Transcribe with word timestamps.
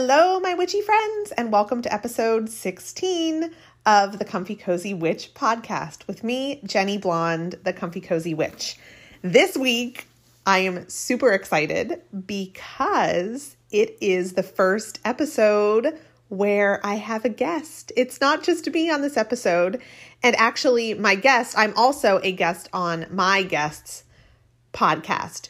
Hello, 0.00 0.38
my 0.38 0.54
witchy 0.54 0.80
friends, 0.80 1.32
and 1.32 1.50
welcome 1.50 1.82
to 1.82 1.92
episode 1.92 2.48
16 2.48 3.50
of 3.84 4.20
the 4.20 4.24
Comfy 4.24 4.54
Cozy 4.54 4.94
Witch 4.94 5.34
podcast 5.34 6.06
with 6.06 6.22
me, 6.22 6.60
Jenny 6.62 6.96
Blonde, 6.96 7.56
the 7.64 7.72
Comfy 7.72 8.00
Cozy 8.00 8.32
Witch. 8.32 8.76
This 9.22 9.56
week, 9.56 10.06
I 10.46 10.60
am 10.60 10.88
super 10.88 11.32
excited 11.32 12.00
because 12.26 13.56
it 13.72 13.98
is 14.00 14.34
the 14.34 14.44
first 14.44 15.00
episode 15.04 15.98
where 16.28 16.80
I 16.86 16.94
have 16.94 17.24
a 17.24 17.28
guest. 17.28 17.90
It's 17.96 18.20
not 18.20 18.44
just 18.44 18.72
me 18.72 18.88
on 18.90 19.02
this 19.02 19.16
episode. 19.16 19.82
And 20.22 20.36
actually, 20.36 20.94
my 20.94 21.16
guest, 21.16 21.58
I'm 21.58 21.76
also 21.76 22.20
a 22.22 22.30
guest 22.30 22.68
on 22.72 23.06
my 23.10 23.42
guest's 23.42 24.04
podcast 24.72 25.48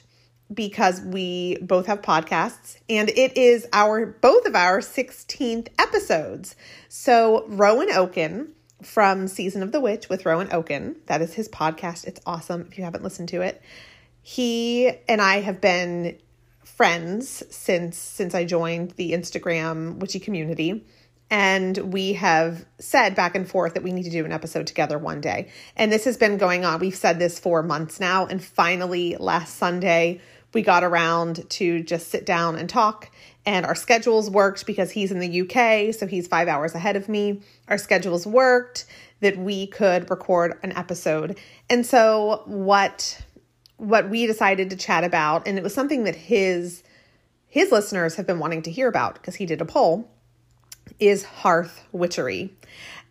because 0.52 1.01
we 1.01 1.59
both 1.61 1.87
have 1.87 2.01
podcasts 2.01 2.79
and 2.88 3.11
it 3.11 3.37
is 3.37 3.66
our 3.73 4.07
both 4.07 4.47
of 4.47 4.55
our 4.55 4.80
16th 4.80 5.69
episodes. 5.79 6.57
So 6.88 7.45
Rowan 7.48 7.91
Oken 7.93 8.52
from 8.83 9.29
Season 9.29 9.62
of 9.62 9.73
the 9.73 9.80
Witch 9.80 10.09
with 10.09 10.24
Rowan 10.24 10.52
Oken, 10.52 10.97
that 11.07 11.21
is 11.21 11.34
his 11.34 11.48
podcast. 11.48 12.07
It's 12.07 12.21
awesome 12.24 12.66
if 12.71 12.79
you 12.79 12.84
haven't 12.84 13.05
listened 13.05 13.29
to 13.30 13.43
it. 13.43 13.61
He 14.23 14.91
and 15.09 15.21
I 15.21 15.41
have 15.41 15.61
been 15.61 16.19
friends 16.65 17.43
since 17.51 17.96
since 17.96 18.35
I 18.35 18.45
joined 18.45 18.93
the 18.93 19.12
Instagram 19.12 19.96
witchy 19.96 20.21
community. 20.21 20.87
And 21.30 21.77
we 21.93 22.15
have 22.15 22.65
said 22.79 23.15
back 23.15 23.35
and 23.35 23.46
forth 23.46 23.74
that 23.74 23.83
we 23.83 23.93
need 23.93 24.05
to 24.05 24.10
do 24.10 24.24
an 24.24 24.33
episode 24.33 24.66
together 24.66 24.96
one 24.96 25.21
day. 25.21 25.51
And 25.77 25.93
this 25.93 26.05
has 26.05 26.16
been 26.16 26.38
going 26.38 26.65
on. 26.65 26.80
We've 26.80 26.95
said 26.95 27.19
this 27.19 27.38
for 27.38 27.62
months 27.62 28.01
now. 28.01 28.27
And 28.27 28.43
finally, 28.43 29.16
last 29.16 29.57
Sunday, 29.57 30.21
we 30.52 30.63
got 30.63 30.82
around 30.85 31.49
to 31.51 31.82
just 31.82 32.09
sit 32.09 32.24
down 32.24 32.57
and 32.57 32.68
talk. 32.68 33.10
And 33.45 33.65
our 33.65 33.74
schedules 33.74 34.30
worked 34.30 34.66
because 34.66 34.91
he's 34.91 35.10
in 35.10 35.21
the 35.21 35.41
UK, 35.41 35.95
so 35.95 36.07
he's 36.07 36.27
five 36.27 36.49
hours 36.49 36.74
ahead 36.74 36.96
of 36.96 37.09
me. 37.09 37.41
Our 37.68 37.79
schedules 37.79 38.27
worked 38.27 38.87
that 39.21 39.37
we 39.37 39.66
could 39.66 40.10
record 40.10 40.59
an 40.63 40.73
episode. 40.73 41.38
And 41.69 41.85
so 41.85 42.43
what 42.46 43.23
what 43.79 44.10
we 44.10 44.26
decided 44.26 44.71
to 44.71 44.76
chat 44.76 45.04
about, 45.04 45.46
and 45.46 45.57
it 45.57 45.63
was 45.63 45.73
something 45.73 46.04
that 46.04 46.16
his 46.16 46.82
his 47.46 47.73
listeners 47.73 48.16
have 48.16 48.26
been 48.26 48.38
wanting 48.38 48.63
to 48.63 48.71
hear 48.71 48.88
about 48.88 49.15
because 49.15 49.37
he 49.37 49.46
did 49.46 49.60
a 49.60 49.65
poll, 49.65 50.10
is 50.99 51.24
hearth 51.24 51.85
witchery. 51.93 52.52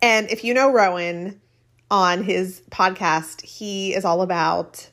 And 0.02 0.30
if 0.30 0.44
you 0.44 0.54
know 0.54 0.72
Rowan 0.72 1.42
on 1.90 2.24
his 2.24 2.62
podcast, 2.70 3.42
he 3.42 3.96
is 3.96 4.06
all 4.06 4.22
about 4.22 4.90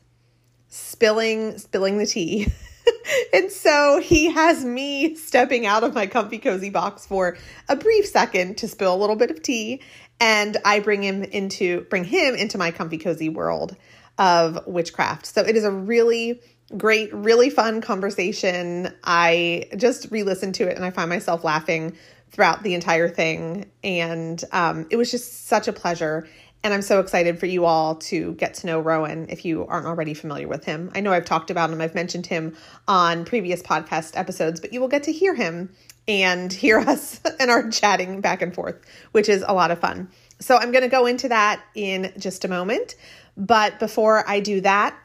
spilling 0.75 1.57
spilling 1.59 1.99
the 1.99 2.07
tea. 2.07 2.49
and 3.33 3.51
so 3.51 4.01
he 4.01 4.31
has 4.33 4.65
me 4.65 5.15
stepping 5.15 5.67
out 5.67 5.85
of 5.85 5.95
my 5.95 6.07
comfy 6.07 6.39
cozy 6.39 6.71
box 6.71 7.07
for 7.07 7.37
a 7.69 7.77
brief 7.77 8.07
second 8.07 8.59
to 8.59 8.67
spill 8.67 8.95
a 8.95 8.99
little 8.99 9.17
bit 9.17 9.31
of 9.31 9.41
tea 9.41 9.81
and 10.21 10.57
I 10.65 10.81
bring 10.81 11.03
him 11.03 11.23
into 11.23 11.83
bring 11.83 12.05
him 12.05 12.35
into 12.35 12.59
my 12.59 12.73
comfy 12.73 12.99
cozy 12.99 13.29
world 13.29 13.77
of 14.19 14.67
witchcraft. 14.67 15.27
So 15.27 15.43
it 15.43 15.57
is 15.57 15.65
a 15.65 15.71
really 15.71 16.41
great, 16.77 17.15
really 17.15 17.51
fun 17.51 17.81
conversation. 17.81 18.93
I 19.05 19.69
just 19.77 20.11
re-listened 20.11 20.57
to 20.57 20.69
it 20.69 20.77
and 20.77 20.85
I 20.85 20.91
find 20.91 21.09
myself 21.09 21.45
laughing 21.45 21.97
throughout 22.31 22.65
the 22.65 22.75
entire 22.75 23.09
thing 23.09 23.71
and 23.85 24.43
um, 24.51 24.87
it 24.91 24.97
was 24.97 25.11
just 25.11 25.47
such 25.47 25.69
a 25.69 25.73
pleasure 25.73 26.27
and 26.65 26.73
I'm 26.73 26.83
so 26.83 26.99
excited 26.99 27.39
for 27.39 27.45
you 27.45 27.67
all 27.67 27.97
to 27.97 28.33
get 28.33 28.55
to 28.55 28.67
know 28.67 28.81
Rowan 28.81 29.27
if 29.29 29.45
you 29.45 29.67
aren't 29.67 29.87
already 29.87 30.15
familiar 30.15 30.49
with 30.49 30.65
him. 30.65 30.91
I 30.95 31.01
know 31.01 31.13
I've 31.13 31.27
talked 31.27 31.51
about 31.51 31.71
him, 31.71 31.83
I've 31.83 31.95
mentioned 31.95 32.27
him 32.27 32.57
on 32.89 33.27
previous 33.27 33.63
podcast 33.63 34.17
episodes, 34.17 34.61
but 34.61 34.73
you 34.73 34.81
will 34.81 34.89
get 34.89 35.03
to 35.05 35.13
hear 35.13 35.35
him 35.35 35.75
and 36.09 36.51
hear 36.51 36.79
us 36.81 37.21
and 37.39 37.51
our 37.51 37.69
chatting 37.69 38.23
back 38.23 38.41
and 38.41 38.55
forth, 38.55 38.81
which 39.13 39.29
is 39.29 39.45
a 39.47 39.53
lot 39.53 39.71
of 39.71 39.79
fun. 39.79 40.09
So 40.41 40.57
I'm 40.57 40.73
going 40.73 40.83
to 40.83 40.89
go 40.89 41.05
into 41.05 41.29
that 41.29 41.63
in 41.75 42.15
just 42.19 42.47
a 42.47 42.49
moment. 42.49 42.97
But 43.37 43.79
before 43.79 44.29
I 44.29 44.41
do 44.41 44.63
that, 44.63 44.99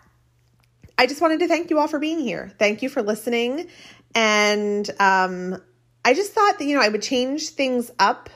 I 0.97 1.07
just 1.07 1.21
wanted 1.21 1.39
to 1.39 1.47
thank 1.47 1.69
you 1.69 1.79
all 1.79 1.87
for 1.87 1.99
being 1.99 2.19
here. 2.19 2.53
Thank 2.57 2.81
you 2.81 2.89
for 2.89 3.01
listening. 3.01 3.67
And 4.15 4.89
um, 4.99 5.61
I 6.05 6.13
just 6.13 6.31
thought 6.33 6.57
that, 6.57 6.65
you 6.65 6.75
know, 6.75 6.81
I 6.81 6.89
would 6.89 7.01
change 7.01 7.49
things 7.49 7.91
up 7.99 8.29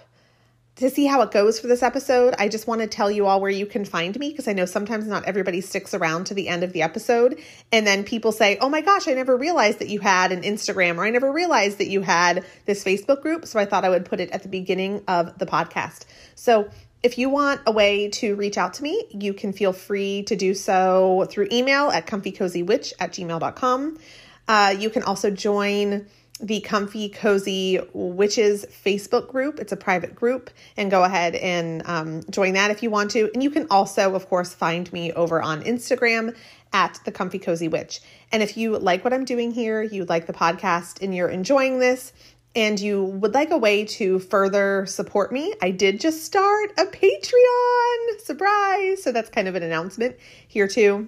to 0.75 0.89
see 0.89 1.05
how 1.05 1.21
it 1.21 1.31
goes 1.31 1.59
for 1.59 1.67
this 1.67 1.83
episode, 1.83 2.33
I 2.39 2.49
just 2.49 2.65
want 2.65 2.81
to 2.81 2.87
tell 2.87 3.11
you 3.11 3.27
all 3.27 3.39
where 3.39 3.51
you 3.51 3.67
can 3.67 3.85
find 3.85 4.17
me 4.17 4.29
because 4.29 4.47
I 4.47 4.53
know 4.53 4.65
sometimes 4.65 5.05
not 5.05 5.25
everybody 5.25 5.61
sticks 5.61 5.93
around 5.93 6.25
to 6.25 6.33
the 6.33 6.47
end 6.47 6.63
of 6.63 6.73
the 6.73 6.81
episode. 6.81 7.39
And 7.71 7.85
then 7.85 8.03
people 8.03 8.31
say, 8.31 8.57
Oh 8.59 8.69
my 8.69 8.81
gosh, 8.81 9.07
I 9.07 9.13
never 9.13 9.37
realized 9.37 9.79
that 9.79 9.89
you 9.89 9.99
had 9.99 10.31
an 10.31 10.41
Instagram 10.41 10.97
or 10.97 11.05
I 11.05 11.11
never 11.11 11.31
realized 11.31 11.77
that 11.77 11.89
you 11.89 12.01
had 12.01 12.43
this 12.65 12.83
Facebook 12.83 13.21
group. 13.21 13.45
So 13.45 13.59
I 13.59 13.65
thought 13.65 13.85
I 13.85 13.89
would 13.89 14.05
put 14.05 14.19
it 14.19 14.31
at 14.31 14.41
the 14.41 14.49
beginning 14.49 15.03
of 15.07 15.37
the 15.37 15.45
podcast. 15.45 16.05
So 16.33 16.69
if 17.03 17.17
you 17.19 17.29
want 17.29 17.61
a 17.67 17.71
way 17.71 18.09
to 18.09 18.35
reach 18.35 18.57
out 18.57 18.73
to 18.75 18.83
me, 18.83 19.05
you 19.11 19.33
can 19.33 19.53
feel 19.53 19.73
free 19.73 20.23
to 20.23 20.35
do 20.35 20.55
so 20.55 21.27
through 21.29 21.49
email 21.51 21.91
at 21.91 22.07
comfycozywitch 22.07 22.93
at 22.99 23.11
gmail.com. 23.11 23.99
Uh, 24.47 24.75
you 24.77 24.89
can 24.89 25.03
also 25.03 25.29
join 25.29 26.07
the 26.39 26.61
Comfy 26.61 27.09
Cozy 27.09 27.79
Witches 27.93 28.65
Facebook 28.65 29.29
group. 29.29 29.59
It's 29.59 29.71
a 29.71 29.77
private 29.77 30.15
group, 30.15 30.49
and 30.75 30.89
go 30.89 31.03
ahead 31.03 31.35
and 31.35 31.83
um, 31.85 32.23
join 32.29 32.53
that 32.53 32.71
if 32.71 32.81
you 32.83 32.89
want 32.89 33.11
to. 33.11 33.29
And 33.33 33.43
you 33.43 33.51
can 33.51 33.67
also, 33.69 34.15
of 34.15 34.27
course, 34.27 34.53
find 34.53 34.91
me 34.91 35.13
over 35.13 35.41
on 35.41 35.63
Instagram 35.63 36.35
at 36.73 36.99
the 37.05 37.11
Comfy 37.11 37.37
Cozy 37.37 37.67
Witch. 37.67 38.01
And 38.31 38.41
if 38.41 38.57
you 38.57 38.77
like 38.77 39.03
what 39.03 39.13
I'm 39.13 39.25
doing 39.25 39.51
here, 39.51 39.83
you 39.83 40.05
like 40.05 40.25
the 40.25 40.33
podcast, 40.33 41.01
and 41.01 41.15
you're 41.15 41.29
enjoying 41.29 41.79
this, 41.79 42.11
and 42.55 42.79
you 42.79 43.03
would 43.03 43.33
like 43.33 43.51
a 43.51 43.57
way 43.57 43.85
to 43.85 44.19
further 44.19 44.85
support 44.87 45.31
me, 45.31 45.53
I 45.61 45.71
did 45.71 45.99
just 45.99 46.25
start 46.25 46.71
a 46.77 46.85
Patreon. 46.85 48.19
Surprise! 48.19 49.03
So 49.03 49.11
that's 49.11 49.29
kind 49.29 49.47
of 49.47 49.55
an 49.55 49.63
announcement 49.63 50.17
here, 50.47 50.67
too. 50.67 51.07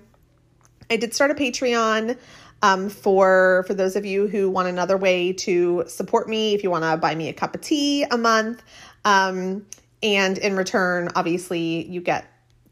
I 0.90 0.98
did 0.98 1.16
start 1.16 1.32
a 1.32 1.36
Patreon. 1.36 2.18
Um, 2.62 2.90
for 2.90 3.64
for 3.68 3.74
those 3.74 3.96
of 3.96 4.06
you 4.06 4.28
who 4.28 4.50
want 4.50 4.68
another 4.68 4.98
way 4.98 5.34
to 5.34 5.84
support 5.88 6.28
me, 6.28 6.54
if 6.54 6.64
you 6.64 6.72
want 6.72 6.84
to 6.84 6.98
buy 6.98 7.14
me 7.14 7.30
a 7.30 7.34
cup 7.34 7.54
of 7.54 7.62
tea 7.62 8.04
a 8.04 8.18
month, 8.18 8.64
um, 9.04 9.66
and 10.02 10.38
in 10.38 10.56
return, 10.56 11.10
obviously, 11.16 11.86
you 11.88 12.02
get 12.02 12.26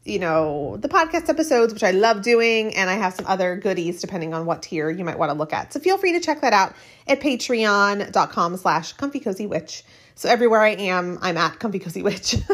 you 0.04 0.18
know 0.18 0.76
the 0.78 0.88
podcast 0.88 1.30
episodes 1.30 1.72
which 1.72 1.82
i 1.82 1.90
love 1.90 2.20
doing 2.20 2.74
and 2.74 2.90
i 2.90 2.92
have 2.92 3.14
some 3.14 3.24
other 3.26 3.56
goodies 3.56 4.02
depending 4.02 4.34
on 4.34 4.44
what 4.44 4.62
tier 4.62 4.90
you 4.90 5.02
might 5.02 5.18
want 5.18 5.30
to 5.30 5.34
look 5.38 5.52
at. 5.54 5.72
So 5.72 5.80
feel 5.80 5.96
free 5.96 6.12
to 6.12 6.20
check 6.20 6.42
that 6.42 6.52
out 6.52 6.74
at 7.06 7.20
patreon.com 7.20 8.56
slash 8.58 8.92
comfy 8.92 9.20
cozy 9.20 9.46
witch. 9.46 9.82
So 10.14 10.28
everywhere 10.28 10.60
i 10.60 10.70
am 10.70 11.18
i'm 11.22 11.36
at 11.36 11.58
comfy 11.58 11.78
cozy 11.78 12.02
witch. 12.02 12.36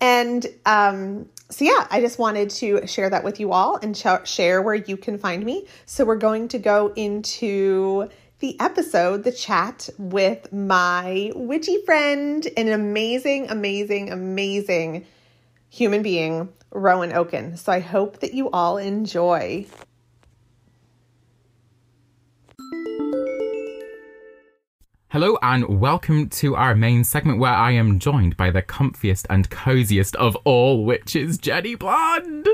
And 0.00 0.46
um 0.66 1.28
so 1.50 1.64
yeah, 1.64 1.86
I 1.90 2.00
just 2.00 2.18
wanted 2.18 2.50
to 2.50 2.86
share 2.86 3.10
that 3.10 3.22
with 3.22 3.38
you 3.38 3.52
all 3.52 3.76
and 3.76 3.96
sh- 3.96 4.06
share 4.24 4.62
where 4.62 4.74
you 4.74 4.96
can 4.96 5.18
find 5.18 5.44
me. 5.44 5.66
So 5.86 6.04
we're 6.04 6.16
going 6.16 6.48
to 6.48 6.58
go 6.58 6.92
into 6.96 8.08
the 8.40 8.58
episode, 8.60 9.24
the 9.24 9.32
chat 9.32 9.88
with 9.98 10.52
my 10.52 11.32
witchy 11.34 11.78
friend, 11.84 12.46
an 12.56 12.68
amazing, 12.68 13.50
amazing, 13.50 14.10
amazing 14.10 15.06
human 15.68 16.02
being, 16.02 16.52
Rowan 16.70 17.12
Oken. 17.12 17.56
So 17.56 17.72
I 17.72 17.80
hope 17.80 18.20
that 18.20 18.34
you 18.34 18.50
all 18.50 18.78
enjoy. 18.78 19.66
Hello 25.14 25.38
and 25.42 25.80
welcome 25.80 26.28
to 26.28 26.56
our 26.56 26.74
main 26.74 27.04
segment 27.04 27.38
where 27.38 27.52
I 27.52 27.70
am 27.70 28.00
joined 28.00 28.36
by 28.36 28.50
the 28.50 28.62
comfiest 28.62 29.26
and 29.30 29.48
coziest 29.48 30.16
of 30.16 30.34
all 30.42 30.84
witches, 30.84 31.38
Jenny 31.38 31.76
Blonde. 31.76 32.48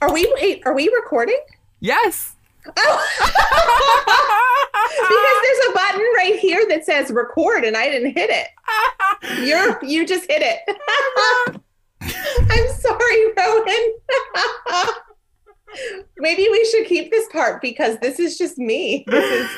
Are 0.00 0.12
we 0.12 0.32
wait, 0.36 0.62
are 0.66 0.72
we 0.72 0.88
recording? 0.94 1.40
Yes. 1.80 2.36
Oh. 2.64 2.70
because 5.08 5.42
there's 5.42 5.68
a 5.68 5.72
button 5.72 6.06
right 6.14 6.38
here 6.38 6.64
that 6.68 6.86
says 6.86 7.10
record 7.10 7.64
and 7.64 7.76
I 7.76 7.90
didn't 7.90 8.16
hit 8.16 8.30
it. 8.30 8.46
You're 9.44 9.84
you 9.84 10.06
just 10.06 10.30
hit 10.30 10.42
it. 10.42 10.60
I'm 12.00 12.68
sorry, 12.78 13.32
Rowan. 13.36 13.94
Maybe 16.18 16.46
we 16.52 16.64
should 16.66 16.86
keep 16.86 17.10
this 17.10 17.26
part 17.32 17.60
because 17.60 17.98
this 17.98 18.20
is 18.20 18.38
just 18.38 18.58
me. 18.58 19.02
This 19.08 19.24
is 19.24 19.50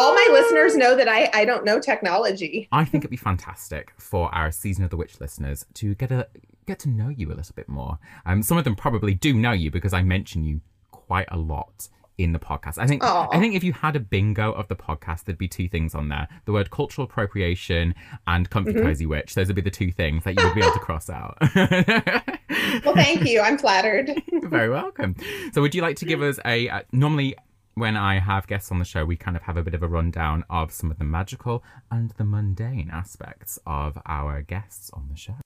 all 0.00 0.14
my 0.14 0.28
listeners 0.32 0.76
know 0.76 0.96
that 0.96 1.08
I, 1.08 1.30
I 1.34 1.44
don't 1.44 1.64
know 1.64 1.78
technology. 1.78 2.68
I 2.72 2.84
think 2.84 3.02
it'd 3.02 3.10
be 3.10 3.16
fantastic 3.16 3.92
for 3.98 4.34
our 4.34 4.50
season 4.50 4.82
of 4.82 4.90
the 4.90 4.96
witch 4.96 5.20
listeners 5.20 5.66
to 5.74 5.94
get 5.94 6.10
a 6.10 6.26
get 6.66 6.78
to 6.80 6.88
know 6.88 7.08
you 7.08 7.28
a 7.28 7.34
little 7.34 7.54
bit 7.54 7.68
more. 7.68 7.98
Um, 8.24 8.42
some 8.42 8.56
of 8.56 8.64
them 8.64 8.76
probably 8.76 9.14
do 9.14 9.34
know 9.34 9.52
you 9.52 9.70
because 9.70 9.92
I 9.92 10.02
mention 10.02 10.44
you 10.44 10.60
quite 10.90 11.28
a 11.30 11.36
lot 11.36 11.88
in 12.16 12.32
the 12.32 12.38
podcast. 12.38 12.78
I 12.78 12.86
think 12.86 13.02
Aww. 13.02 13.28
I 13.30 13.38
think 13.38 13.54
if 13.54 13.64
you 13.64 13.72
had 13.72 13.96
a 13.96 14.00
bingo 14.00 14.52
of 14.52 14.68
the 14.68 14.76
podcast, 14.76 15.24
there'd 15.24 15.38
be 15.38 15.48
two 15.48 15.68
things 15.68 15.94
on 15.94 16.08
there: 16.08 16.28
the 16.46 16.52
word 16.52 16.70
cultural 16.70 17.04
appropriation 17.06 17.94
and 18.26 18.48
comfy 18.48 18.72
mm-hmm. 18.72 18.82
cozy 18.82 19.06
witch. 19.06 19.34
Those 19.34 19.48
would 19.48 19.56
be 19.56 19.62
the 19.62 19.70
two 19.70 19.92
things 19.92 20.24
that 20.24 20.38
you 20.38 20.44
would 20.46 20.54
be 20.54 20.62
able 20.62 20.72
to 20.72 20.78
cross 20.78 21.10
out. 21.10 21.36
well, 22.84 22.94
thank 22.94 23.26
you. 23.26 23.40
I'm 23.40 23.58
flattered. 23.58 24.10
Very 24.44 24.70
welcome. 24.70 25.14
So, 25.52 25.60
would 25.60 25.74
you 25.74 25.82
like 25.82 25.96
to 25.96 26.06
give 26.06 26.22
us 26.22 26.38
a 26.44 26.68
uh, 26.68 26.82
normally 26.92 27.36
when 27.80 27.96
I 27.96 28.18
have 28.18 28.46
guests 28.46 28.70
on 28.70 28.78
the 28.78 28.84
show, 28.84 29.06
we 29.06 29.16
kind 29.16 29.38
of 29.38 29.44
have 29.44 29.56
a 29.56 29.62
bit 29.62 29.72
of 29.72 29.82
a 29.82 29.88
rundown 29.88 30.44
of 30.50 30.70
some 30.70 30.90
of 30.90 30.98
the 30.98 31.04
magical 31.04 31.64
and 31.90 32.10
the 32.18 32.24
mundane 32.24 32.90
aspects 32.92 33.58
of 33.66 33.98
our 34.04 34.42
guests 34.42 34.90
on 34.90 35.08
the 35.10 35.16
show. 35.16 35.36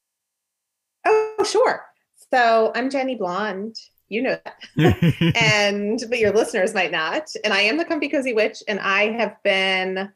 Oh, 1.07 1.47
sure. 1.49 1.87
So 2.33 2.73
I'm 2.75 2.91
Jenny 2.91 3.15
Blonde. 3.15 3.77
You 4.09 4.23
know 4.23 4.39
that. 4.45 5.35
and, 5.37 6.03
but 6.09 6.19
your 6.19 6.33
listeners 6.33 6.75
might 6.75 6.91
not. 6.91 7.31
And 7.45 7.55
I 7.55 7.61
am 7.61 7.79
the 7.79 7.85
Comfy 7.85 8.09
Cozy 8.09 8.33
Witch, 8.33 8.65
and 8.67 8.81
I 8.81 9.13
have 9.13 9.41
been 9.45 10.11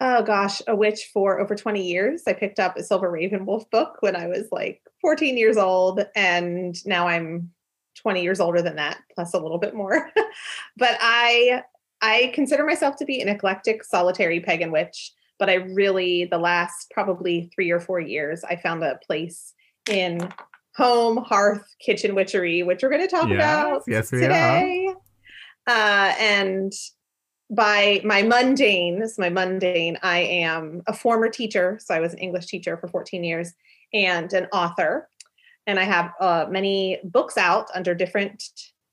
oh 0.00 0.22
gosh, 0.22 0.60
a 0.66 0.76
witch 0.76 1.10
for 1.12 1.40
over 1.40 1.54
20 1.54 1.82
years. 1.82 2.22
I 2.26 2.34
picked 2.34 2.60
up 2.60 2.76
a 2.76 2.82
Silver 2.82 3.10
RavenWolf 3.10 3.70
book 3.70 3.96
when 4.00 4.14
I 4.14 4.26
was 4.26 4.48
like 4.52 4.82
14 5.00 5.36
years 5.36 5.56
old, 5.56 6.04
and 6.14 6.76
now 6.86 7.08
I'm 7.08 7.50
20 7.96 8.22
years 8.22 8.40
older 8.40 8.62
than 8.62 8.76
that, 8.76 8.98
plus 9.14 9.34
a 9.34 9.38
little 9.38 9.58
bit 9.58 9.74
more. 9.74 10.10
but 10.76 10.96
I 11.00 11.62
I 12.02 12.30
consider 12.34 12.64
myself 12.64 12.96
to 12.96 13.04
be 13.04 13.20
an 13.20 13.28
eclectic 13.28 13.82
solitary 13.82 14.40
pagan 14.40 14.70
witch, 14.70 15.12
but 15.38 15.48
I 15.48 15.54
really 15.54 16.24
the 16.24 16.38
last 16.38 16.90
probably 16.90 17.50
3 17.54 17.70
or 17.70 17.80
4 17.80 18.00
years 18.00 18.44
I 18.44 18.56
found 18.56 18.82
a 18.82 18.98
place 19.06 19.54
in 19.88 20.28
home, 20.76 21.16
hearth, 21.16 21.74
kitchen 21.80 22.14
witchery, 22.14 22.62
which 22.62 22.82
we're 22.82 22.90
going 22.90 23.00
to 23.00 23.08
talk 23.08 23.28
yes, 23.28 23.36
about 23.36 23.82
yes, 23.86 24.10
today. 24.10 24.94
Uh, 25.66 26.14
and 26.20 26.72
by 27.50 28.00
my 28.04 28.22
mundane, 28.22 29.00
this 29.00 29.12
is 29.12 29.18
my 29.18 29.30
mundane, 29.30 29.98
I 30.02 30.18
am 30.18 30.82
a 30.86 30.92
former 30.92 31.28
teacher. 31.28 31.78
So 31.82 31.94
I 31.94 32.00
was 32.00 32.12
an 32.12 32.18
English 32.18 32.46
teacher 32.46 32.76
for 32.76 32.88
14 32.88 33.24
years 33.24 33.54
and 33.92 34.32
an 34.32 34.46
author. 34.52 35.08
And 35.66 35.78
I 35.78 35.84
have 35.84 36.12
uh, 36.20 36.46
many 36.48 37.00
books 37.04 37.36
out 37.36 37.66
under 37.74 37.94
different 37.94 38.42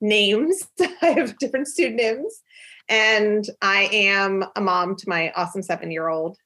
names. 0.02 0.68
I 1.02 1.08
have 1.08 1.38
different 1.38 1.68
pseudonyms. 1.68 2.42
And 2.90 3.46
I 3.62 3.90
am 3.92 4.44
a 4.56 4.62
mom 4.62 4.96
to 4.98 5.10
my 5.10 5.32
awesome 5.36 5.64
seven 5.64 5.92
year 5.92 6.10
old. 6.10 6.38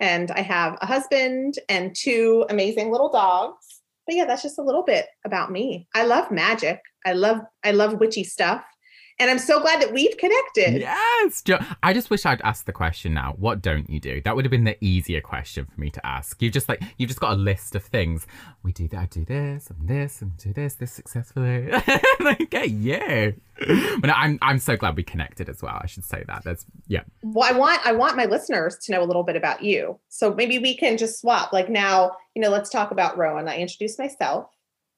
And 0.00 0.30
I 0.30 0.42
have 0.42 0.78
a 0.80 0.86
husband 0.86 1.54
and 1.68 1.94
two 1.94 2.44
amazing 2.50 2.92
little 2.92 3.10
dogs. 3.10 3.82
But 4.06 4.16
yeah, 4.16 4.24
that's 4.24 4.42
just 4.42 4.58
a 4.58 4.62
little 4.62 4.84
bit 4.84 5.06
about 5.24 5.50
me. 5.50 5.88
I 5.94 6.04
love 6.04 6.30
magic. 6.30 6.80
I 7.04 7.12
love 7.12 7.40
I 7.64 7.72
love 7.72 8.00
witchy 8.00 8.24
stuff. 8.24 8.64
And 9.20 9.28
I'm 9.28 9.38
so 9.40 9.60
glad 9.60 9.82
that 9.82 9.92
we've 9.92 10.16
connected. 10.16 10.80
Yes. 10.80 11.42
I 11.82 11.92
just 11.92 12.08
wish 12.08 12.24
I'd 12.24 12.40
asked 12.42 12.66
the 12.66 12.72
question 12.72 13.14
now. 13.14 13.34
What 13.36 13.60
don't 13.60 13.90
you 13.90 13.98
do? 13.98 14.20
That 14.20 14.36
would 14.36 14.44
have 14.44 14.50
been 14.50 14.62
the 14.62 14.82
easier 14.84 15.20
question 15.20 15.66
for 15.66 15.80
me 15.80 15.90
to 15.90 16.06
ask. 16.06 16.40
You've 16.40 16.52
just 16.52 16.68
like 16.68 16.82
you've 16.98 17.08
just 17.08 17.18
got 17.18 17.32
a 17.32 17.36
list 17.36 17.74
of 17.74 17.82
things. 17.82 18.28
We 18.62 18.72
do 18.72 18.86
that, 18.88 18.98
I 18.98 19.06
do 19.06 19.24
this, 19.24 19.70
and 19.70 19.88
this, 19.88 20.22
and 20.22 20.36
do 20.36 20.52
this, 20.52 20.74
this 20.74 20.92
successfully. 20.92 21.68
like, 22.20 22.52
yeah, 22.52 22.62
yeah. 22.62 23.30
But 23.98 24.10
I'm 24.10 24.38
I'm 24.40 24.60
so 24.60 24.76
glad 24.76 24.96
we 24.96 25.02
connected 25.02 25.48
as 25.48 25.62
well. 25.62 25.80
I 25.82 25.86
should 25.86 26.04
say 26.04 26.22
that. 26.28 26.44
That's 26.44 26.64
yeah. 26.86 27.02
Well, 27.22 27.48
I 27.52 27.56
want 27.58 27.84
I 27.84 27.92
want 27.92 28.16
my 28.16 28.26
listeners 28.26 28.78
to 28.84 28.92
know 28.92 29.02
a 29.02 29.06
little 29.06 29.24
bit 29.24 29.34
about 29.34 29.64
you. 29.64 29.98
So 30.08 30.32
maybe 30.32 30.60
we 30.60 30.76
can 30.76 30.96
just 30.96 31.20
swap. 31.20 31.52
Like 31.52 31.68
now, 31.68 32.12
you 32.36 32.42
know, 32.42 32.50
let's 32.50 32.70
talk 32.70 32.92
about 32.92 33.18
Rowan. 33.18 33.48
I 33.48 33.56
introduced 33.56 33.98
myself. 33.98 34.48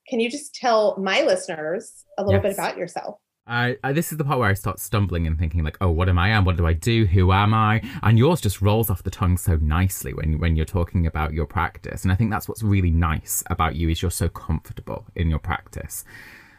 Can 0.08 0.20
you 0.20 0.30
just 0.30 0.54
tell 0.54 0.98
my 0.98 1.22
listeners 1.22 2.04
a 2.18 2.24
little 2.24 2.42
yes. 2.42 2.42
bit 2.42 2.52
about 2.52 2.76
yourself? 2.76 3.18
I, 3.50 3.76
I, 3.82 3.92
this 3.92 4.12
is 4.12 4.18
the 4.18 4.24
part 4.24 4.38
where 4.38 4.48
I 4.48 4.54
start 4.54 4.78
stumbling 4.78 5.26
and 5.26 5.36
thinking 5.36 5.64
like, 5.64 5.76
oh, 5.80 5.90
what 5.90 6.08
am 6.08 6.20
I? 6.20 6.28
Am 6.28 6.44
what 6.44 6.56
do 6.56 6.68
I 6.68 6.72
do? 6.72 7.04
Who 7.06 7.32
am 7.32 7.52
I? 7.52 7.82
And 8.00 8.16
yours 8.16 8.40
just 8.40 8.62
rolls 8.62 8.90
off 8.90 9.02
the 9.02 9.10
tongue 9.10 9.36
so 9.36 9.56
nicely 9.56 10.14
when 10.14 10.38
when 10.38 10.54
you're 10.54 10.64
talking 10.64 11.04
about 11.04 11.32
your 11.32 11.46
practice. 11.46 12.04
And 12.04 12.12
I 12.12 12.14
think 12.14 12.30
that's 12.30 12.48
what's 12.48 12.62
really 12.62 12.92
nice 12.92 13.42
about 13.48 13.74
you 13.74 13.88
is 13.88 14.02
you're 14.02 14.12
so 14.12 14.28
comfortable 14.28 15.04
in 15.16 15.28
your 15.28 15.40
practice. 15.40 16.04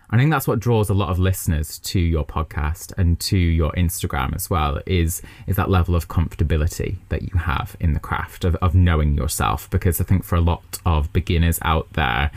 I 0.10 0.18
think 0.18 0.32
that's 0.32 0.50
what 0.50 0.60
draws 0.60 0.90
a 0.90 0.94
lot 0.94 1.08
of 1.08 1.18
listeners 1.18 1.80
to 1.80 2.00
your 2.02 2.26
podcast 2.26 2.92
and 2.98 3.18
to 3.22 3.38
your 3.38 3.72
Instagram 3.72 4.36
as 4.36 4.50
well 4.50 4.82
is 4.86 5.22
is 5.48 5.56
that 5.56 5.70
level 5.70 5.96
of 5.96 6.10
comfortability 6.10 6.98
that 7.08 7.22
you 7.22 7.40
have 7.40 7.78
in 7.80 7.94
the 7.94 8.02
craft 8.02 8.44
of, 8.44 8.56
of 8.56 8.76
knowing 8.76 9.16
yourself. 9.16 9.70
Because 9.70 10.02
I 10.02 10.04
think 10.04 10.26
for 10.26 10.36
a 10.36 10.42
lot 10.42 10.80
of 10.86 11.14
beginners 11.14 11.58
out 11.62 11.94
there, 11.94 12.32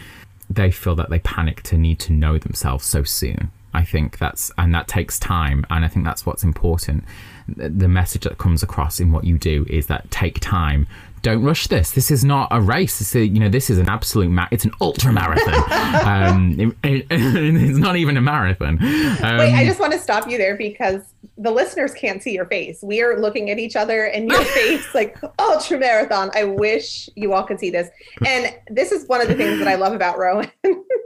they 0.49 0.71
feel 0.71 0.95
that 0.95 1.11
they 1.11 1.19
panic 1.19 1.65
to 1.65 1.77
need 1.77 1.99
to 1.99 2.13
know 2.13 2.39
themselves 2.39 2.85
so 2.85 3.03
soon 3.03 3.51
I 3.75 3.85
think 3.85 4.19
that's, 4.19 4.51
and 4.57 4.75
that 4.75 4.89
takes 4.89 5.19
time. 5.19 5.67
And 5.71 5.85
I 5.85 5.89
think 5.89 6.05
that's 6.05 6.25
what's 6.25 6.45
important. 6.45 7.05
The 7.49 7.89
message 7.89 8.23
that 8.23 8.39
comes 8.39 8.63
across 8.63 9.01
in 9.01 9.13
what 9.13 9.25
you 9.25 9.37
do 9.37 9.67
is 9.69 9.87
that 9.89 10.11
take 10.11 10.41
time. 10.41 10.87
Don't 11.25 11.43
rush 11.43 11.69
this. 11.69 11.93
This 11.93 12.11
is 12.11 12.23
not 12.23 12.49
a 12.51 12.61
race. 12.61 12.99
This 12.99 13.15
is, 13.15 13.29
you 13.29 13.41
know, 13.41 13.49
this 13.49 13.71
is 13.71 13.79
an 13.79 13.89
absolute, 13.89 14.29
ma- 14.29 14.47
it's 14.51 14.67
an 14.67 14.73
ultra 14.79 15.11
marathon. 15.11 15.55
um, 16.07 16.61
it, 16.61 16.77
it, 16.85 17.07
it's 17.11 17.79
not 17.79 17.97
even 17.97 18.19
a 18.19 18.21
marathon. 18.21 18.75
Um, 18.75 19.39
Wait, 19.39 19.55
I 19.55 19.65
just 19.65 19.81
want 19.81 19.95
to 19.95 19.99
stop 19.99 20.29
you 20.29 20.37
there 20.37 20.55
because 20.55 21.01
the 21.39 21.51
listeners 21.51 21.95
can't 21.95 22.23
see 22.23 22.35
your 22.35 22.45
face. 22.45 22.81
We 22.83 23.01
are 23.01 23.19
looking 23.19 23.49
at 23.49 23.59
each 23.59 23.75
other 23.75 24.05
and 24.05 24.29
your 24.29 24.45
face, 24.45 24.95
like 24.95 25.17
ultra 25.39 25.79
marathon. 25.79 26.31
I 26.35 26.45
wish 26.45 27.09
you 27.17 27.33
all 27.33 27.45
could 27.45 27.59
see 27.59 27.71
this. 27.71 27.89
And 28.27 28.55
this 28.69 28.93
is 28.93 29.09
one 29.09 29.23
of 29.23 29.29
the 29.29 29.35
things 29.35 29.59
that 29.61 29.69
I 29.69 29.77
love 29.77 29.95
about 29.95 30.19
Rowan. 30.19 30.51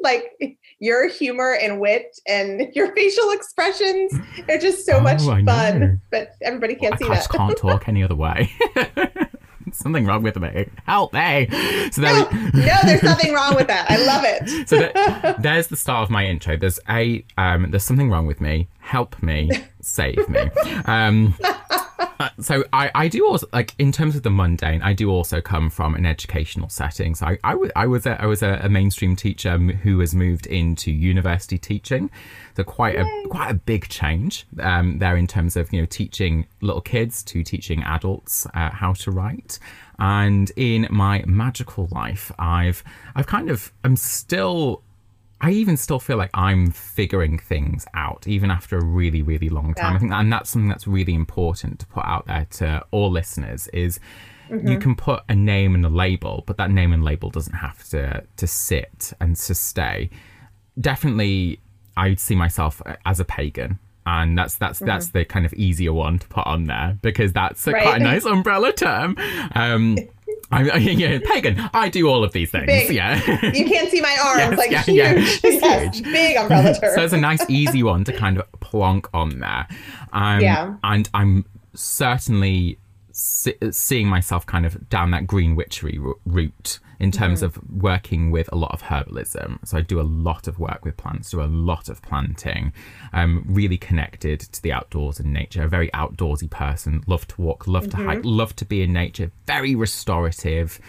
like 0.03 0.59
your 0.81 1.09
humor 1.09 1.57
and 1.63 1.79
wit 1.79 2.19
and 2.27 2.75
your 2.75 2.93
facial 2.93 3.31
expressions 3.31 4.13
are 4.49 4.59
just 4.59 4.85
so 4.85 4.95
oh, 4.95 5.01
much 5.01 5.23
fun. 5.23 6.01
But 6.11 6.33
everybody 6.43 6.75
can't 6.75 6.99
well, 6.99 6.99
see 6.99 7.15
that. 7.15 7.31
I 7.33 7.39
that. 7.39 7.57
can't 7.57 7.57
talk 7.57 7.89
any 7.89 8.03
other 8.03 8.17
way. 8.17 8.51
Something 9.79 10.07
wrong 10.07 10.23
with 10.23 10.37
me. 10.37 10.67
Help 10.87 11.13
me. 11.13 11.49
So 11.91 12.03
no, 12.03 12.29
no, 12.31 12.77
there's 12.85 13.03
nothing 13.13 13.33
wrong 13.33 13.55
with 13.55 13.67
that. 13.69 13.91
I 13.91 13.97
love 14.05 14.25
it. 14.27 14.69
so 14.69 14.79
there, 14.79 15.37
there's 15.39 15.69
the 15.69 15.77
start 15.77 16.03
of 16.05 16.11
my 16.11 16.25
intro. 16.27 16.57
There's 16.57 16.81
a 16.89 17.25
um, 17.37 17.71
there's 17.71 17.85
something 17.85 18.11
wrong 18.11 18.27
with 18.27 18.41
me. 18.41 18.69
Help 18.81 19.23
me, 19.23 19.51
save 19.81 20.29
me. 20.29 20.51
Um, 20.87 21.35
so 22.41 22.65
I, 22.73 22.91
I 22.95 23.09
do 23.09 23.27
also 23.27 23.47
like 23.53 23.75
in 23.79 23.93
terms 23.93 24.17
of 24.17 24.23
the 24.23 24.31
mundane 24.31 24.83
I 24.83 24.93
do 24.93 25.11
also 25.11 25.41
come 25.41 25.71
from 25.71 25.95
an 25.95 26.07
educational 26.07 26.69
setting. 26.69 27.15
So 27.15 27.27
I, 27.27 27.39
I, 27.45 27.51
w- 27.53 27.71
I 27.77 27.87
was 27.87 28.07
a, 28.07 28.21
I 28.21 28.27
was 28.27 28.43
a, 28.43 28.61
a 28.63 28.69
mainstream 28.69 29.17
teacher 29.17 29.59
who 29.59 30.01
has 30.01 30.15
moved 30.15 30.47
into 30.47 30.91
university 30.91 31.59
teaching. 31.59 32.11
So 32.57 32.65
quite 32.65 32.95
Yay. 32.95 33.03
a 33.25 33.29
quite 33.29 33.51
a 33.51 33.55
big 33.55 33.89
change 33.89 34.47
um, 34.61 34.99
there 34.99 35.17
in 35.17 35.27
terms 35.27 35.57
of 35.57 35.73
you 35.73 35.81
know 35.81 35.87
teaching 35.87 36.47
little 36.61 36.83
kids 36.83 37.23
to 37.25 37.43
teaching 37.43 37.83
adults 37.83 38.47
uh, 38.55 38.71
how 38.71 38.93
to 38.95 39.11
write. 39.11 39.59
And 39.99 40.51
in 40.57 40.87
my 40.91 41.25
magical 41.27 41.89
life 41.91 42.31
I've 42.39 42.85
I've 43.15 43.27
kind 43.27 43.51
of 43.51 43.73
I'm 43.85 43.97
still 43.97 44.83
I 45.41 45.51
even 45.53 45.77
still 45.77 46.01
feel 46.01 46.17
like 46.17 46.31
I'm 46.35 46.71
figuring 46.71 47.39
things 47.39 47.87
out, 47.95 48.27
even 48.27 48.51
after 48.51 48.77
a 48.77 48.85
really, 48.85 49.23
really 49.23 49.49
long 49.49 49.75
time. 49.75 49.93
Yeah. 49.93 49.97
I 49.97 49.99
think, 49.99 50.11
that, 50.11 50.21
and 50.21 50.33
that's 50.33 50.51
something 50.51 50.69
that's 50.69 50.87
really 50.87 51.15
important 51.15 51.79
to 51.81 51.87
put 51.87 52.05
out 52.05 52.27
there 52.27 52.47
to 52.53 52.85
all 52.91 53.11
listeners 53.11 53.69
is 53.69 54.01
mm-hmm. 54.51 54.67
you 54.67 54.79
can 54.79 54.97
put 54.97 55.23
a 55.29 55.35
name 55.35 55.77
and 55.77 55.87
a 55.87 55.89
label, 55.89 56.43
but 56.47 56.57
that 56.57 56.71
name 56.71 56.93
and 56.93 57.05
label 57.05 57.31
doesn't 57.31 57.55
have 57.55 57.89
to 57.91 58.25
to 58.37 58.47
sit 58.47 59.13
and 59.21 59.37
to 59.37 59.55
stay. 59.55 60.11
Definitely, 60.81 61.61
I 61.97 62.09
would 62.09 62.21
see 62.21 62.35
myself 62.35 62.83
as 63.07 63.21
a 63.21 63.25
pagan. 63.25 63.79
And 64.07 64.39
that's 64.39 64.57
that's 64.57 64.79
mm-hmm. 64.79 64.87
that's 64.87 65.09
the 65.09 65.25
kind 65.25 65.45
of 65.45 65.53
easier 65.53 65.93
one 65.93 66.19
to 66.19 66.27
put 66.29 66.47
on 66.47 66.65
there 66.65 66.99
because 67.03 67.33
that's 67.33 67.67
a, 67.67 67.73
right. 67.73 67.83
quite 67.83 68.01
a 68.01 68.05
nice 68.05 68.25
umbrella 68.25 68.73
term. 68.73 69.17
Um, 69.55 69.99
I, 70.51 70.77
yeah, 70.79 71.19
pagan. 71.25 71.59
I 71.75 71.89
do 71.89 72.09
all 72.09 72.25
of 72.25 72.33
these 72.33 72.51
things. 72.51 72.67
Big. 72.67 72.91
Yeah. 72.91 73.17
You 73.51 73.65
can't 73.67 73.91
see 73.91 74.01
my 74.01 74.17
arms. 74.25 74.41
Yes, 74.41 74.59
like 74.59 74.71
yeah, 74.71 74.83
huge. 74.83 75.41
Yeah. 75.45 75.51
yes, 75.51 75.95
huge. 75.97 76.05
Big 76.05 76.37
umbrella 76.37 76.75
term. 76.81 76.95
so 76.95 77.03
it's 77.05 77.13
a 77.13 77.19
nice, 77.19 77.45
easy 77.49 77.83
one 77.83 78.05
to 78.05 78.13
kind 78.13 78.39
of 78.39 78.47
plonk 78.61 79.09
on 79.13 79.41
there. 79.41 79.67
Um, 80.13 80.41
yeah. 80.41 80.77
And 80.83 81.09
I'm 81.13 81.45
certainly 81.75 82.79
seeing 83.19 84.07
myself 84.07 84.47
kind 84.47 84.65
of 84.65 84.89
down 84.89 85.11
that 85.11 85.27
green 85.27 85.57
witchery 85.57 85.99
route 86.25 86.79
in 87.01 87.11
terms 87.11 87.41
mm. 87.41 87.47
of 87.47 87.59
working 87.71 88.31
with 88.31 88.49
a 88.53 88.57
lot 88.57 88.73
of 88.73 88.83
herbalism. 88.83 89.59
So 89.67 89.79
I 89.79 89.81
do 89.81 90.01
a 90.01 90.03
lot 90.03 90.47
of 90.47 90.59
work 90.59 90.85
with 90.85 90.97
plants, 90.97 91.31
do 91.31 91.43
a 91.43 91.45
lot 91.45 91.89
of 91.89 92.01
planting, 92.03 92.73
um, 93.13 93.45
really 93.49 93.77
connected 93.77 94.41
to 94.41 94.63
the 94.63 94.73
outdoors 94.73 95.19
and 95.19 95.33
nature. 95.33 95.63
A 95.63 95.69
very 95.69 95.91
outdoorsy 95.91 96.49
person, 96.49 97.03
love 97.07 97.27
to 97.29 97.41
walk, 97.41 97.67
love 97.67 97.85
mm-hmm. 97.85 98.03
to 98.03 98.07
hike, 98.07 98.19
mm-hmm. 98.19 98.29
love 98.29 98.55
to 98.57 98.65
be 98.65 98.83
in 98.83 98.93
nature, 98.93 99.33
very 99.47 99.75
restorative. 99.75 100.81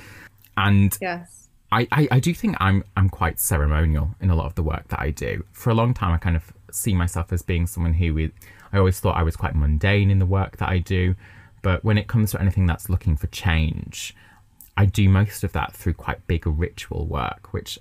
And 0.56 0.96
yes. 1.02 1.50
I, 1.72 1.88
I, 1.92 2.08
I 2.12 2.20
do 2.20 2.34
think 2.34 2.58
I'm 2.60 2.84
I'm 2.98 3.10
quite 3.10 3.40
ceremonial 3.40 4.16
in 4.20 4.30
a 4.30 4.36
lot 4.36 4.46
of 4.46 4.56
the 4.56 4.64
work 4.64 4.88
that 4.90 5.00
I 5.00 5.12
do. 5.12 5.46
For 5.52 5.70
a 5.70 5.76
long 5.76 5.94
time, 5.94 6.12
I 6.12 6.18
kind 6.18 6.36
of 6.36 6.52
see 6.72 6.94
myself 6.94 7.32
as 7.34 7.42
being 7.42 7.66
someone 7.66 7.94
who 7.94 8.30
I 8.72 8.78
always 8.78 9.00
thought 9.00 9.18
I 9.18 9.24
was 9.24 9.36
quite 9.36 9.56
mundane 9.56 10.12
in 10.12 10.20
the 10.20 10.26
work 10.26 10.58
that 10.58 10.70
I 10.70 10.80
do. 10.80 11.16
But 11.62 11.84
when 11.84 11.98
it 11.98 12.08
comes 12.08 12.32
to 12.32 12.42
anything 12.42 12.66
that's 12.66 12.90
looking 12.90 13.16
for 13.16 13.28
change, 13.28 14.16
I 14.78 14.86
do 14.86 15.10
most 15.10 15.44
of 15.44 15.52
that 15.54 15.74
through 15.74 15.96
quite 15.96 16.26
big 16.28 16.46
ritual 16.46 17.06
work, 17.06 17.54
which 17.54 17.80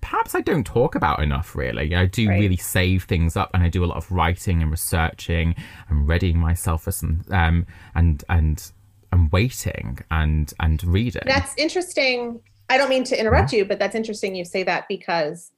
perhaps 0.00 0.34
I 0.34 0.40
don't 0.40 0.64
talk 0.64 0.94
about 0.94 1.22
enough 1.22 1.54
really. 1.54 1.94
I 1.94 2.06
do 2.06 2.28
right. 2.28 2.40
really 2.40 2.56
save 2.56 3.04
things 3.04 3.36
up 3.36 3.50
and 3.52 3.62
I 3.62 3.68
do 3.68 3.84
a 3.84 3.86
lot 3.86 3.98
of 3.98 4.10
writing 4.10 4.62
and 4.62 4.70
researching 4.70 5.54
and 5.88 6.08
readying 6.08 6.38
myself 6.38 6.84
for 6.84 6.92
some 6.92 7.22
um 7.30 7.66
and 7.94 8.24
and 8.28 8.72
and 9.12 9.30
waiting 9.32 9.98
and 10.10 10.52
and 10.58 10.82
reading. 10.84 11.22
That's 11.26 11.54
interesting. 11.56 12.40
I 12.68 12.78
don't 12.78 12.88
mean 12.88 13.04
to 13.04 13.18
interrupt 13.18 13.52
you, 13.52 13.64
but 13.64 13.78
that's 13.78 13.94
interesting 13.94 14.34
you 14.34 14.44
say 14.44 14.62
that 14.62 14.86
because 14.88 15.50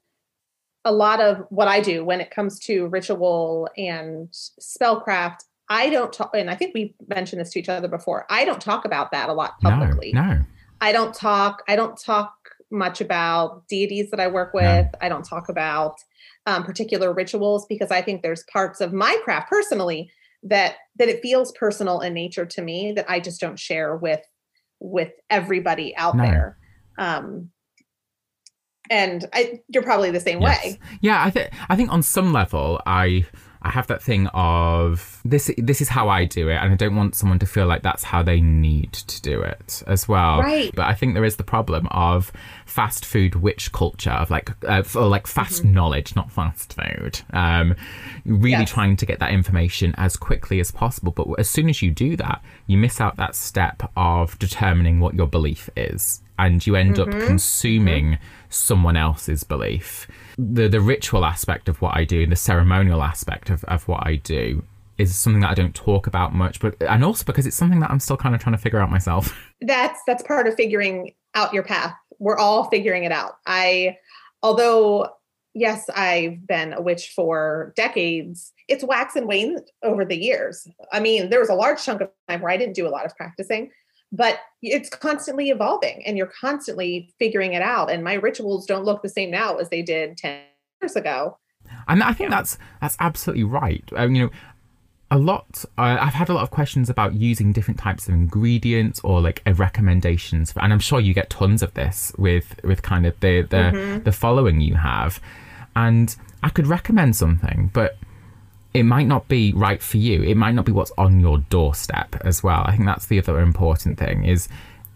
a 0.85 0.93
lot 0.93 1.21
of 1.21 1.45
what 1.51 1.69
I 1.69 1.81
do 1.81 2.05
when 2.05 2.21
it 2.21 2.31
comes 2.31 2.59
to 2.61 2.87
ritual 2.89 3.69
and 3.77 4.29
spellcraft, 4.33 5.45
I 5.73 5.89
don't 5.89 6.13
talk, 6.13 6.33
and 6.35 6.51
I 6.51 6.55
think 6.55 6.75
we 6.75 6.95
mentioned 7.09 7.41
this 7.41 7.51
to 7.53 7.59
each 7.59 7.71
other 7.71 7.89
before. 7.89 8.27
I 8.29 8.45
don't 8.45 8.61
talk 8.61 8.85
about 8.85 9.11
that 9.13 9.31
a 9.31 9.33
lot 9.33 9.59
publicly. 9.63 10.13
No, 10.13 10.23
no. 10.23 10.41
I 10.83 10.93
don't 10.93 11.15
talk. 11.15 11.63
I 11.67 11.77
don't 11.77 11.99
talk 11.99 12.35
much 12.71 13.01
about 13.01 13.67
deities 13.69 14.11
that 14.11 14.21
I 14.21 14.27
work 14.27 14.53
with. 14.53 14.85
No. 14.85 14.99
I 15.01 15.09
don't 15.09 15.25
talk 15.25 15.49
about 15.49 15.97
um, 16.45 16.63
particular 16.63 17.15
rituals 17.15 17.65
because 17.71 17.91
I 17.91 18.03
think 18.03 18.21
there's 18.21 18.45
parts 18.53 18.83
of 18.83 18.93
my 18.93 19.19
craft 19.25 19.49
personally 19.49 20.11
that 20.43 20.75
that 20.99 21.09
it 21.09 21.23
feels 21.23 21.53
personal 21.53 22.01
in 22.01 22.13
nature 22.13 22.45
to 22.45 22.61
me 22.61 22.93
that 22.93 23.09
I 23.09 23.19
just 23.19 23.41
don't 23.41 23.59
share 23.59 23.97
with 23.97 24.21
with 24.79 25.13
everybody 25.31 25.97
out 25.97 26.17
no. 26.17 26.25
there. 26.25 26.59
Um, 26.99 27.49
and 28.91 29.27
I, 29.33 29.61
you're 29.69 29.83
probably 29.83 30.11
the 30.11 30.21
same 30.21 30.43
yes. 30.43 30.63
way. 30.63 30.79
Yeah, 31.01 31.25
I 31.25 31.31
think 31.31 31.51
I 31.71 31.77
think 31.77 31.91
on 31.91 32.03
some 32.03 32.31
level, 32.31 32.79
I 32.85 33.25
I 33.63 33.71
have 33.71 33.87
that 33.87 34.03
thing 34.03 34.27
of 34.29 35.21
this 35.25 35.51
this 35.57 35.81
is 35.81 35.89
how 35.89 36.09
I 36.09 36.25
do 36.25 36.49
it 36.49 36.57
and 36.57 36.73
I 36.73 36.77
don't 36.77 36.97
want 36.97 37.15
someone 37.15 37.39
to 37.39 37.47
feel 37.47 37.67
like 37.67 37.83
that's 37.83 38.03
how 38.03 38.23
they 38.23 38.41
need 38.41 38.93
to 38.93 39.23
do 39.23 39.41
it 39.41 39.83
as 39.87 40.09
well. 40.09 40.41
Right. 40.41 40.73
But 40.75 40.87
I 40.87 40.95
think 40.95 41.15
there 41.15 41.25
is 41.25 41.37
the 41.37 41.45
problem 41.45 41.87
of 41.91 42.33
fast 42.67 43.05
food 43.05 43.37
witch 43.37 43.73
culture 43.73 44.11
of 44.11 44.31
like 44.31 44.51
uh, 44.65 44.83
or 44.97 45.07
like 45.07 45.27
fast 45.27 45.63
mm-hmm. 45.63 45.75
knowledge, 45.75 46.17
not 46.17 46.31
fast 46.31 46.75
food. 46.75 47.21
Um, 47.33 47.77
really 48.25 48.51
yes. 48.51 48.71
trying 48.71 48.97
to 48.97 49.07
get 49.07 49.21
that 49.21 49.31
information 49.31 49.95
as 49.97 50.17
quickly 50.17 50.59
as 50.59 50.71
possible. 50.71 51.13
But 51.13 51.29
as 51.39 51.49
soon 51.49 51.69
as 51.69 51.83
you 51.83 51.91
do 51.91 52.17
that, 52.17 52.43
you 52.67 52.77
miss 52.77 53.01
out 53.01 53.17
that 53.17 53.37
step 53.37 53.91
of 53.97 54.39
determining 54.39 54.99
what 54.99 55.15
your 55.15 55.29
belief 55.29 55.71
is 55.77 56.21
and 56.39 56.67
you 56.67 56.75
end 56.77 56.97
mm-hmm. 56.97 57.21
up 57.21 57.27
consuming 57.27 58.13
mm-hmm. 58.13 58.42
Someone 58.53 58.97
else's 58.97 59.45
belief 59.45 60.07
the 60.39 60.69
the 60.69 60.81
ritual 60.81 61.25
aspect 61.25 61.69
of 61.69 61.81
what 61.81 61.97
I 61.97 62.05
do, 62.05 62.23
and 62.23 62.33
the 62.33 62.37
ceremonial 62.37 63.03
aspect 63.03 63.51
of, 63.51 63.65
of 63.65 63.87
what 63.89 64.07
I 64.07 64.17
do 64.17 64.65
is 64.99 65.17
something 65.17 65.41
that 65.41 65.51
I 65.51 65.55
don't 65.55 65.75
talk 65.75 66.07
about 66.07 66.35
much, 66.35 66.61
but 66.61 66.77
and 66.81 67.05
also 67.05 67.25
because 67.25 67.47
it's 67.47 67.57
something 67.57 67.81
that 67.81 67.91
I'm 67.91 68.01
still 68.01 68.17
kind 68.17 68.35
of 68.35 68.41
trying 68.41 68.57
to 68.57 68.63
figure 68.63 68.79
out 68.79 68.91
myself. 68.91 69.37
That's 69.61 70.01
that's 70.07 70.23
part 70.25 70.49
of 70.49 70.55
figuring 70.55 71.15
out 71.35 71.55
your 71.55 71.63
path. 71.63 71.95
We're 72.19 72.37
all 72.37 72.65
figuring 72.65 73.05
it 73.05 73.13
out. 73.13 73.35
I 73.47 73.97
although 74.43 75.09
yes, 75.55 75.89
I've 75.95 76.47
been 76.47 76.73
a 76.73 76.81
witch 76.81 77.13
for 77.15 77.73
decades, 77.77 78.53
it's 78.69 78.83
wax 78.83 79.17
and 79.17 79.29
wane 79.29 79.59
over 79.83 80.05
the 80.05 80.17
years. 80.17 80.67
I 80.93 80.99
mean, 80.99 81.31
there 81.31 81.41
was 81.41 81.49
a 81.49 81.55
large 81.55 81.83
chunk 81.85 82.01
of 82.01 82.11
time 82.29 82.41
where 82.41 82.51
I 82.51 82.57
didn't 82.57 82.75
do 82.75 82.89
a 82.89 82.91
lot 82.91 83.07
of 83.07 83.17
practicing 83.17 83.71
but 84.13 84.41
it's 84.61 84.91
constantly 84.91 85.51
evolving 85.51 86.03
and 86.07 86.17
you're 86.17 86.31
constantly 86.41 87.13
figuring 87.19 87.55
it 87.55 87.63
out 87.63 87.91
and 87.91 88.05
my 88.05 88.15
rituals 88.15 88.67
don't 88.67 88.85
look 88.85 89.03
the 89.03 89.09
same 89.09 89.31
now 89.31 89.57
as 89.57 89.71
they 89.71 89.83
did 89.83 90.17
10 90.19 90.41
years 90.81 90.97
ago. 90.97 91.39
And 91.89 92.03
i 92.03 92.13
think 92.13 92.31
that's 92.31 92.59
that's 92.81 92.97
absolutely 93.01 93.45
right. 93.45 93.85
Um, 93.97 94.15
you 94.15 94.25
know 94.25 94.31
a 95.11 95.19
lot 95.19 95.63
uh, 95.77 95.99
i've 96.01 96.15
had 96.15 96.31
a 96.31 96.33
lot 96.33 96.43
of 96.43 96.51
questions 96.51 96.89
about 96.89 97.13
using 97.13 97.53
different 97.53 97.79
types 97.79 98.09
of 98.09 98.15
ingredients 98.15 98.99
or 99.05 99.21
like 99.21 99.43
recommendations 99.57 100.55
and 100.57 100.73
i'm 100.73 100.79
sure 100.79 101.01
you 101.01 101.13
get 101.13 101.29
tons 101.29 101.63
of 101.63 101.75
this 101.75 102.15
with 102.17 102.59
with 102.65 102.81
kind 102.81 103.05
of 103.05 103.19
the 103.21 103.43
the, 103.43 103.57
mm-hmm. 103.57 104.03
the 104.05 104.13
following 104.13 104.61
you 104.61 104.75
have. 104.75 105.21
And 105.77 106.17
i 106.43 106.49
could 106.49 106.67
recommend 106.67 107.15
something 107.15 107.71
but 107.75 107.99
it 108.75 108.85
might 108.85 109.07
not 109.07 109.29
be 109.29 109.53
right 109.53 109.83
for 109.83 109.99
you. 109.99 110.23
It 110.23 110.37
might 110.37 110.55
not 110.55 110.65
be 110.65 110.73
what's 110.73 110.93
on 110.97 111.21
your 111.21 111.39
doorstep 111.39 112.17
as 112.25 112.43
well. 112.43 112.63
I 112.67 112.73
think 112.73 112.87
that's 112.87 113.07
the 113.07 113.19
other 113.19 113.41
important 113.41 113.99
thing 113.99 114.25
is 114.25 114.49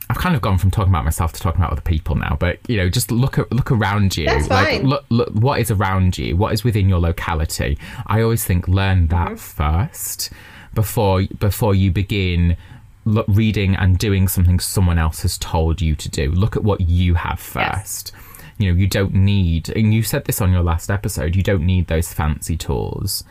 I've 0.09 0.18
kind 0.18 0.37
of 0.37 0.42
gone 0.42 0.56
from 0.59 0.71
talking 0.71 0.92
about 0.92 1.04
myself 1.04 1.33
to 1.33 1.40
talking 1.40 1.61
about 1.61 1.73
other 1.73 1.80
people 1.80 2.14
now, 2.14 2.37
but 2.38 2.59
you 2.68 2.76
know, 2.76 2.88
just 2.88 3.11
look 3.11 3.38
at 3.38 3.50
look 3.52 3.73
around 3.73 4.16
you. 4.16 4.26
That's 4.26 4.49
like 4.49 4.83
look, 4.83 5.04
look 5.11 5.30
what 5.30 5.61
is 5.61 5.71
around 5.71 6.16
you, 6.16 6.37
what 6.37 6.52
is 6.52 6.62
within 6.62 6.88
your 6.88 7.00
locality. 7.00 7.76
I 8.06 8.23
always 8.23 8.45
think 8.45 8.68
learn 8.68 9.09
that 9.09 9.33
mm-hmm. 9.33 9.37
first 9.37 10.30
before 10.75 11.25
before 11.38 11.75
you 11.75 11.90
begin 11.90 12.56
look, 13.04 13.26
reading 13.28 13.75
and 13.75 13.99
doing 13.99 14.28
something 14.28 14.61
someone 14.61 14.99
else 14.99 15.23
has 15.23 15.38
told 15.38 15.80
you 15.80 15.97
to 15.97 16.09
do. 16.09 16.30
Look 16.30 16.56
at 16.56 16.62
what 16.62 16.83
you 16.83 17.14
have 17.14 17.40
first. 17.40 18.12
Yes. 18.14 18.23
You 18.59 18.73
know, 18.73 18.78
you 18.78 18.87
don't 18.87 19.12
need, 19.12 19.68
and 19.71 19.92
you 19.92 20.02
said 20.02 20.25
this 20.25 20.40
on 20.40 20.50
your 20.50 20.62
last 20.62 20.90
episode, 20.90 21.37
you 21.37 21.42
don't 21.42 21.66
need 21.66 21.88
those 21.88 22.12
fancy 22.12 22.56
tools. 22.56 23.23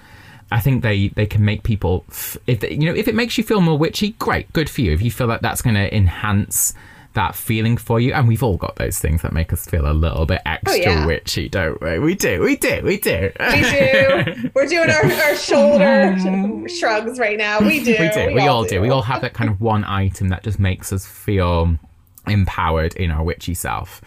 I 0.52 0.60
think 0.60 0.84
they 0.84 1.10
they 1.10 1.26
can 1.26 1.44
make 1.44 1.64
people 1.64 2.06
f- 2.10 2.38
if 2.48 2.60
they, 2.60 2.72
you 2.72 2.86
know 2.86 2.94
if 2.94 3.08
it 3.08 3.16
makes 3.16 3.38
you 3.38 3.44
feel 3.44 3.62
more 3.62 3.78
witchy, 3.78 4.12
great, 4.12 4.52
good 4.54 4.70
for 4.70 4.82
you. 4.82 4.92
If 4.92 5.02
you 5.02 5.12
feel 5.12 5.28
like 5.28 5.42
that's 5.42 5.62
going 5.62 5.76
to 5.76 5.96
enhance 5.96 6.74
that 7.14 7.34
feeling 7.34 7.78
for 7.78 8.00
you, 8.00 8.14
and 8.14 8.28
we've 8.28 8.44
all 8.44 8.58
got 8.58 8.76
those 8.76 9.00
things 9.00 9.22
that 9.24 9.34
make 9.34 9.52
us 9.52 9.66
feel 9.66 9.90
a 9.90 9.94
little 9.94 10.26
bit 10.26 10.42
oh, 10.46 10.52
extra 10.52 10.74
oh, 10.74 10.76
yeah. 10.76 11.06
witchy, 11.06 11.50
don't 11.50 11.82
we? 11.82 11.98
We 11.98 12.14
do, 12.14 12.42
we 12.42 12.56
do, 12.58 12.82
we 12.84 12.98
do. 12.98 13.32
We 13.40 13.62
do. 13.62 14.50
We're 14.54 14.68
doing 14.68 14.90
our, 14.90 15.04
our 15.04 15.36
shoulder 15.36 16.16
mm. 16.18 16.70
shrugs 16.70 17.18
right 17.18 17.38
now. 17.38 17.60
We 17.62 17.84
do. 17.84 17.96
We 18.00 18.10
do. 18.10 18.28
We, 18.28 18.34
we 18.36 18.42
all, 18.42 18.58
all 18.58 18.64
do. 18.64 18.70
do. 18.70 18.82
We 18.82 18.90
all 18.90 19.02
have 19.02 19.22
that 19.22 19.34
kind 19.34 19.50
of 19.50 19.60
one 19.62 19.84
item 19.86 20.30
that 20.30 20.44
just 20.44 20.60
makes 20.60 20.94
us 20.94 21.06
feel 21.06 21.76
empowered 22.28 22.96
in 22.96 23.12
our 23.12 23.24
witchy 23.24 23.54
self 23.54 24.02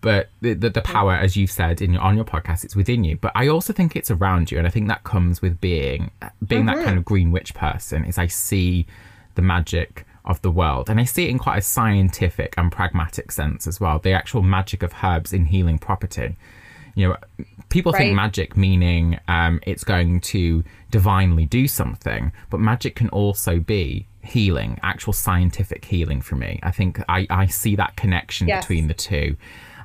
but 0.00 0.30
the, 0.40 0.54
the, 0.54 0.70
the, 0.70 0.80
power 0.80 1.12
as 1.12 1.36
you've 1.36 1.50
said 1.50 1.82
in 1.82 1.92
your, 1.92 2.02
on 2.02 2.16
your 2.16 2.24
podcast 2.24 2.64
it's 2.64 2.76
within 2.76 3.04
you 3.04 3.16
but 3.16 3.32
i 3.34 3.46
also 3.46 3.72
think 3.72 3.94
it's 3.94 4.10
around 4.10 4.50
you 4.50 4.58
and 4.58 4.66
i 4.66 4.70
think 4.70 4.88
that 4.88 5.04
comes 5.04 5.42
with 5.42 5.60
being 5.60 6.10
being 6.46 6.64
mm-hmm. 6.64 6.76
that 6.76 6.84
kind 6.84 6.98
of 6.98 7.04
green 7.04 7.30
witch 7.30 7.54
person 7.54 8.04
is 8.04 8.18
i 8.18 8.26
see 8.26 8.86
the 9.34 9.42
magic 9.42 10.06
of 10.24 10.40
the 10.42 10.50
world 10.50 10.90
and 10.90 11.00
i 11.00 11.04
see 11.04 11.24
it 11.24 11.30
in 11.30 11.38
quite 11.38 11.58
a 11.58 11.62
scientific 11.62 12.54
and 12.56 12.72
pragmatic 12.72 13.30
sense 13.30 13.66
as 13.66 13.80
well 13.80 13.98
the 13.98 14.12
actual 14.12 14.42
magic 14.42 14.82
of 14.82 14.94
herbs 15.02 15.32
in 15.32 15.46
healing 15.46 15.78
property 15.78 16.36
you 16.94 17.08
know 17.08 17.16
people 17.68 17.92
right. 17.92 17.98
think 17.98 18.16
magic 18.16 18.56
meaning 18.56 19.18
um, 19.28 19.60
it's 19.62 19.84
going 19.84 20.20
to 20.20 20.64
divinely 20.90 21.46
do 21.46 21.68
something 21.68 22.32
but 22.50 22.58
magic 22.58 22.96
can 22.96 23.08
also 23.10 23.58
be 23.58 24.06
healing 24.22 24.78
actual 24.82 25.12
scientific 25.12 25.84
healing 25.84 26.20
for 26.20 26.36
me 26.36 26.60
i 26.62 26.70
think 26.70 27.00
i, 27.08 27.26
I 27.30 27.46
see 27.46 27.76
that 27.76 27.96
connection 27.96 28.48
yes. 28.48 28.64
between 28.64 28.88
the 28.88 28.94
two 28.94 29.36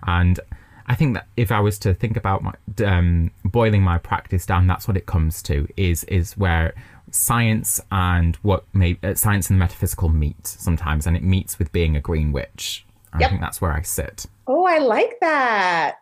and 0.06 0.40
I 0.88 0.96
think 0.96 1.16
that 1.16 1.28
if 1.36 1.52
I 1.52 1.60
was 1.60 1.80
to 1.80 1.94
think 1.94 2.16
about 2.16 2.44
my, 2.44 2.54
um, 2.86 3.32
boiling 3.44 3.82
my 3.82 3.98
practice 3.98 4.46
down, 4.46 4.68
that's 4.68 4.88
what 4.88 4.98
it 4.98 5.06
comes 5.06 5.42
to 5.44 5.68
is 5.78 6.04
is 6.06 6.38
where 6.38 6.74
science 7.12 7.82
and 7.92 8.36
what 8.38 8.66
may 8.74 8.98
uh, 9.04 9.16
science 9.16 9.50
and 9.50 9.58
metaphysical 9.58 10.10
meet 10.10 10.46
sometimes, 10.46 11.08
and 11.08 11.18
it 11.18 11.24
meets 11.24 11.58
with 11.58 11.72
being 11.72 11.96
a 11.96 12.02
green 12.02 12.32
witch. 12.32 12.86
Yep. 13.20 13.22
I 13.22 13.30
think 13.30 13.42
that's 13.42 13.62
where 13.62 13.72
I 13.72 13.82
sit. 13.82 14.26
Oh, 14.48 14.66
I 14.66 14.78
like 14.78 15.18
that. 15.22 15.98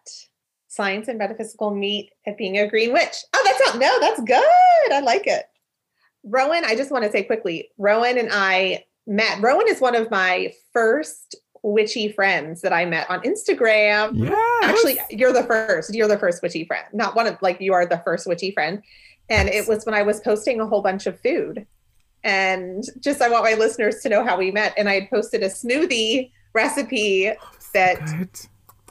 Science 0.68 1.08
and 1.08 1.20
metaphysical 1.20 1.74
meet 1.74 2.10
at 2.26 2.38
being 2.38 2.58
a 2.58 2.68
green 2.68 2.92
witch. 2.92 3.16
Oh, 3.34 3.42
that's 3.46 3.60
not 3.68 3.80
no, 3.80 4.00
that's 4.00 4.22
good. 4.22 4.92
I 4.92 5.00
like 5.00 5.28
it. 5.28 5.46
Rowan, 6.24 6.66
I 6.66 6.76
just 6.76 6.92
want 6.92 7.04
to 7.06 7.12
say 7.12 7.24
quickly, 7.24 7.70
Rowan 7.78 8.18
and 8.18 8.30
I 8.32 8.86
met. 9.06 9.42
Rowan 9.42 9.68
is 9.68 9.80
one 9.80 9.96
of 9.96 10.10
my 10.10 10.54
first 10.74 11.36
witchy 11.64 12.12
friends 12.12 12.62
that 12.62 12.74
I 12.74 12.86
met 12.86 13.10
on 13.10 13.22
Instagram. 13.22 14.12
Yeah. 14.30 14.36
Actually, 14.62 15.00
you're 15.10 15.34
the 15.34 15.44
first. 15.44 15.96
You're 15.96 16.08
the 16.08 16.20
first 16.20 16.44
witchy 16.44 16.66
friend. 16.66 16.86
Not 16.94 17.16
one 17.16 17.26
of 17.26 17.42
like 17.42 17.60
you 17.60 17.74
are 17.74 17.86
the 17.86 18.00
first 18.00 18.28
witchy 18.28 18.52
friend. 18.52 18.84
And 19.30 19.50
it 19.50 19.68
was 19.68 19.86
when 19.86 19.96
I 19.96 20.04
was 20.04 20.20
posting 20.20 20.60
a 20.60 20.68
whole 20.68 20.82
bunch 20.82 21.08
of 21.08 21.20
food. 21.22 21.66
And 22.24 22.84
just 23.00 23.22
I 23.22 23.30
want 23.30 23.46
my 23.46 23.54
listeners 23.54 24.02
to 24.02 24.10
know 24.10 24.24
how 24.24 24.38
we 24.38 24.52
met. 24.52 24.74
And 24.78 24.88
I 24.88 25.00
had 25.00 25.10
posted 25.10 25.42
a 25.42 25.48
smoothie 25.48 26.32
recipe 26.54 27.30
oh, 27.30 27.36
that 27.74 28.06
good. 28.06 28.30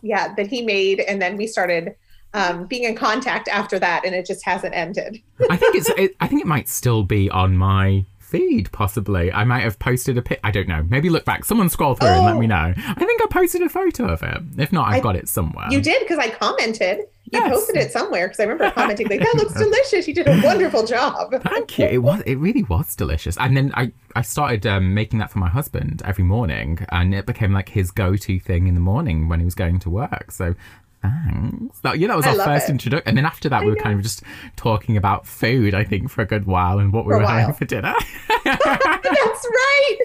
yeah, 0.01 0.35
that 0.35 0.47
he 0.47 0.63
made. 0.63 1.01
And 1.01 1.21
then 1.21 1.37
we 1.37 1.47
started 1.47 1.95
um, 2.35 2.67
being 2.67 2.85
in 2.85 2.97
contact 2.97 3.49
after 3.49 3.79
that, 3.79 4.05
and 4.07 4.15
it 4.15 4.27
just 4.27 4.45
hasn't 4.45 4.75
ended. 4.75 5.21
I 5.51 5.57
think 5.57 5.77
it's. 5.77 5.91
It, 5.91 6.17
I 6.21 6.27
think 6.27 6.41
it 6.41 6.47
might 6.47 6.69
still 6.69 7.03
be 7.03 7.29
on 7.29 7.57
my 7.57 8.07
feed, 8.33 8.73
possibly. 8.73 9.31
I 9.31 9.45
might 9.45 9.61
have 9.61 9.79
posted 9.79 10.17
a 10.17 10.23
pic. 10.23 10.41
I 10.43 10.51
don't 10.51 10.67
know. 10.67 10.83
Maybe 10.89 11.11
look 11.11 11.25
back. 11.27 11.45
Someone 11.45 11.69
scroll 11.69 11.95
through 11.95 12.09
oh. 12.09 12.15
and 12.15 12.25
let 12.25 12.39
me 12.39 12.47
oh. 12.47 12.49
know. 12.49 12.75
I 12.77 13.05
think 13.05 13.23
I 13.23 13.27
posted 13.31 13.63
a 13.63 13.69
photo 13.69 14.07
of 14.07 14.23
it. 14.23 14.39
If 14.59 14.73
not, 14.73 14.89
I've 14.89 14.97
I, 14.97 15.01
got 15.01 15.17
it 15.17 15.29
somewhere. 15.29 15.67
You 15.71 15.81
did 15.81 16.01
because 16.01 16.19
I 16.19 16.31
commented. 16.31 17.01
You 17.25 17.39
yes. 17.39 17.51
posted 17.51 17.77
it 17.77 17.93
somewhere 17.93 18.27
because 18.27 18.41
I 18.41 18.45
remember 18.45 18.71
commenting 18.75 19.09
like 19.09 19.21
that 19.21 19.35
looks 19.37 19.55
delicious. 19.55 20.09
You 20.09 20.15
did 20.15 20.29
a 20.29 20.41
wonderful 20.43 20.85
job. 20.87 21.33
Thank 21.43 21.79
you. 21.79 21.87
It 21.87 21.99
was. 21.99 22.21
It 22.23 22.37
really 22.37 22.63
was 22.65 22.97
delicious. 22.97 23.37
And 23.39 23.57
then 23.57 23.71
I 23.75 23.93
I 24.17 24.23
started 24.23 24.67
um, 24.67 24.95
making 24.95 25.19
that 25.21 25.31
for 25.31 25.39
my 25.39 25.49
husband 25.49 26.03
every 26.05 26.25
morning, 26.25 26.85
and 26.91 27.15
it 27.15 27.27
became 27.27 27.53
like 27.53 27.69
his 27.69 27.91
go 27.91 28.17
to 28.17 28.41
thing 28.41 28.67
in 28.67 28.75
the 28.75 28.81
morning 28.81 29.29
when 29.29 29.39
he 29.39 29.45
was 29.45 29.55
going 29.55 29.79
to 29.81 29.91
work. 29.91 30.31
So 30.31 30.55
thanks. 31.03 31.81
That, 31.81 31.99
yeah, 31.99 32.09
that 32.09 32.17
was 32.17 32.27
I 32.27 32.37
our 32.37 32.45
first 32.45 32.69
introduction. 32.69 33.09
And 33.09 33.17
then 33.17 33.27
after 33.27 33.49
that, 33.49 33.63
I 33.63 33.65
we 33.65 33.71
were 33.71 33.77
know. 33.77 33.83
kind 33.83 33.97
of 33.97 34.03
just 34.03 34.23
talking 34.57 34.97
about 34.97 35.27
food, 35.27 35.75
I 35.75 35.85
think, 35.85 36.11
for 36.11 36.23
a 36.23 36.27
good 36.27 36.47
while 36.47 36.79
and 36.79 36.93
what 36.93 37.05
we 37.05 37.13
for 37.13 37.19
were 37.19 37.27
having 37.27 37.55
for 37.55 37.65
dinner. 37.65 37.95
That's 38.45 39.47
right. 39.47 39.99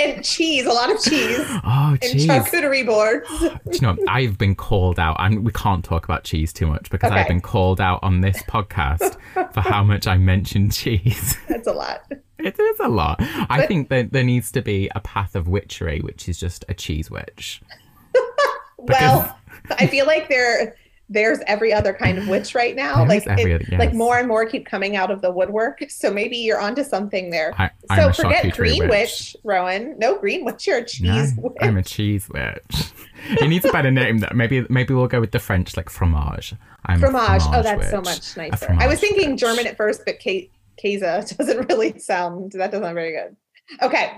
And 0.00 0.24
cheese, 0.24 0.66
a 0.66 0.72
lot 0.72 0.90
of 0.90 1.00
cheese. 1.00 1.44
Oh, 1.64 1.96
cheese. 2.02 2.28
And 2.28 2.44
charcuterie 2.44 2.86
boards. 2.86 3.28
you 3.72 3.80
know, 3.80 3.96
I've 4.08 4.38
been 4.38 4.54
called 4.54 4.98
out, 4.98 5.16
and 5.20 5.44
we 5.44 5.52
can't 5.52 5.84
talk 5.84 6.04
about 6.04 6.24
cheese 6.24 6.52
too 6.52 6.66
much 6.66 6.90
because 6.90 7.10
okay. 7.10 7.20
I've 7.20 7.28
been 7.28 7.40
called 7.40 7.80
out 7.80 8.00
on 8.02 8.20
this 8.20 8.42
podcast 8.44 9.16
for 9.52 9.60
how 9.60 9.82
much 9.84 10.06
I 10.06 10.16
mention 10.16 10.70
cheese. 10.72 11.36
That's 11.48 11.66
a 11.66 11.72
lot. 11.72 12.02
It 12.38 12.58
is 12.58 12.80
a 12.80 12.88
lot. 12.88 13.18
But, 13.18 13.46
I 13.50 13.66
think 13.66 13.88
that 13.88 14.12
there 14.12 14.24
needs 14.24 14.52
to 14.52 14.62
be 14.62 14.90
a 14.94 15.00
path 15.00 15.34
of 15.34 15.48
witchery, 15.48 16.00
which 16.00 16.28
is 16.28 16.38
just 16.38 16.64
a 16.68 16.74
cheese 16.74 17.10
witch. 17.10 17.60
well, 18.78 19.38
I 19.70 19.86
feel 19.86 20.06
like 20.06 20.28
there 20.28 20.76
there's 21.10 21.38
every 21.46 21.72
other 21.72 21.94
kind 21.94 22.18
of 22.18 22.28
witch 22.28 22.54
right 22.54 22.76
now. 22.76 22.96
There 22.96 23.06
like 23.06 23.26
every, 23.26 23.52
it, 23.52 23.66
yes. 23.70 23.78
like 23.78 23.94
more 23.94 24.18
and 24.18 24.28
more 24.28 24.44
keep 24.44 24.66
coming 24.66 24.94
out 24.94 25.10
of 25.10 25.22
the 25.22 25.30
woodwork. 25.30 25.82
So 25.88 26.12
maybe 26.12 26.36
you're 26.36 26.60
onto 26.60 26.84
something 26.84 27.30
there. 27.30 27.54
I, 27.58 27.70
so 27.96 28.12
forget 28.12 28.54
green 28.54 28.80
witch. 28.80 28.90
witch. 28.90 29.36
Rowan. 29.42 29.98
No 29.98 30.18
green 30.18 30.44
witch. 30.44 30.66
You're 30.66 30.78
a 30.78 30.84
cheese 30.84 31.34
no, 31.36 31.42
witch. 31.44 31.56
I'm 31.62 31.78
a 31.78 31.82
cheese 31.82 32.28
witch. 32.28 32.92
it 33.30 33.48
needs 33.48 33.64
a 33.64 33.72
better 33.72 33.90
name. 33.90 34.18
That 34.18 34.36
maybe 34.36 34.66
maybe 34.68 34.92
we'll 34.92 35.08
go 35.08 35.20
with 35.20 35.32
the 35.32 35.38
French 35.38 35.76
like 35.76 35.88
fromage. 35.88 36.54
I'm 36.84 37.00
fromage. 37.00 37.42
fromage 37.42 37.58
oh, 37.58 37.62
that's 37.62 37.80
witch. 37.80 37.90
so 37.90 38.00
much 38.02 38.36
nicer. 38.36 38.76
I 38.78 38.86
was 38.86 39.00
thinking 39.00 39.32
witch. 39.32 39.40
German 39.40 39.66
at 39.66 39.76
first, 39.76 40.02
but 40.04 40.18
Kate 40.18 40.52
Keza 40.82 41.36
doesn't 41.36 41.68
really 41.68 41.98
sound. 41.98 42.52
That 42.52 42.70
doesn't 42.70 42.84
sound 42.84 42.94
very 42.94 43.12
good. 43.12 43.36
Okay. 43.82 44.12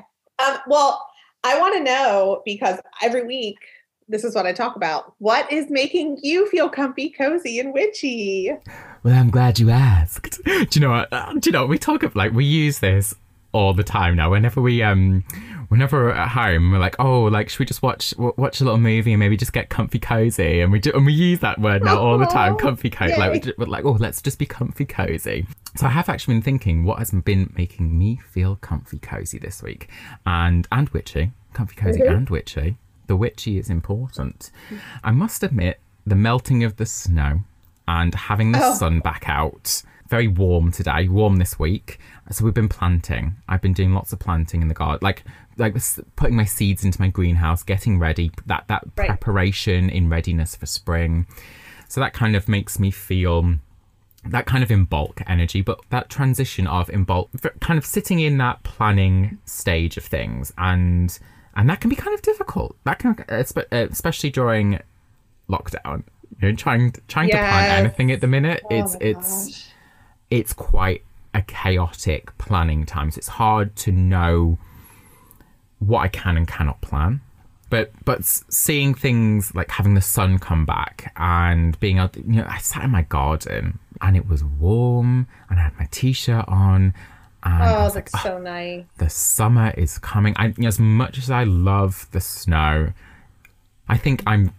Um, 0.45 0.59
well, 0.67 1.07
I 1.45 1.59
want 1.59 1.75
to 1.75 1.83
know 1.83 2.43
because 2.45 2.79
every 3.01 3.27
week 3.27 3.59
this 4.11 4.25
is 4.25 4.35
what 4.35 4.47
I 4.47 4.53
talk 4.53 4.77
about. 4.77 5.15
What 5.19 5.51
is 5.51 5.71
making 5.71 6.19
you 6.23 6.49
feel 6.49 6.69
comfy, 6.69 7.11
cozy, 7.11 7.61
and 7.61 7.73
witchy? 7.73 8.53
Well, 9.03 9.15
I'm 9.15 9.31
glad 9.31 9.59
you 9.59 9.71
asked. 9.71 10.43
Do 10.45 10.67
you 10.73 10.81
know 10.81 10.91
what? 10.91 11.13
Uh, 11.13 11.33
do 11.35 11.49
you 11.49 11.53
know 11.53 11.65
we 11.65 11.79
talk 11.79 12.03
of 12.03 12.15
like 12.15 12.33
we 12.33 12.45
use 12.45 12.81
this 12.81 13.15
all 13.53 13.73
the 13.73 13.85
time 13.85 14.17
now. 14.17 14.31
Whenever 14.31 14.61
we 14.61 14.83
um, 14.83 15.25
whenever 15.69 16.05
we're 16.05 16.11
at 16.11 16.29
home, 16.29 16.73
we're 16.73 16.79
like, 16.79 16.97
oh, 16.99 17.23
like 17.23 17.49
should 17.49 17.61
we 17.61 17.67
just 17.67 17.83
watch 17.83 18.13
watch 18.19 18.61
a 18.61 18.65
little 18.65 18.79
movie 18.79 19.13
and 19.13 19.21
maybe 19.21 19.37
just 19.37 19.53
get 19.53 19.71
comfy, 19.71 19.99
cozy? 19.99 20.61
And 20.61 20.73
we 20.73 20.81
do, 20.81 20.93
and 20.93 21.07
we 21.07 21.13
use 21.13 21.39
that 21.41 21.61
word 21.61 21.83
now 21.85 21.99
all 21.99 22.19
the 22.19 22.27
time, 22.27 22.57
comfy, 22.57 22.91
cozy. 22.91 23.17
Like 23.17 23.47
we're 23.57 23.67
like, 23.67 23.85
oh, 23.85 23.93
let's 23.93 24.21
just 24.21 24.39
be 24.39 24.47
comfy, 24.47 24.85
cozy. 24.85 25.47
So 25.77 25.87
I 25.87 25.91
have 25.91 26.09
actually 26.09 26.35
been 26.35 26.43
thinking, 26.43 26.85
what 26.85 26.99
has 26.99 27.13
been 27.13 27.53
making 27.57 27.97
me 27.97 28.17
feel 28.17 28.57
comfy, 28.57 28.99
cozy 28.99 29.39
this 29.39 29.63
week, 29.63 29.89
and 30.27 30.67
and 30.73 30.89
witchy, 30.91 31.31
comfy, 31.55 31.77
cozy, 31.77 32.01
mm-hmm. 32.01 32.15
and 32.15 32.31
witchy 32.31 32.77
the 33.11 33.17
witchy 33.17 33.59
is 33.59 33.69
important. 33.69 34.53
I 35.03 35.11
must 35.11 35.43
admit, 35.43 35.81
the 36.07 36.15
melting 36.15 36.63
of 36.63 36.77
the 36.77 36.87
snow 36.87 37.41
and 37.89 38.15
having 38.15 38.53
the 38.53 38.65
oh. 38.65 38.75
sun 38.75 39.01
back 39.01 39.25
out. 39.27 39.83
Very 40.09 40.29
warm 40.29 40.71
today, 40.71 41.09
warm 41.09 41.37
this 41.39 41.59
week. 41.59 41.99
So 42.31 42.45
we've 42.45 42.55
been 42.55 42.69
planting. 42.69 43.35
I've 43.49 43.61
been 43.61 43.73
doing 43.73 43.95
lots 43.95 44.13
of 44.13 44.21
planting 44.21 44.63
in 44.63 44.69
the 44.69 44.75
garden, 44.75 45.01
like 45.03 45.25
like 45.57 45.75
putting 46.15 46.37
my 46.37 46.45
seeds 46.45 46.85
into 46.85 47.01
my 47.01 47.09
greenhouse, 47.09 47.65
getting 47.65 47.99
ready. 47.99 48.31
That 48.47 48.69
that 48.69 48.85
right. 48.97 49.09
preparation 49.09 49.91
in 49.91 50.09
readiness 50.09 50.55
for 50.55 50.67
spring. 50.67 51.27
So 51.89 52.01
that 52.01 52.13
kind 52.13 52.37
of 52.37 52.49
makes 52.49 52.79
me 52.79 52.93
feel 52.93 53.57
that 54.25 54.47
kind 54.47 54.63
of 54.63 54.69
Imbolc 54.69 55.25
energy, 55.27 55.63
but 55.63 55.81
that 55.91 56.09
transition 56.09 56.69
of 56.69 56.87
Imbolc, 56.89 57.29
kind 57.59 57.77
of 57.77 57.85
sitting 57.85 58.21
in 58.21 58.39
that 58.39 58.63
planning 58.63 59.39
stage 59.47 59.97
of 59.97 60.05
things 60.05 60.53
and 60.57 61.19
and 61.57 61.69
that 61.69 61.81
can 61.81 61.91
be 61.91 61.97
kind 61.97 62.15
of 62.15 62.23
difficult. 62.23 62.77
That 62.85 62.99
can, 62.99 63.25
especially 63.71 64.31
during 64.31 64.81
lockdown. 65.49 66.05
You 66.41 66.49
know, 66.49 66.55
trying 66.55 66.95
trying 67.09 67.29
yes. 67.29 67.37
to 67.37 67.51
plan 67.51 67.85
anything 67.85 68.13
at 68.13 68.21
the 68.21 68.27
minute, 68.27 68.63
oh 68.65 68.69
it's 68.75 68.97
it's 69.01 69.47
gosh. 69.47 69.67
it's 70.31 70.53
quite 70.53 71.05
a 71.35 71.43
chaotic 71.43 72.37
planning 72.39 72.87
time. 72.87 73.11
So 73.11 73.19
it's 73.19 73.29
hard 73.29 73.77
to 73.77 73.93
know 73.93 74.59
what 75.81 76.01
I 76.01 76.09
can 76.09 76.37
and 76.37 76.47
cannot 76.47 76.81
plan. 76.81 77.21
But 77.69 77.93
but 78.05 78.25
seeing 78.25 78.95
things 78.95 79.55
like 79.55 79.71
having 79.71 79.95
the 79.95 80.01
sun 80.01 80.39
come 80.39 80.67
back 80.67 81.13
and 81.17 81.79
being 81.79 81.99
able, 81.99 82.09
to, 82.11 82.21
you 82.21 82.41
know, 82.41 82.47
I 82.49 82.59
sat 82.59 82.85
in 82.85 82.91
my 82.91 83.03
garden 83.03 83.79
and 84.01 84.17
it 84.17 84.29
was 84.29 84.43
warm 84.43 85.29
and 85.49 85.61
I 85.61 85.65
had 85.65 85.79
my 85.79 85.89
t-shirt 85.91 86.47
on 86.49 86.95
and 87.43 87.63
oh, 87.63 87.83
that's 87.83 87.95
like, 87.95 88.09
so 88.11 88.37
oh, 88.37 88.39
nice. 88.39 88.85
The 88.99 89.09
summer 89.09 89.73
is 89.77 89.99
coming. 89.99 90.35
I, 90.37 90.55
as 90.65 90.79
much 90.79 91.19
as 91.19 91.31
I 91.31 91.45
love 91.45 92.07
the 92.13 92.21
snow, 92.21 92.93
I 93.89 93.97
think 93.97 94.23
I'm 94.27 94.53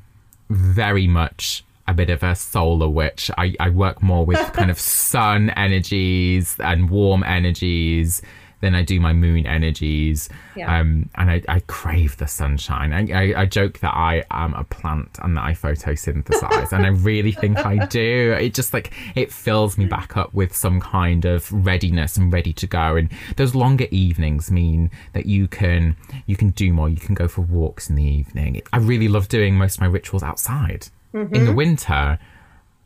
very 0.49 1.07
much 1.07 1.63
a 1.87 1.93
bit 1.93 2.09
of 2.09 2.23
a 2.23 2.35
solar 2.35 2.89
witch. 2.89 3.29
I, 3.37 3.55
I 3.59 3.69
work 3.69 4.01
more 4.01 4.25
with 4.25 4.39
kind 4.53 4.71
of 4.71 4.79
sun 4.79 5.51
energies 5.51 6.55
and 6.59 6.89
warm 6.89 7.23
energies 7.23 8.21
then 8.61 8.75
I 8.75 8.83
do 8.83 8.99
my 8.99 9.13
moon 9.13 9.45
energies. 9.45 10.29
Yeah. 10.55 10.79
Um, 10.79 11.09
and 11.15 11.29
I, 11.29 11.41
I 11.47 11.59
crave 11.61 12.17
the 12.17 12.27
sunshine. 12.27 12.93
I, 12.93 13.07
I, 13.11 13.41
I, 13.41 13.45
joke 13.45 13.79
that 13.79 13.93
I 13.93 14.23
am 14.31 14.53
a 14.53 14.63
plant 14.63 15.17
and 15.21 15.35
that 15.35 15.43
I 15.43 15.53
photosynthesize. 15.53 16.71
and 16.71 16.85
I 16.85 16.89
really 16.89 17.31
think 17.31 17.65
I 17.65 17.85
do. 17.87 18.35
It 18.39 18.53
just 18.53 18.73
like, 18.73 18.93
it 19.15 19.31
fills 19.31 19.77
me 19.77 19.85
back 19.85 20.15
up 20.15 20.33
with 20.33 20.55
some 20.55 20.79
kind 20.79 21.25
of 21.25 21.51
readiness 21.51 22.17
and 22.17 22.31
ready 22.31 22.53
to 22.53 22.67
go. 22.67 22.95
And 22.95 23.09
those 23.35 23.55
longer 23.55 23.87
evenings 23.91 24.51
mean 24.51 24.91
that 25.13 25.25
you 25.25 25.47
can, 25.47 25.97
you 26.25 26.35
can 26.35 26.51
do 26.51 26.71
more. 26.71 26.89
You 26.89 26.97
can 26.97 27.15
go 27.15 27.27
for 27.27 27.41
walks 27.41 27.89
in 27.89 27.95
the 27.95 28.03
evening. 28.03 28.61
I 28.71 28.77
really 28.77 29.07
love 29.07 29.27
doing 29.27 29.55
most 29.55 29.75
of 29.75 29.81
my 29.81 29.87
rituals 29.87 30.23
outside. 30.23 30.87
Mm-hmm. 31.13 31.35
In 31.35 31.45
the 31.45 31.53
winter, 31.53 32.19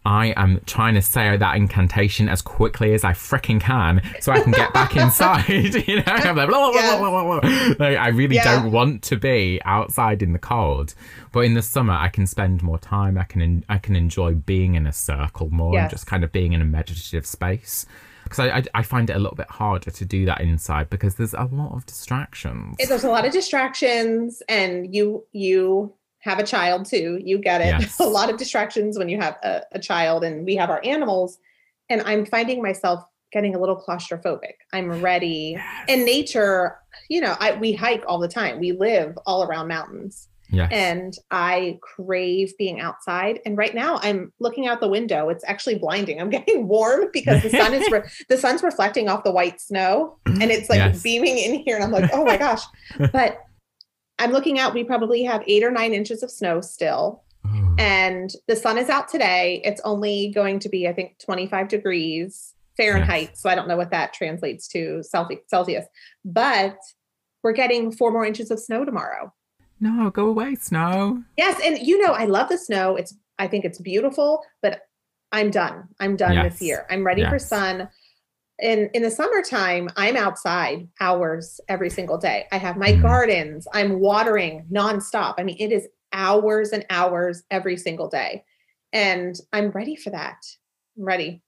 I 0.06 0.28
am 0.38 0.62
trying 0.68 0.94
to 0.94 1.02
say 1.02 1.36
that 1.36 1.58
incantation 1.58 2.30
as 2.30 2.42
quickly 2.42 2.94
as 2.94 3.04
I 3.04 3.14
freaking 3.14 3.60
can 3.60 4.02
so 4.22 4.32
I 4.32 4.40
can 4.40 4.52
get 4.52 4.72
back 4.72 4.96
inside. 4.96 5.48
you 5.88 5.98
know, 5.98 6.04
I'm 6.06 6.36
like, 6.36 6.48
blah, 6.48 6.72
blah, 6.72 7.40
blah, 7.40 7.76
like, 7.80 7.98
I 7.98 8.10
really 8.10 8.36
yeah. 8.36 8.62
don't 8.62 8.72
want 8.72 9.02
to 9.04 9.18
be 9.18 9.60
outside 9.66 10.22
in 10.22 10.34
the 10.34 10.40
cold, 10.40 10.94
but 11.32 11.40
in 11.42 11.56
the 11.56 11.64
summer 11.64 11.94
I 11.94 12.10
can 12.10 12.28
spend 12.28 12.62
more 12.62 12.78
time. 12.78 13.18
I 13.18 13.24
can 13.24 13.66
I 13.68 13.80
can 13.80 13.96
enjoy 13.96 14.36
being 14.36 14.76
in 14.76 14.86
a 14.86 14.94
circle 14.94 15.50
more 15.50 15.74
yes. 15.74 15.82
and 15.82 15.90
just 15.90 16.06
kind 16.06 16.24
of 16.24 16.32
being 16.32 16.54
in 16.54 16.62
a 16.62 16.66
meditative 16.66 17.26
space. 17.26 17.86
Because 18.24 18.40
I, 18.40 18.58
I, 18.58 18.64
I, 18.74 18.82
find 18.82 19.08
it 19.12 19.16
a 19.16 19.20
little 19.20 19.36
bit 19.36 19.50
harder 19.52 19.92
to 19.92 20.06
do 20.06 20.26
that 20.26 20.42
inside 20.42 20.90
because 20.90 21.14
there's 21.14 21.36
a 21.36 21.48
lot 21.52 21.74
of 21.74 21.86
distractions. 21.86 22.76
There's 22.80 23.04
a 23.04 23.10
lot 23.10 23.24
of 23.24 23.32
distractions, 23.32 24.42
and 24.50 24.96
you 24.96 25.26
you 25.32 25.94
have 26.26 26.40
a 26.40 26.44
child 26.44 26.86
too. 26.86 27.22
You 27.24 27.38
get 27.38 27.62
it. 27.62 27.66
Yes. 27.76 28.00
a 28.00 28.06
lot 28.06 28.30
of 28.30 28.38
distractions 28.38 28.98
when 28.98 29.10
you 29.10 29.20
have 29.20 29.38
a, 29.44 29.62
a, 29.74 29.80
child, 29.80 30.24
and 30.24 30.46
we 30.46 30.56
have 30.56 30.70
our 30.70 30.82
animals. 30.84 31.38
And 31.90 32.02
I'm 32.02 32.26
finding 32.26 32.62
myself 32.62 33.04
getting 33.32 33.54
a 33.54 33.60
little 33.60 33.76
claustrophobic. 33.76 34.54
I'm 34.74 35.02
ready. 35.02 35.56
Yes. 35.56 35.86
In 35.88 36.06
nature, 36.06 36.78
you 37.10 37.22
know, 37.22 37.36
I, 37.40 37.56
we 37.56 37.74
hike 37.74 38.04
all 38.08 38.20
the 38.20 38.28
time. 38.28 38.60
We 38.60 38.72
live 38.72 39.18
all 39.26 39.44
around 39.44 39.68
mountains. 39.68 40.30
Yes. 40.50 40.70
And 40.72 41.18
I 41.32 41.80
crave 41.82 42.54
being 42.58 42.80
outside. 42.80 43.40
And 43.46 43.58
right 43.58 43.76
now 43.76 44.00
I'm 44.02 44.32
looking 44.40 44.68
out 44.68 44.80
the 44.80 44.88
window. 44.88 45.30
It's 45.30 45.44
actually 45.46 45.80
blinding. 45.80 46.22
I'm 46.22 46.30
getting 46.38 46.68
warm 46.68 47.10
because 47.12 47.44
the 47.44 47.50
sun 47.50 47.74
is 47.74 47.90
re- 47.92 48.04
the 48.30 48.38
sun's 48.38 48.64
reflecting 48.64 49.10
off 49.10 49.24
the 49.24 49.32
white 49.32 49.60
snow 49.60 50.18
and 50.26 50.52
it's 50.52 50.70
like 50.70 50.78
yes. 50.78 51.02
beaming 51.02 51.38
in 51.38 51.60
here. 51.60 51.76
And 51.76 51.84
I'm 51.84 51.92
like, 51.92 52.10
oh 52.14 52.24
my 52.24 52.38
gosh. 52.38 52.62
But 53.12 53.42
I'm 54.20 54.32
looking 54.32 54.60
out, 54.60 54.74
we 54.74 54.84
probably 54.84 55.24
have 55.24 55.44
eight 55.48 55.64
or 55.64 55.72
nine 55.72 55.94
inches 55.94 56.24
of 56.24 56.32
snow 56.32 56.62
still. 56.62 57.24
Mm. 57.46 57.80
And 57.80 58.32
the 58.48 58.56
sun 58.56 58.78
is 58.78 58.90
out 58.90 59.08
today. 59.08 59.62
It's 59.64 59.82
only 59.84 60.32
going 60.34 60.60
to 60.60 60.70
be, 60.70 60.88
I 60.88 60.94
think, 60.94 61.20
25 61.20 61.68
degrees 61.68 62.54
Fahrenheit. 62.78 63.30
Yes. 63.30 63.42
So 63.42 63.50
I 63.50 63.56
don't 63.56 63.68
know 63.68 63.78
what 63.78 63.92
that 63.92 64.14
translates 64.14 64.68
to 64.70 65.04
Celsius, 65.04 65.86
but 66.24 66.78
we're 67.44 67.54
getting 67.54 67.92
four 67.92 68.12
more 68.12 68.26
inches 68.26 68.52
of 68.52 68.60
snow 68.60 68.86
tomorrow. 68.86 69.34
No, 69.80 70.10
go 70.10 70.28
away, 70.28 70.56
snow. 70.56 71.24
Yes. 71.38 71.60
And 71.64 71.80
you 71.80 72.02
know, 72.02 72.14
I 72.14 72.26
love 72.26 72.50
the 72.50 72.58
snow. 72.58 72.96
It's, 72.96 73.14
I 73.38 73.48
think 73.48 73.66
it's 73.66 73.80
beautiful, 73.80 74.42
but 74.62 74.82
I'm 75.32 75.52
done. 75.52 75.90
I'm 76.00 76.16
done 76.16 76.34
yes. 76.34 76.54
this 76.54 76.62
year. 76.62 76.86
I'm 76.90 77.06
ready 77.06 77.22
yes. 77.22 77.32
for 77.32 77.40
sun 77.40 77.90
in 78.62 78.90
in 78.94 79.02
the 79.02 79.12
summertime 79.12 79.90
i'm 79.98 80.16
outside 80.16 80.88
hours 81.02 81.60
every 81.68 81.90
single 81.90 82.18
day. 82.18 82.46
I 82.52 82.58
have 82.58 82.78
my 82.78 82.92
mm-hmm. 82.92 83.02
gardens. 83.02 83.68
I'm 83.74 84.00
watering 84.00 84.66
nonstop. 84.72 85.36
I 85.38 85.44
mean 85.44 85.58
it 85.60 85.72
is 85.72 85.88
hours 86.14 86.72
and 86.72 86.86
hours 86.90 87.44
every 87.52 87.78
single 87.78 88.10
day. 88.10 88.44
And 88.94 89.36
i'm 89.52 89.70
ready 89.72 89.96
for 89.96 90.10
that. 90.12 90.46
I'm 90.98 91.04
ready. 91.04 91.42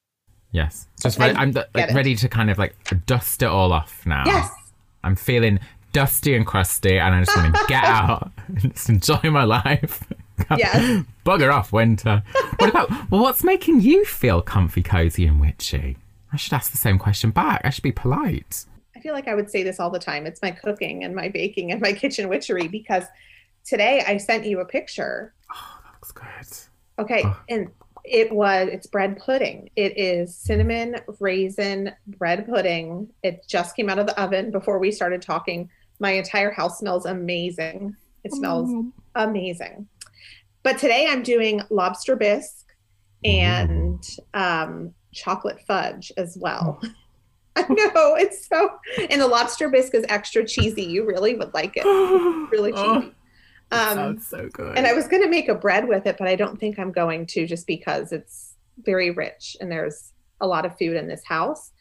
Yes. 0.51 0.87
Just 1.01 1.19
ready, 1.19 1.37
i'm 1.37 1.51
like, 1.51 1.93
ready 1.93 2.15
to 2.15 2.27
kind 2.29 2.49
of 2.49 2.57
like 2.57 2.75
dust 3.05 3.41
it 3.41 3.47
all 3.47 3.71
off 3.71 4.05
now. 4.05 4.23
Yes. 4.25 4.49
I'm 5.03 5.15
feeling 5.15 5.59
dusty 5.93 6.35
and 6.35 6.45
crusty 6.45 6.99
and 6.99 7.15
i 7.15 7.23
just 7.23 7.35
want 7.35 7.55
to 7.55 7.65
get 7.67 7.83
out 7.83 8.29
and 8.47 8.73
just 8.73 8.89
enjoy 8.89 9.29
my 9.29 9.43
life. 9.43 10.03
Yes. 10.55 11.03
Bugger 11.25 11.51
off 11.51 11.73
winter. 11.73 12.21
What 12.59 12.69
about 12.69 12.91
well 13.09 13.23
what's 13.23 13.43
making 13.43 13.81
you 13.81 14.05
feel 14.05 14.43
comfy 14.43 14.83
cozy 14.83 15.25
and 15.25 15.41
witchy 15.41 15.97
I 16.31 16.37
should 16.37 16.53
ask 16.53 16.71
the 16.71 16.77
same 16.77 16.99
question 16.99 17.31
back. 17.31 17.61
I 17.63 17.69
should 17.69 17.83
be 17.83 17.91
polite. 17.91 18.65
I 18.95 18.99
feel 18.99 19.13
like 19.13 19.27
I 19.27 19.35
would 19.35 19.49
say 19.49 19.63
this 19.63 19.79
all 19.79 19.89
the 19.89 19.99
time. 19.99 20.25
It's 20.25 20.41
my 20.41 20.51
cooking 20.51 21.03
and 21.03 21.15
my 21.15 21.29
baking 21.29 21.71
and 21.71 21.81
my 21.81 21.93
kitchen 22.01 22.29
witchery 22.29 22.67
because 22.67 23.03
today 23.65 24.03
I 24.05 24.17
sent 24.17 24.45
you 24.45 24.59
a 24.59 24.65
picture. 24.65 25.33
Oh, 25.53 25.79
that 25.83 25.93
looks 25.93 26.11
good. 26.11 27.03
Okay. 27.03 27.21
Oh. 27.25 27.39
And 27.49 27.69
it 28.03 28.31
was 28.31 28.69
it's 28.71 28.87
bread 28.87 29.17
pudding. 29.17 29.69
It 29.75 29.97
is 29.97 30.35
cinnamon 30.35 30.97
raisin 31.19 31.91
bread 32.07 32.47
pudding. 32.47 33.09
It 33.23 33.45
just 33.47 33.75
came 33.75 33.89
out 33.89 33.99
of 33.99 34.07
the 34.07 34.19
oven 34.19 34.51
before 34.51 34.79
we 34.79 34.91
started 34.91 35.21
talking. 35.21 35.69
My 35.99 36.11
entire 36.11 36.51
house 36.51 36.79
smells 36.79 37.05
amazing. 37.05 37.95
It 38.23 38.33
smells 38.33 38.69
oh. 38.71 38.91
amazing. 39.15 39.87
But 40.63 40.77
today 40.77 41.07
I'm 41.09 41.23
doing 41.23 41.61
lobster 41.69 42.15
bisque 42.15 42.65
and 43.23 44.03
um, 44.33 44.93
chocolate 45.17 45.59
fudge 45.67 46.11
as 46.15 46.37
well. 46.39 46.81
I 47.55 47.65
know 47.69 48.15
it's 48.15 48.47
so, 48.47 48.69
and 49.09 49.19
the 49.19 49.27
lobster 49.27 49.67
bisque 49.67 49.95
is 49.95 50.05
extra 50.09 50.45
cheesy. 50.45 50.83
You 50.83 51.05
really 51.05 51.33
would 51.35 51.53
like 51.55 51.73
it, 51.75 51.85
really 52.51 52.71
cheesy. 52.71 53.13
Um, 53.71 53.95
sounds 53.95 54.27
so 54.27 54.47
good. 54.53 54.77
And 54.77 54.85
I 54.85 54.93
was 54.93 55.07
going 55.07 55.23
to 55.23 55.29
make 55.29 55.49
a 55.49 55.55
bread 55.55 55.87
with 55.87 56.05
it, 56.05 56.17
but 56.19 56.27
I 56.27 56.35
don't 56.35 56.59
think 56.59 56.77
I'm 56.77 56.91
going 56.91 57.25
to 57.27 57.47
just 57.47 57.65
because 57.65 58.11
it's 58.11 58.53
very 58.77 59.09
rich 59.09 59.57
and 59.59 59.71
there's 59.71 60.13
a 60.39 60.47
lot 60.47 60.65
of 60.65 60.77
food 60.77 60.95
in 60.95 61.07
this 61.07 61.25
house. 61.25 61.71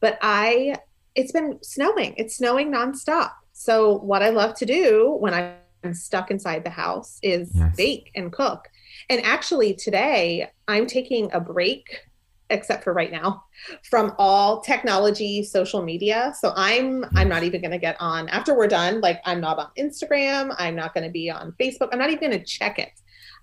But 0.00 0.16
I, 0.22 0.76
it's 1.14 1.32
been 1.32 1.58
snowing. 1.62 2.14
It's 2.16 2.36
snowing 2.36 2.72
nonstop. 2.72 3.32
So 3.52 3.98
what 3.98 4.22
I 4.22 4.30
love 4.30 4.54
to 4.56 4.66
do 4.66 5.16
when 5.18 5.34
I'm 5.34 5.94
stuck 5.94 6.30
inside 6.30 6.62
the 6.62 6.70
house 6.70 7.18
is 7.22 7.50
yes. 7.54 7.74
bake 7.76 8.10
and 8.14 8.32
cook. 8.32 8.68
And 9.08 9.20
actually 9.22 9.74
today 9.74 10.50
I'm 10.68 10.86
taking 10.86 11.30
a 11.32 11.40
break 11.40 12.06
except 12.50 12.84
for 12.84 12.92
right 12.92 13.10
now 13.10 13.44
from 13.82 14.12
all 14.18 14.60
technology 14.60 15.42
social 15.42 15.82
media. 15.82 16.32
So 16.40 16.52
i'm 16.56 17.04
i'm 17.14 17.28
not 17.28 17.42
even 17.42 17.60
going 17.60 17.72
to 17.72 17.78
get 17.78 17.96
on 18.00 18.28
after 18.28 18.56
we're 18.56 18.68
done 18.68 19.00
like 19.00 19.20
i'm 19.24 19.40
not 19.40 19.58
on 19.58 19.68
instagram 19.78 20.54
i'm 20.58 20.74
not 20.74 20.94
going 20.94 21.04
to 21.04 21.10
be 21.10 21.30
on 21.30 21.52
facebook 21.60 21.88
i'm 21.92 21.98
not 21.98 22.10
even 22.10 22.30
going 22.30 22.38
to 22.38 22.44
check 22.44 22.78
it. 22.78 22.92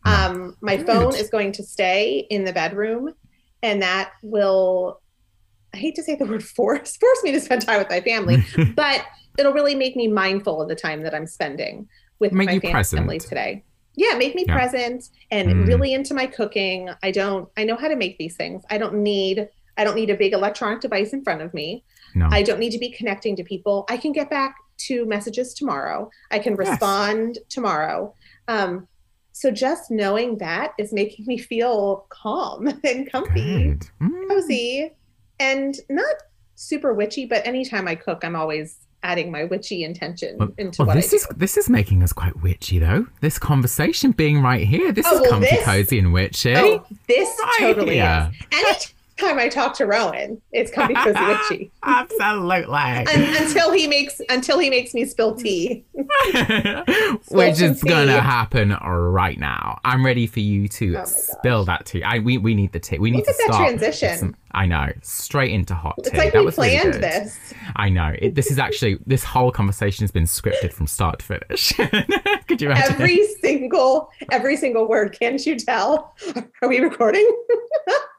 Um 0.06 0.58
my 0.62 0.78
phone 0.78 1.16
is 1.16 1.30
going 1.30 1.52
to 1.54 1.64
stay 1.64 2.26
in 2.30 2.44
the 2.46 2.54
bedroom 2.54 3.14
and 3.62 3.82
that 3.82 4.12
will 4.22 5.02
i 5.74 5.78
hate 5.78 5.96
to 5.96 6.04
say 6.04 6.16
the 6.16 6.26
word 6.26 6.44
force 6.58 6.98
force 6.98 7.24
me 7.24 7.32
to 7.32 7.40
spend 7.40 7.62
time 7.62 7.80
with 7.80 7.90
my 7.90 8.02
family 8.02 8.44
but 8.76 9.06
it'll 9.38 9.54
really 9.54 9.76
make 9.76 9.96
me 9.96 10.08
mindful 10.08 10.62
of 10.62 10.70
the 10.70 10.76
time 10.76 11.04
that 11.04 11.14
i'm 11.16 11.28
spending 11.28 11.88
with 12.20 12.32
make 12.32 12.48
my 12.48 12.60
family 12.60 12.72
present. 12.72 13.22
today 13.22 13.64
yeah 13.96 14.16
make 14.18 14.36
me 14.36 14.46
yeah. 14.48 14.56
present 14.56 15.10
and 15.32 15.50
mm. 15.50 15.68
really 15.68 15.94
into 15.94 16.14
my 16.14 16.26
cooking 16.26 16.90
i 17.02 17.12
don't 17.12 17.50
i 17.58 17.64
know 17.64 17.76
how 17.76 17.88
to 17.88 17.96
make 17.96 18.18
these 18.18 18.36
things 18.36 18.64
i 18.70 18.78
don't 18.78 18.96
need 18.96 19.48
i 19.78 19.84
don't 19.84 19.96
need 19.96 20.10
a 20.10 20.16
big 20.16 20.34
electronic 20.34 20.82
device 20.82 21.14
in 21.14 21.24
front 21.24 21.42
of 21.42 21.54
me 21.54 21.84
no. 22.16 22.28
i 22.32 22.42
don't 22.42 22.60
need 22.60 22.72
to 22.72 22.80
be 22.80 22.90
connecting 22.90 23.36
to 23.36 23.44
people 23.44 23.86
i 23.90 23.98
can 23.98 24.12
get 24.12 24.30
back 24.30 24.56
to 24.78 25.06
messages 25.06 25.54
tomorrow 25.54 26.10
i 26.32 26.40
can 26.40 26.56
respond 26.56 27.36
yes. 27.36 27.46
tomorrow 27.50 28.14
um, 28.48 28.88
so 29.32 29.50
just 29.50 29.90
knowing 29.90 30.38
that 30.38 30.74
is 30.78 30.94
making 30.94 31.26
me 31.26 31.38
feel 31.38 32.06
calm 32.10 32.68
and 32.84 33.12
comfy 33.12 33.78
mm. 34.02 34.28
cozy 34.28 34.92
and 35.40 35.76
not 35.90 36.16
super 36.56 36.94
witchy 36.94 37.26
but 37.26 37.46
anytime 37.46 37.88
i 37.88 37.96
cook 37.96 38.24
i'm 38.24 38.36
always 38.36 38.78
adding 39.04 39.32
my 39.32 39.44
witchy 39.44 39.84
intention 39.84 40.38
well, 40.38 40.52
into 40.58 40.82
well, 40.82 40.88
what 40.88 40.96
this 40.96 41.14
is 41.14 41.28
this 41.36 41.58
is 41.58 41.70
making 41.70 42.02
us 42.02 42.14
quite 42.14 42.42
witchy 42.42 42.80
though. 42.80 43.06
This 43.22 43.38
conversation 43.38 44.12
being 44.12 44.42
right 44.42 44.66
here, 44.66 44.92
this 44.92 45.06
oh, 45.08 45.16
is 45.16 45.22
well, 45.22 45.30
comfy, 45.32 45.50
this, 45.50 45.66
cozy, 45.66 46.00
and 46.00 46.14
witchy. 46.14 46.56
Oh, 46.56 46.86
this 47.08 47.38
right 47.42 47.58
totally 47.60 47.96
here. 47.96 48.32
is. 48.52 48.94
Anytime 49.24 49.40
I 49.40 49.48
talk 49.48 49.74
to 49.76 49.86
Rowan, 49.86 50.42
it's 50.52 50.70
comfy, 50.70 50.96
cozy, 50.96 51.20
witchy. 51.26 51.72
Absolutely. 51.82 53.06
until 53.38 53.72
he 53.72 53.88
makes 53.88 54.20
until 54.28 54.60
he 54.60 54.70
makes 54.70 54.94
me 54.94 55.06
spill 55.06 55.34
tea, 55.34 55.86
which 55.94 57.62
is 57.62 57.80
tea. 57.80 57.90
gonna 57.90 58.20
happen 58.20 58.72
right 58.72 59.40
now. 59.40 59.80
I'm 59.86 60.06
ready 60.06 60.28
for 60.28 60.42
you 60.42 60.68
to 60.68 60.98
oh 60.98 61.06
spill 61.06 61.64
that 61.66 61.86
tea. 61.86 62.04
I 62.04 62.20
we, 62.20 62.38
we 62.38 62.54
need 62.54 62.74
the 62.74 62.82
tea. 62.82 63.00
We 63.00 63.12
need 63.12 63.26
Look 63.26 63.28
to 63.28 63.44
start 63.46 63.70
transition. 63.70 64.18
Some, 64.18 64.36
I 64.52 64.66
know, 64.66 64.92
straight 65.04 65.52
into 65.52 65.74
hot 65.74 65.96
tea. 65.98 66.10
It's 66.10 66.18
like 66.18 66.34
that 66.34 66.40
we 66.40 66.46
was 66.46 66.56
planned 66.56 66.88
really 66.88 67.00
this. 67.00 67.54
I 67.78 67.88
know. 67.88 68.14
It, 68.20 68.36
this 68.36 68.52
is 68.52 68.60
actually 68.60 69.00
this 69.06 69.24
whole 69.24 69.52
conversation 69.52 70.04
has 70.04 70.12
been 70.12 70.26
scripted 70.26 70.74
from 70.74 70.88
start 70.88 71.20
to 71.20 71.26
finish. 71.26 71.72
Could 72.48 72.62
you 72.62 72.72
imagine? 72.72 72.94
Every 72.96 73.26
single 73.42 74.10
every 74.32 74.58
single 74.58 74.86
word. 74.88 75.18
Can't 75.18 75.44
you 75.46 75.56
tell? 75.58 76.14
Are 76.62 76.68
we 76.68 76.80
recording? 76.80 77.26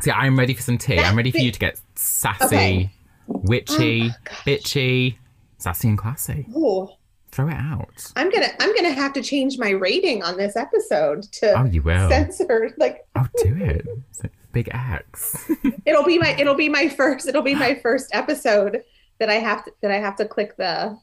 See, 0.00 0.10
I'm 0.10 0.38
ready 0.38 0.54
for 0.54 0.62
some 0.62 0.78
tea. 0.78 0.98
I'm 0.98 1.16
ready 1.16 1.30
for 1.30 1.38
you 1.38 1.50
to 1.50 1.58
get 1.58 1.80
sassy, 1.94 2.44
okay. 2.56 2.90
witchy, 3.26 4.10
oh, 4.10 4.32
bitchy, 4.46 5.16
sassy 5.58 5.88
and 5.88 5.98
classy. 5.98 6.46
Ooh. 6.56 6.88
Throw 7.30 7.48
it 7.48 7.54
out. 7.54 8.12
I'm 8.14 8.28
gonna 8.28 8.48
I'm 8.60 8.74
gonna 8.74 8.90
have 8.92 9.14
to 9.14 9.22
change 9.22 9.56
my 9.58 9.70
rating 9.70 10.22
on 10.22 10.36
this 10.36 10.54
episode 10.54 11.22
to 11.32 11.58
oh, 11.58 11.64
you 11.64 11.80
will. 11.80 12.10
censor 12.10 12.74
like 12.76 13.06
Oh 13.16 13.26
do 13.42 13.56
it 13.56 13.86
big 14.52 14.68
X. 14.72 15.50
it'll 15.86 16.04
be 16.04 16.18
my 16.18 16.36
it'll 16.38 16.54
be 16.54 16.68
my 16.68 16.88
first 16.88 17.26
it'll 17.26 17.42
be 17.42 17.54
my 17.54 17.74
first 17.82 18.10
episode 18.14 18.84
that 19.18 19.30
I 19.30 19.34
have 19.34 19.64
to 19.64 19.72
that 19.80 19.90
I 19.90 19.98
have 19.98 20.16
to 20.16 20.26
click 20.26 20.56
the 20.56 20.98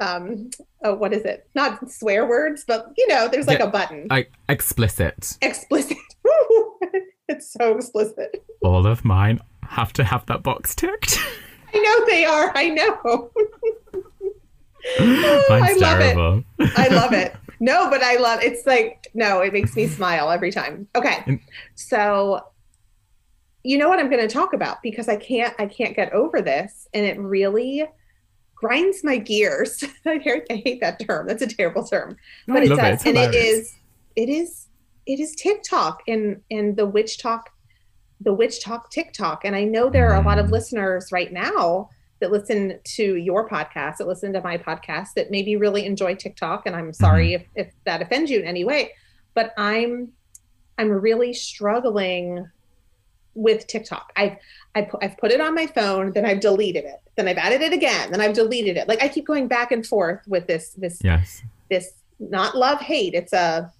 um 0.00 0.50
oh 0.82 0.94
what 0.94 1.12
is 1.12 1.24
it? 1.24 1.46
Not 1.54 1.90
swear 1.90 2.26
words, 2.26 2.64
but 2.66 2.92
you 2.96 3.06
know, 3.08 3.28
there's 3.28 3.46
like 3.46 3.58
yeah, 3.58 3.66
a 3.66 3.70
button. 3.70 4.06
Like 4.08 4.32
explicit. 4.48 5.36
Explicit. 5.42 5.98
it's 7.36 7.52
so 7.52 7.76
explicit. 7.76 8.44
All 8.62 8.86
of 8.86 9.04
mine 9.04 9.40
have 9.62 9.92
to 9.94 10.04
have 10.04 10.26
that 10.26 10.42
box 10.42 10.74
ticked. 10.74 11.18
I 11.72 11.78
know 11.78 12.06
they 12.06 12.24
are. 12.24 12.52
I 12.56 12.68
know. 12.68 12.98
oh, 14.98 15.46
I 15.50 15.72
love 15.74 15.98
terrible. 15.98 16.44
it. 16.58 16.70
I 16.76 16.88
love 16.88 17.12
it. 17.12 17.34
No, 17.60 17.88
but 17.88 18.02
I 18.02 18.16
love 18.16 18.42
it's 18.42 18.66
like 18.66 19.06
no, 19.14 19.40
it 19.40 19.52
makes 19.52 19.76
me 19.76 19.86
smile 19.86 20.30
every 20.30 20.50
time. 20.50 20.88
Okay. 20.96 21.40
So 21.76 22.44
you 23.62 23.78
know 23.78 23.88
what 23.88 23.98
I'm 23.98 24.10
going 24.10 24.26
to 24.26 24.32
talk 24.32 24.54
about 24.54 24.82
because 24.82 25.08
I 25.08 25.16
can't 25.16 25.54
I 25.58 25.66
can't 25.66 25.94
get 25.94 26.12
over 26.12 26.42
this 26.42 26.88
and 26.92 27.04
it 27.04 27.18
really 27.18 27.84
grinds 28.54 29.04
my 29.04 29.18
gears. 29.18 29.84
I 30.06 30.42
hate 30.48 30.80
that 30.80 30.98
term. 31.06 31.28
That's 31.28 31.42
a 31.42 31.46
terrible 31.46 31.84
term. 31.84 32.16
No, 32.48 32.54
but 32.54 32.64
it 32.64 32.68
does. 32.70 33.06
It. 33.06 33.08
and 33.08 33.18
it 33.18 33.34
is 33.34 33.76
it 34.16 34.28
is 34.28 34.66
it 35.06 35.20
is 35.20 35.34
TikTok 35.34 36.02
and 36.06 36.40
and 36.50 36.76
the 36.76 36.88
WitchTok 36.88 37.42
the 38.20 38.36
WitchTok 38.36 38.90
TikTok 38.90 39.44
and 39.44 39.56
I 39.56 39.64
know 39.64 39.88
there 39.88 40.12
are 40.12 40.20
a 40.20 40.24
lot 40.24 40.38
of 40.38 40.46
mm. 40.46 40.52
listeners 40.52 41.10
right 41.10 41.32
now 41.32 41.88
that 42.20 42.30
listen 42.30 42.78
to 42.84 43.16
your 43.16 43.48
podcast, 43.48 43.96
that 43.96 44.06
listen 44.06 44.32
to 44.34 44.42
my 44.42 44.58
podcast 44.58 45.14
that 45.16 45.30
maybe 45.30 45.56
really 45.56 45.86
enjoy 45.86 46.14
TikTok 46.14 46.66
and 46.66 46.76
I'm 46.76 46.92
sorry 46.92 47.30
mm-hmm. 47.30 47.50
if 47.56 47.66
if 47.66 47.74
that 47.84 48.02
offends 48.02 48.30
you 48.30 48.40
in 48.40 48.46
any 48.46 48.64
way, 48.64 48.92
but 49.34 49.52
I'm 49.56 50.12
I'm 50.78 50.90
really 50.90 51.32
struggling 51.32 52.48
with 53.34 53.66
TikTok. 53.66 54.12
I've 54.16 54.36
I 54.74 54.82
pu- 54.82 54.98
I've 55.02 55.16
put 55.16 55.32
it 55.32 55.40
on 55.40 55.54
my 55.54 55.66
phone, 55.66 56.12
then 56.12 56.26
I've 56.26 56.40
deleted 56.40 56.84
it, 56.84 57.00
then 57.16 57.26
I've 57.26 57.38
added 57.38 57.62
it 57.62 57.72
again, 57.72 58.10
then 58.10 58.20
I've 58.20 58.34
deleted 58.34 58.76
it. 58.76 58.86
Like 58.86 59.02
I 59.02 59.08
keep 59.08 59.26
going 59.26 59.48
back 59.48 59.72
and 59.72 59.86
forth 59.86 60.20
with 60.28 60.46
this 60.46 60.74
this 60.74 61.00
yes 61.02 61.42
this 61.70 61.94
not 62.18 62.54
love 62.56 62.80
hate. 62.80 63.14
It's 63.14 63.32
a 63.32 63.72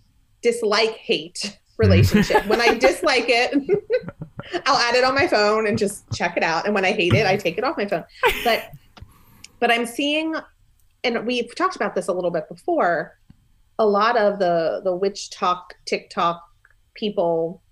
dislike 0.42 0.96
hate 0.96 1.58
relationship. 1.78 2.46
when 2.46 2.60
I 2.60 2.74
dislike 2.74 3.26
it, 3.28 3.54
I'll 4.66 4.76
add 4.76 4.94
it 4.94 5.04
on 5.04 5.14
my 5.14 5.26
phone 5.26 5.66
and 5.66 5.78
just 5.78 6.10
check 6.12 6.36
it 6.36 6.42
out. 6.42 6.66
And 6.66 6.74
when 6.74 6.84
I 6.84 6.92
hate 6.92 7.14
it, 7.14 7.26
I 7.26 7.36
take 7.36 7.58
it 7.58 7.64
off 7.64 7.76
my 7.76 7.86
phone. 7.86 8.04
But 8.44 8.70
but 9.58 9.70
I'm 9.70 9.84
seeing, 9.84 10.34
and 11.04 11.26
we've 11.26 11.54
talked 11.54 11.76
about 11.76 11.94
this 11.94 12.08
a 12.08 12.12
little 12.12 12.30
bit 12.30 12.48
before. 12.48 13.18
A 13.78 13.86
lot 13.86 14.16
of 14.16 14.38
the 14.38 14.80
the 14.84 14.98
WitchTok 14.98 15.62
TikTok 15.86 16.42
people 16.94 17.62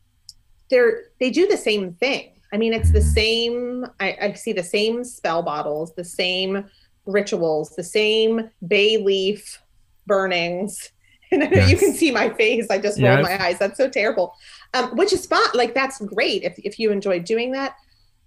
they're 0.71 1.05
they 1.21 1.31
do 1.31 1.47
the 1.47 1.57
same 1.57 1.95
thing. 1.95 2.33
I 2.53 2.57
mean, 2.57 2.73
it's 2.73 2.93
the 2.93 3.01
mm-hmm. 3.01 3.09
same. 3.09 3.87
I, 4.01 4.17
I 4.21 4.33
see 4.35 4.53
the 4.53 4.63
same 4.63 5.05
spell 5.05 5.43
bottles, 5.43 5.95
the 5.95 6.05
same 6.05 6.65
rituals, 7.07 7.75
the 7.77 7.85
same 7.85 8.51
bay 8.67 8.97
leaf 8.97 9.63
burnings. 10.07 10.91
And 11.33 11.45
I 11.45 11.47
know 11.47 11.57
yes. 11.59 11.71
you 11.71 11.77
can 11.77 11.93
see 11.93 12.11
my 12.11 12.31
face. 12.31 12.69
I 12.71 12.79
just 12.79 12.99
rolled 13.01 13.19
yes. 13.19 13.23
my 13.23 13.45
eyes. 13.45 13.59
That's 13.59 13.77
so 13.77 13.89
terrible. 13.89 14.35
Um, 14.73 14.97
which 14.97 15.13
is 15.13 15.27
fun. 15.27 15.47
Like 15.53 15.75
that's 15.75 16.01
great 16.01 16.43
if 16.43 16.59
if 16.59 16.79
you 16.79 16.91
enjoy 16.91 17.21
doing 17.21 17.53
that. 17.53 17.75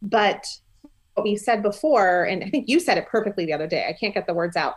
But 0.03 0.45
what 1.15 1.23
we 1.23 1.35
said 1.35 1.63
before, 1.63 2.23
and 2.23 2.43
I 2.43 2.49
think 2.49 2.69
you 2.69 2.79
said 2.79 2.97
it 2.97 3.07
perfectly 3.07 3.45
the 3.45 3.53
other 3.53 3.67
day. 3.67 3.87
I 3.87 3.93
can't 3.93 4.13
get 4.13 4.27
the 4.27 4.33
words 4.33 4.55
out. 4.55 4.75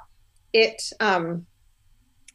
It 0.53 0.83
um, 1.01 1.47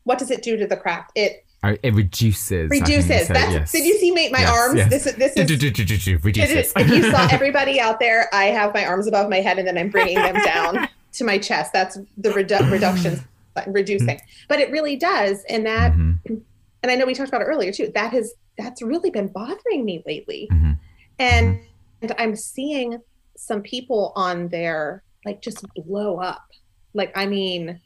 what 0.04 0.20
does 0.20 0.32
it 0.32 0.44
do 0.44 0.58
to 0.58 0.68
the 0.68 0.78
craft? 0.78 1.12
It 1.16 1.46
it 1.64 1.94
reduces. 1.94 2.70
Reduces. 2.70 3.28
That's, 3.28 3.52
yes. 3.52 3.72
Did 3.72 3.86
you 3.86 3.98
see 3.98 4.12
my, 4.12 4.30
my 4.32 4.40
yes, 4.40 4.50
arms? 4.50 4.78
Yes. 4.78 4.90
This, 4.90 5.04
this 5.16 5.34
is 5.34 6.24
reduces. 6.24 6.74
If 6.76 6.90
you 6.90 7.12
saw 7.12 7.28
everybody 7.32 7.82
out 7.82 8.00
there, 8.00 8.30
I 8.34 8.46
have 8.46 8.74
my 8.74 8.86
arms 8.86 9.08
above 9.08 9.30
my 9.30 9.42
head 9.42 9.60
and 9.60 9.68
then 9.68 9.78
I'm 9.78 9.90
bringing 9.90 10.16
them 10.16 10.42
down 10.44 10.88
to 11.14 11.24
my 11.26 11.38
chest. 11.38 11.74
That's 11.74 11.98
the 12.18 12.30
redu- 12.30 12.72
reduction, 12.72 13.20
reducing. 13.68 14.20
But 14.48 14.60
it 14.60 14.72
really 14.72 14.96
does, 14.96 15.44
and 15.50 15.66
that, 15.66 15.94
mm-hmm. 15.94 16.36
and 16.84 16.92
I 16.92 16.96
know 16.96 17.06
we 17.06 17.14
talked 17.14 17.30
about 17.30 17.42
it 17.42 17.46
earlier 17.46 17.72
too. 17.72 17.92
That 17.94 18.14
has 18.14 18.34
that's 18.58 18.82
really 18.82 19.10
been 19.10 19.28
bothering 19.28 19.86
me 19.86 20.04
lately, 20.06 20.48
mm-hmm. 20.52 20.74
and 21.20 21.56
mm-hmm. 21.58 21.66
and 22.04 22.16
I'm 22.18 22.36
seeing 22.36 23.00
some 23.38 23.62
people 23.62 24.12
on 24.16 24.50
there 24.50 25.04
like 25.26 25.42
just 25.42 25.66
blow 25.76 26.18
up. 26.18 26.46
Like 26.94 27.12
I 27.16 27.26
mean, 27.26 27.80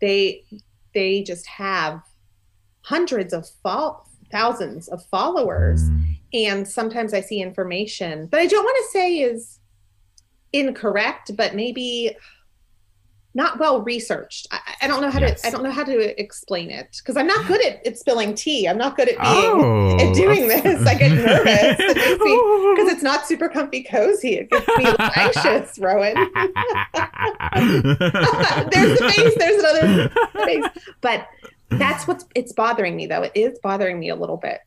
they 0.00 0.44
they 0.94 1.22
just 1.22 1.46
have 1.46 2.02
hundreds 2.82 3.32
of 3.32 3.46
thousands 4.30 4.88
of 4.88 5.04
followers 5.06 5.88
mm. 5.88 6.18
and 6.32 6.66
sometimes 6.68 7.14
i 7.14 7.20
see 7.20 7.40
information 7.40 8.28
that 8.30 8.40
i 8.40 8.46
don't 8.46 8.64
want 8.64 8.76
to 8.76 8.90
say 8.90 9.18
is 9.18 9.60
incorrect 10.52 11.30
but 11.36 11.54
maybe 11.54 12.14
not 13.34 13.58
well 13.58 13.82
researched. 13.82 14.46
I, 14.50 14.60
I, 14.82 14.86
don't 14.86 15.00
know 15.00 15.10
how 15.10 15.18
yes. 15.18 15.42
to 15.42 15.48
I 15.48 15.50
don't 15.50 15.64
know 15.64 15.70
how 15.70 15.82
to 15.84 16.20
explain 16.20 16.70
it 16.70 16.96
because 16.98 17.16
I'm 17.16 17.26
not 17.26 17.46
good 17.46 17.64
at, 17.64 17.84
at 17.84 17.98
spilling 17.98 18.34
tea. 18.34 18.68
I'm 18.68 18.78
not 18.78 18.96
good 18.96 19.08
at 19.08 19.20
being 19.20 19.64
oh. 19.64 19.96
at 19.98 20.14
doing 20.14 20.46
this. 20.46 20.86
I 20.86 20.94
get 20.94 21.12
nervous 21.12 21.76
because 21.76 22.92
it's 22.92 23.02
not 23.02 23.26
super 23.26 23.48
comfy 23.48 23.82
cozy. 23.82 24.36
It 24.36 24.50
gets 24.50 24.68
me 24.78 24.86
anxious, 25.16 25.78
Rowan. 25.80 26.14
there's 28.70 28.98
the 28.98 29.12
face. 29.14 29.34
There's 29.36 29.62
another 29.62 30.08
face. 30.44 30.64
But 31.00 31.28
that's 31.70 32.06
what's 32.06 32.24
it's 32.34 32.52
bothering 32.52 32.94
me 32.94 33.06
though. 33.06 33.22
It 33.22 33.32
is 33.34 33.58
bothering 33.58 33.98
me 33.98 34.10
a 34.10 34.16
little 34.16 34.36
bit. 34.36 34.60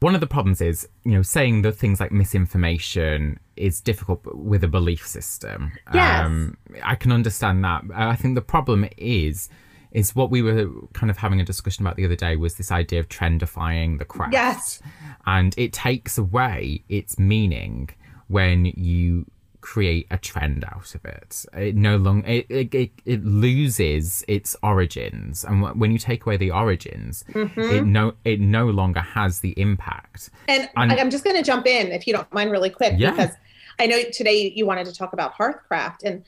One 0.00 0.14
of 0.14 0.20
the 0.20 0.26
problems 0.26 0.60
is, 0.60 0.88
you 1.04 1.12
know, 1.12 1.22
saying 1.22 1.62
that 1.62 1.72
things 1.72 2.00
like 2.00 2.12
misinformation 2.12 3.38
is 3.56 3.80
difficult 3.80 4.22
with 4.34 4.64
a 4.64 4.68
belief 4.68 5.06
system. 5.06 5.72
Yes. 5.94 6.26
Um, 6.26 6.56
I 6.82 6.94
can 6.94 7.12
understand 7.12 7.62
that. 7.64 7.84
I 7.94 8.16
think 8.16 8.34
the 8.34 8.42
problem 8.42 8.88
is 8.96 9.48
is 9.92 10.14
what 10.14 10.30
we 10.30 10.40
were 10.40 10.68
kind 10.92 11.10
of 11.10 11.16
having 11.18 11.40
a 11.40 11.44
discussion 11.44 11.84
about 11.84 11.96
the 11.96 12.04
other 12.04 12.14
day 12.16 12.36
was 12.36 12.54
this 12.54 12.70
idea 12.70 13.00
of 13.00 13.08
trendifying 13.08 13.98
the 13.98 14.04
craft. 14.04 14.32
Yes. 14.32 14.80
And 15.26 15.52
it 15.58 15.72
takes 15.72 16.16
away 16.16 16.84
its 16.88 17.18
meaning 17.18 17.90
when 18.28 18.66
you 18.66 19.26
create 19.60 20.06
a 20.10 20.18
trend 20.18 20.64
out 20.64 20.94
of 20.94 21.04
it. 21.04 21.44
It 21.52 21.76
no 21.76 21.96
longer 21.96 22.26
it, 22.26 22.46
it, 22.48 22.74
it, 22.74 22.90
it, 23.04 23.24
loses 23.24 24.24
its 24.28 24.56
origins, 24.62 25.44
and 25.44 25.62
when 25.78 25.90
you 25.92 25.98
take 25.98 26.26
away 26.26 26.36
the 26.36 26.50
origins, 26.50 27.24
mm-hmm. 27.32 27.60
it 27.60 27.84
no 27.84 28.14
it 28.24 28.40
no 28.40 28.66
longer 28.66 29.00
has 29.00 29.40
the 29.40 29.58
impact. 29.58 30.30
And, 30.48 30.68
and 30.76 30.92
I'm 30.92 31.10
just 31.10 31.24
going 31.24 31.36
to 31.36 31.42
jump 31.42 31.66
in 31.66 31.92
if 31.92 32.06
you 32.06 32.12
don't 32.12 32.32
mind, 32.32 32.50
really 32.50 32.70
quick, 32.70 32.94
yeah. 32.96 33.10
because 33.10 33.30
I 33.78 33.86
know 33.86 34.02
today 34.12 34.52
you 34.54 34.66
wanted 34.66 34.86
to 34.86 34.94
talk 34.94 35.12
about 35.12 35.34
hearthcraft, 35.34 35.98
and 36.04 36.24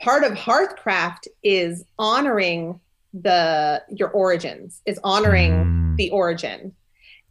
part 0.00 0.24
of 0.24 0.32
hearthcraft 0.32 1.28
is 1.42 1.84
honoring 1.98 2.80
the 3.14 3.82
your 3.88 4.10
origins, 4.10 4.82
is 4.86 5.00
honoring 5.04 5.52
mm. 5.52 5.96
the 5.96 6.10
origin, 6.10 6.74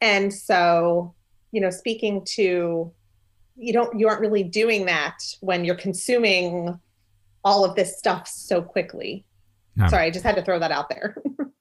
and 0.02 0.34
so 0.34 1.14
you 1.52 1.62
know, 1.62 1.70
speaking 1.70 2.24
to 2.26 2.92
you 3.58 3.74
don't 3.74 3.98
you 4.00 4.08
aren't 4.08 4.22
really 4.22 4.44
doing 4.44 4.86
that 4.86 5.18
when 5.42 5.66
you're 5.66 5.76
consuming 5.76 6.80
all 7.44 7.66
of 7.66 7.76
this 7.76 7.98
stuff 7.98 8.28
so 8.28 8.62
quickly. 8.62 9.26
No. 9.76 9.88
Sorry, 9.88 10.06
I 10.06 10.10
just 10.10 10.26
had 10.26 10.36
to 10.36 10.44
throw 10.44 10.60
that 10.60 10.72
out 10.72 10.90
there. 10.90 11.16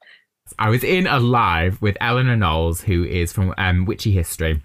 I 0.59 0.71
was 0.71 0.85
in 0.85 1.07
a 1.07 1.19
live 1.19 1.83
with 1.83 1.97
Eleanor 2.01 2.37
Knowles, 2.37 2.81
who 2.81 3.05
is 3.05 3.33
from 3.33 3.53
um, 3.59 3.85
Witchy 3.85 4.13
History, 4.13 4.63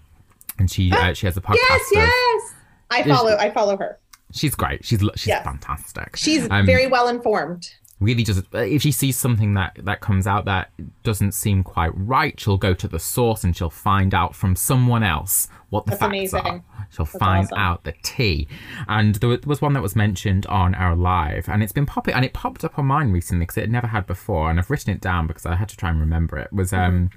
and 0.60 0.70
she 0.70 0.92
uh, 0.92 1.14
she 1.14 1.26
has 1.26 1.38
a 1.38 1.42
podcast. 1.42 1.56
Yes, 1.58 1.90
yes, 1.92 2.54
I 2.92 3.04
follow. 3.04 3.36
I 3.38 3.52
follow 3.52 3.78
her. 3.78 4.00
She's 4.32 4.56
great. 4.56 4.86
She's 4.86 5.00
she's 5.16 5.28
yes. 5.28 5.44
fantastic. 5.44 6.16
She's 6.16 6.50
um, 6.50 6.66
very 6.66 6.88
well 6.88 7.08
informed 7.08 7.70
really 8.02 8.24
just 8.24 8.44
if 8.54 8.82
she 8.82 8.92
sees 8.92 9.16
something 9.16 9.54
that 9.54 9.78
that 9.84 10.02
comes 10.02 10.28
out 10.28 10.46
that 10.46 10.72
doesn't 11.04 11.34
seem 11.34 11.64
quite 11.64 11.92
right 11.96 12.38
she'll 12.40 12.58
go 12.58 12.74
to 12.74 12.88
the 12.88 13.00
source 13.00 13.44
and 13.44 13.56
she'll 13.56 13.70
find 13.70 14.14
out 14.14 14.36
from 14.36 14.56
someone 14.56 15.04
else 15.04 15.48
what 15.70 15.86
the 15.86 15.92
That's 15.92 16.00
facts 16.00 16.10
amazing. 16.10 16.40
are 16.40 16.64
she'll 16.92 17.06
That's 17.06 17.18
find 17.18 17.46
awesome. 17.46 17.58
out 17.58 17.84
the 17.84 17.94
tea 18.04 18.48
and 18.88 19.16
there 19.16 19.38
was 19.46 19.62
one 19.62 19.74
that 19.74 19.82
was 19.82 19.96
mentioned 19.96 20.46
on 20.48 20.76
our 20.76 20.96
live 20.96 21.50
and 21.50 21.64
it's 21.64 21.72
been 21.72 21.86
popping 21.86 22.14
and 22.14 22.26
it 22.26 22.34
popped 22.34 22.64
up 22.64 22.78
on 22.78 22.86
mine 22.86 23.12
recently 23.12 23.44
because 23.44 23.58
it 23.58 23.70
never 23.70 23.88
had 23.88 24.06
before 24.06 24.50
and 24.50 24.60
i've 24.60 24.70
written 24.70 24.94
it 24.94 25.02
down 25.02 25.28
because 25.28 25.46
i 25.46 25.56
had 25.56 25.70
to 25.70 25.78
try 25.78 25.90
and 25.90 26.00
remember 26.00 26.38
it, 26.38 26.52
was 26.52 26.74
um, 26.74 27.10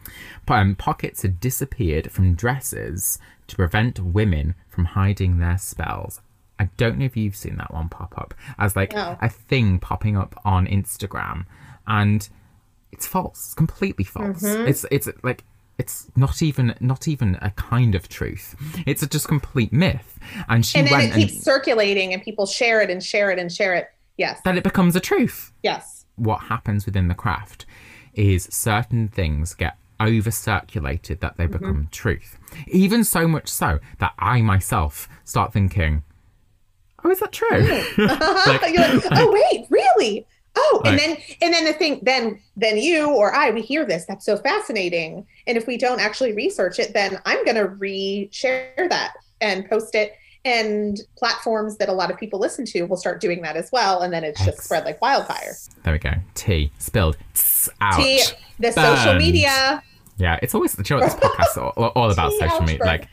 mm-hmm. 0.46 0.52
um 0.52 0.74
pockets 0.74 1.22
had 1.22 1.40
disappeared 1.40 2.10
from 2.10 2.34
dresses 2.34 3.18
to 3.46 3.56
prevent 3.56 4.00
women 4.00 4.54
from 4.68 4.87
hiding 4.87 5.38
their 5.38 5.58
spells 5.58 6.20
I 6.58 6.70
don't 6.76 6.98
know 6.98 7.04
if 7.04 7.16
you've 7.16 7.37
seen 7.37 7.56
that 7.56 7.72
one 7.72 7.88
pop 7.88 8.14
up 8.16 8.34
as 8.58 8.76
like 8.76 8.92
no. 8.92 9.18
a 9.20 9.28
thing 9.28 9.78
popping 9.78 10.16
up 10.16 10.40
on 10.44 10.66
Instagram, 10.66 11.46
and 11.87 12.28
it's 12.92 13.06
false. 13.06 13.46
It's 13.46 13.54
completely 13.54 14.04
false. 14.04 14.42
Mm-hmm. 14.42 14.68
It's 14.68 14.87
it's 14.90 15.08
like 15.22 15.44
it's 15.78 16.10
not 16.16 16.42
even 16.42 16.74
not 16.80 17.08
even 17.08 17.37
a 17.42 17.50
kind 17.50 17.94
of 17.94 18.08
truth. 18.08 18.54
It's 18.87 19.02
a 19.02 19.06
just 19.06 19.28
complete 19.28 19.72
myth. 19.72 20.18
And 20.48 20.64
she 20.64 20.78
and 20.78 20.88
then 20.88 21.00
it 21.00 21.14
keeps 21.14 21.32
and, 21.34 21.42
circulating, 21.42 22.12
and 22.12 22.22
people 22.22 22.46
share 22.46 22.80
it 22.80 22.90
and 22.90 23.02
share 23.02 23.30
it 23.30 23.38
and 23.38 23.52
share 23.52 23.74
it. 23.74 23.88
Yes, 24.16 24.40
that 24.44 24.56
it 24.56 24.64
becomes 24.64 24.94
a 24.94 25.00
truth. 25.00 25.52
Yes. 25.62 26.06
What 26.16 26.42
happens 26.42 26.87
within 26.87 27.08
the 27.08 27.14
craft 27.14 27.66
is 28.14 28.44
certain 28.44 29.08
things 29.08 29.54
get 29.54 29.76
over 29.98 30.30
circulated 30.30 31.20
that 31.20 31.37
they 31.37 31.44
mm-hmm. 31.44 31.58
become 31.58 31.88
truth. 31.90 32.38
Even 32.68 33.02
so 33.02 33.26
much 33.26 33.48
so 33.48 33.80
that 33.98 34.12
I 34.18 34.42
myself 34.42 35.08
start 35.24 35.52
thinking, 35.52 36.04
oh, 37.02 37.10
is 37.10 37.20
that 37.20 37.32
true? 37.32 37.48
like, 37.98 38.62
like, 38.62 39.04
oh, 39.12 39.32
wait, 39.32 39.66
really? 39.70 40.26
Oh, 40.56 40.82
and 40.84 40.98
then 40.98 41.16
and 41.42 41.52
then 41.52 41.64
the 41.64 41.72
thing 41.72 41.98
then 42.02 42.40
then 42.56 42.76
you 42.78 43.10
or 43.10 43.34
I 43.34 43.50
we 43.50 43.60
hear 43.60 43.84
this 43.84 44.04
that's 44.06 44.24
so 44.24 44.37
fascinating 44.37 45.26
and 45.46 45.57
if 45.57 45.66
we 45.66 45.76
don't 45.76 46.00
actually 46.00 46.33
research 46.33 46.78
it 46.78 46.92
then 46.92 47.20
I'm 47.24 47.44
going 47.44 47.57
to 47.57 47.66
re-share 47.66 48.87
that 48.88 49.14
and 49.40 49.68
post 49.68 49.94
it 49.94 50.14
and 50.44 51.00
platforms 51.16 51.78
that 51.78 51.88
a 51.88 51.92
lot 51.92 52.11
of 52.11 52.18
people 52.18 52.38
listen 52.38 52.66
to 52.66 52.83
will 52.83 52.96
start 52.96 53.20
doing 53.20 53.40
that 53.42 53.57
as 53.57 53.70
well 53.72 54.02
and 54.02 54.12
then 54.12 54.24
it's 54.24 54.44
just 54.44 54.62
spread 54.62 54.85
like 54.85 55.00
wildfire. 55.00 55.54
There 55.83 55.92
we 55.92 55.98
go. 55.98 56.12
Tea 56.35 56.70
spilled. 56.78 57.16
Tss, 57.33 57.70
out. 57.80 57.96
Tea 57.96 58.22
the 58.59 58.70
Burned. 58.72 58.98
social 58.98 59.14
media. 59.14 59.83
Yeah, 60.16 60.38
it's 60.42 60.54
always 60.54 60.74
the 60.74 60.85
you 60.88 60.96
know, 60.96 61.02
this 61.02 61.14
podcast 61.14 61.76
all, 61.76 61.87
all 61.88 62.11
about 62.11 62.33
social 62.38 62.61
media 62.62 62.85
like 62.85 63.09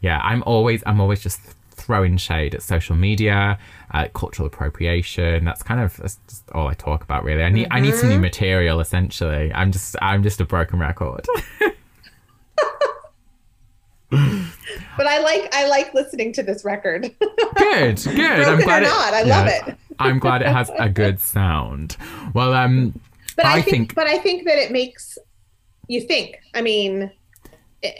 yeah, 0.00 0.20
I'm 0.22 0.42
always 0.44 0.82
I'm 0.86 1.00
always 1.00 1.20
just 1.20 1.40
throwing 1.70 2.16
shade 2.16 2.54
at 2.54 2.62
social 2.62 2.96
media, 2.96 3.58
uh, 3.92 4.08
cultural 4.14 4.46
appropriation. 4.46 5.44
That's 5.44 5.62
kind 5.62 5.80
of 5.80 5.96
that's 5.96 6.18
all 6.52 6.68
I 6.68 6.74
talk 6.74 7.02
about, 7.02 7.24
really. 7.24 7.42
I 7.42 7.48
need 7.48 7.64
mm-hmm. 7.64 7.72
I 7.72 7.80
need 7.80 7.94
some 7.94 8.08
new 8.08 8.16
mm-hmm. 8.16 8.22
material. 8.22 8.80
Essentially, 8.80 9.52
I'm 9.54 9.72
just 9.72 9.96
I'm 10.02 10.22
just 10.22 10.40
a 10.40 10.44
broken 10.44 10.78
record. 10.78 11.26
but 14.10 15.06
I 15.06 15.20
like 15.20 15.54
I 15.54 15.66
like 15.68 15.92
listening 15.94 16.32
to 16.34 16.42
this 16.42 16.64
record. 16.64 17.02
good, 17.56 17.96
good. 17.96 18.20
I'm 18.20 18.60
glad 18.60 18.82
it, 18.82 18.86
not. 18.86 19.14
I 19.14 19.22
yeah, 19.22 19.36
love 19.36 19.46
it. 19.48 19.76
I'm 19.98 20.18
glad 20.18 20.42
it 20.42 20.48
has 20.48 20.70
a 20.78 20.88
good 20.88 21.20
sound. 21.20 21.96
Well, 22.34 22.54
um, 22.54 23.00
but 23.34 23.46
I, 23.46 23.58
I 23.58 23.62
think, 23.62 23.64
think, 23.64 23.94
but 23.94 24.06
I 24.06 24.18
think 24.18 24.46
that 24.46 24.58
it 24.58 24.70
makes 24.70 25.18
you 25.88 26.00
think. 26.02 26.38
I 26.54 26.62
mean, 26.62 27.10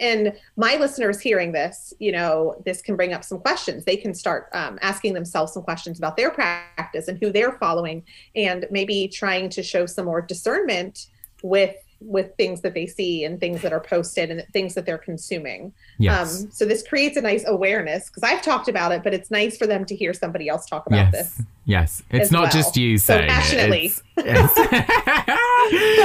and 0.01 0.33
my 0.57 0.77
listeners 0.77 1.21
hearing 1.21 1.53
this, 1.53 1.92
you 1.99 2.12
know, 2.12 2.61
this 2.64 2.83
can 2.83 2.97
bring 2.97 3.12
up 3.12 3.25
some 3.25 3.38
questions. 3.38 3.85
They 3.85 3.97
can 3.97 4.14
start 4.14 4.49
um, 4.53 4.79
asking 4.83 5.14
themselves 5.14 5.53
some 5.53 5.62
questions 5.62 5.99
about 5.99 6.16
their 6.16 6.31
practice 6.31 7.09
and 7.09 7.19
who 7.19 7.31
they're 7.31 7.53
following, 7.53 8.05
and 8.35 8.66
maybe 8.71 9.09
trying 9.09 9.49
to 9.51 9.62
show 9.62 9.87
some 9.87 10.07
more 10.07 10.23
discernment 10.23 11.07
with 11.42 11.77
with 12.00 12.35
things 12.37 12.61
that 12.61 12.74
they 12.74 12.87
see 12.87 13.24
and 13.24 13.40
things 13.40 13.62
that 13.62 13.72
are 13.72 13.80
posted 13.80 14.30
and 14.30 14.44
things 14.52 14.74
that 14.74 14.87
they're 14.87 14.98
consuming. 14.98 15.72
Yes. 15.98 16.42
Um, 16.42 16.50
so 16.50 16.64
this 16.64 16.87
creates 16.87 17.16
a 17.16 17.20
nice 17.20 17.44
awareness 17.46 18.09
because 18.09 18.22
I've 18.22 18.42
talked 18.42 18.68
about 18.68 18.92
it, 18.92 19.02
but 19.02 19.14
it's 19.14 19.30
nice 19.30 19.56
for 19.56 19.66
them 19.66 19.85
to 19.87 19.96
hear 19.96 20.12
somebody 20.12 20.48
else 20.48 20.66
talk 20.66 20.87
about 20.87 21.12
yes. 21.12 21.12
this. 21.12 21.46
Yes, 21.68 22.02
it's 22.11 22.30
not 22.30 22.42
well. 22.42 22.52
just 22.52 22.76
you 22.76 22.96
saying 22.96 23.28
so 23.28 23.35
passionately. 23.35 23.87
It. 23.87 23.96
It's, 24.18 24.56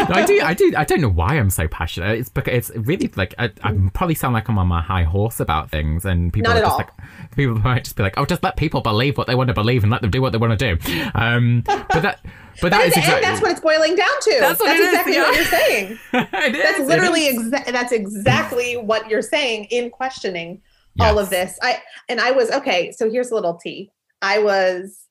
no, 0.10 0.16
I 0.16 0.26
do, 0.26 0.42
I 0.42 0.54
do, 0.56 0.74
I 0.76 0.84
don't 0.84 1.02
know 1.02 1.10
why 1.10 1.38
I'm 1.38 1.52
so 1.52 1.68
passionate. 1.68 2.18
It's 2.18 2.30
because 2.30 2.72
it's 2.72 2.88
really 2.88 3.12
like 3.16 3.36
I, 3.38 3.52
I 3.64 3.78
probably 3.94 4.16
sound 4.16 4.34
like 4.34 4.50
I'm 4.50 4.58
on 4.58 4.66
my 4.66 4.82
high 4.82 5.04
horse 5.04 5.40
about 5.40 5.70
things, 5.70 6.04
and 6.04 6.34
people 6.34 6.52
just 6.52 6.64
all. 6.64 6.78
like 6.78 6.90
people 7.36 7.56
might 7.60 7.84
just 7.84 7.96
be 7.96 8.02
like, 8.02 8.16
"Oh, 8.18 8.26
just 8.26 8.42
let 8.42 8.58
people 8.58 8.82
believe 8.82 9.20
what 9.20 9.28
they 9.28 9.36
want 9.36 9.50
to 9.50 9.54
believe 9.54 9.84
and 9.84 9.92
let 9.92 10.02
them 10.02 10.10
do 10.10 10.20
what 10.20 10.32
they 10.32 10.40
want 10.40 10.58
to 10.58 10.76
do." 10.76 10.82
Um, 11.14 11.62
but 11.64 12.02
that 12.02 12.20
but 12.62 12.72
that 12.72 12.86
is 12.86 12.96
exactly, 12.96 13.22
that's 13.22 13.42
what 13.42 13.52
it's 13.52 13.60
boiling 13.60 13.96
down 13.96 14.08
to. 14.22 14.38
That's, 14.40 14.60
that's 14.60 14.80
exactly 14.80 15.14
is, 15.14 15.24
what 15.24 15.36
you're 15.36 15.46
saying. 15.46 16.00
that's 16.12 16.80
is, 16.80 16.88
literally 16.88 17.36
exa- 17.36 17.72
that's 17.72 17.92
exactly 17.92 18.78
what 18.78 19.10
you're 19.10 19.22
saying 19.22 19.66
in 19.66 19.90
questioning 19.90 20.62
yes. 20.96 21.10
all 21.10 21.20
of 21.20 21.30
this. 21.30 21.58
I 21.62 21.82
and 22.08 22.22
I 22.22 22.32
was 22.32 22.52
okay. 22.52 22.92
So 22.92 23.10
here's 23.10 23.32
a 23.32 23.36
little 23.36 23.56
tea. 23.56 23.92
I 24.22 24.40
was 24.40 25.08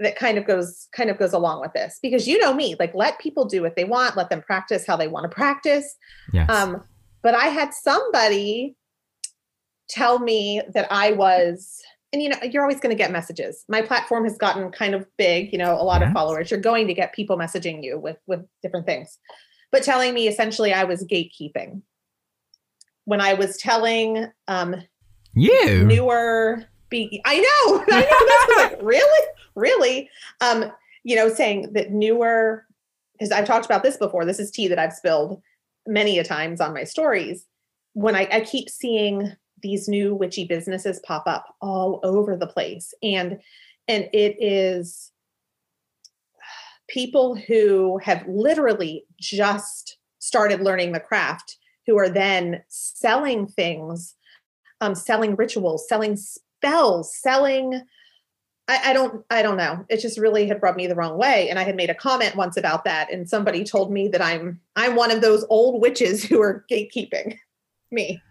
that 0.00 0.16
kind 0.16 0.38
of 0.38 0.46
goes 0.46 0.88
kind 0.92 1.10
of 1.10 1.18
goes 1.18 1.32
along 1.32 1.60
with 1.60 1.72
this 1.72 1.98
because 2.02 2.26
you 2.26 2.38
know 2.38 2.52
me, 2.52 2.76
like 2.78 2.94
let 2.94 3.18
people 3.18 3.44
do 3.44 3.62
what 3.62 3.76
they 3.76 3.84
want, 3.84 4.16
let 4.16 4.30
them 4.30 4.42
practice 4.42 4.86
how 4.86 4.96
they 4.96 5.08
want 5.08 5.24
to 5.30 5.34
practice. 5.34 5.96
Yes. 6.32 6.50
Um, 6.50 6.82
but 7.22 7.34
I 7.34 7.46
had 7.46 7.72
somebody 7.74 8.76
tell 9.88 10.18
me 10.18 10.62
that 10.74 10.86
I 10.90 11.12
was 11.12 11.80
and 12.12 12.22
you 12.22 12.28
know 12.28 12.36
you're 12.42 12.62
always 12.62 12.80
going 12.80 12.94
to 12.94 13.00
get 13.00 13.10
messages. 13.10 13.64
My 13.68 13.82
platform 13.82 14.24
has 14.24 14.36
gotten 14.38 14.70
kind 14.70 14.94
of 14.94 15.06
big 15.16 15.52
you 15.52 15.58
know 15.58 15.74
a 15.74 15.82
lot 15.82 16.00
yes. 16.00 16.08
of 16.08 16.14
followers. 16.14 16.50
You're 16.50 16.60
going 16.60 16.86
to 16.86 16.94
get 16.94 17.14
people 17.14 17.36
messaging 17.36 17.82
you 17.82 17.98
with 17.98 18.18
with 18.26 18.40
different 18.62 18.86
things. 18.86 19.18
But 19.70 19.82
telling 19.82 20.14
me 20.14 20.28
essentially 20.28 20.72
i 20.72 20.84
was 20.84 21.04
gatekeeping. 21.04 21.82
When 23.04 23.20
i 23.20 23.34
was 23.34 23.56
telling 23.56 24.26
um 24.48 24.76
you? 25.34 25.84
newer 25.84 26.64
be 26.90 27.20
i 27.24 27.36
know 27.36 27.84
i 27.90 28.00
know 28.00 28.62
like 28.62 28.82
really? 28.82 29.28
Really? 29.54 30.10
Um 30.40 30.72
you 31.04 31.16
know 31.16 31.28
saying 31.28 31.72
that 31.74 31.90
newer 31.90 32.64
because 33.12 33.32
i've 33.32 33.46
talked 33.46 33.66
about 33.66 33.82
this 33.82 33.96
before 33.96 34.24
this 34.24 34.38
is 34.38 34.50
tea 34.50 34.68
that 34.68 34.78
i've 34.78 34.92
spilled 34.92 35.40
many 35.88 36.18
a 36.18 36.24
times 36.24 36.60
on 36.60 36.74
my 36.74 36.84
stories. 36.84 37.46
When 37.94 38.14
I, 38.14 38.28
I 38.30 38.40
keep 38.42 38.68
seeing 38.68 39.32
these 39.62 39.88
new 39.88 40.14
witchy 40.14 40.44
businesses 40.44 41.00
pop 41.04 41.24
up 41.26 41.54
all 41.60 42.00
over 42.02 42.36
the 42.36 42.46
place 42.46 42.94
and 43.02 43.40
and 43.86 44.08
it 44.12 44.36
is 44.40 45.12
people 46.88 47.34
who 47.34 47.98
have 47.98 48.24
literally 48.26 49.04
just 49.18 49.98
started 50.18 50.60
learning 50.60 50.92
the 50.92 51.00
craft 51.00 51.56
who 51.86 51.98
are 51.98 52.08
then 52.08 52.62
selling 52.68 53.46
things 53.46 54.14
um, 54.80 54.94
selling 54.94 55.36
rituals 55.36 55.88
selling 55.88 56.16
spells 56.16 57.16
selling 57.16 57.82
I, 58.68 58.90
I, 58.90 58.92
don't 58.92 59.24
I 59.30 59.40
don't 59.40 59.56
know. 59.56 59.84
It 59.88 60.00
just 60.00 60.18
really 60.18 60.46
had 60.46 60.62
rubbed 60.62 60.76
me 60.76 60.86
the 60.86 60.94
wrong 60.94 61.16
way. 61.16 61.48
And 61.48 61.58
I 61.58 61.64
had 61.64 61.74
made 61.74 61.88
a 61.88 61.94
comment 61.94 62.36
once 62.36 62.56
about 62.56 62.84
that. 62.84 63.10
And 63.10 63.28
somebody 63.28 63.64
told 63.64 63.90
me 63.90 64.08
that 64.08 64.20
I'm 64.20 64.60
I'm 64.76 64.94
one 64.94 65.10
of 65.10 65.22
those 65.22 65.44
old 65.48 65.80
witches 65.80 66.22
who 66.22 66.40
are 66.42 66.64
gatekeeping 66.70 67.38
me. 67.90 68.22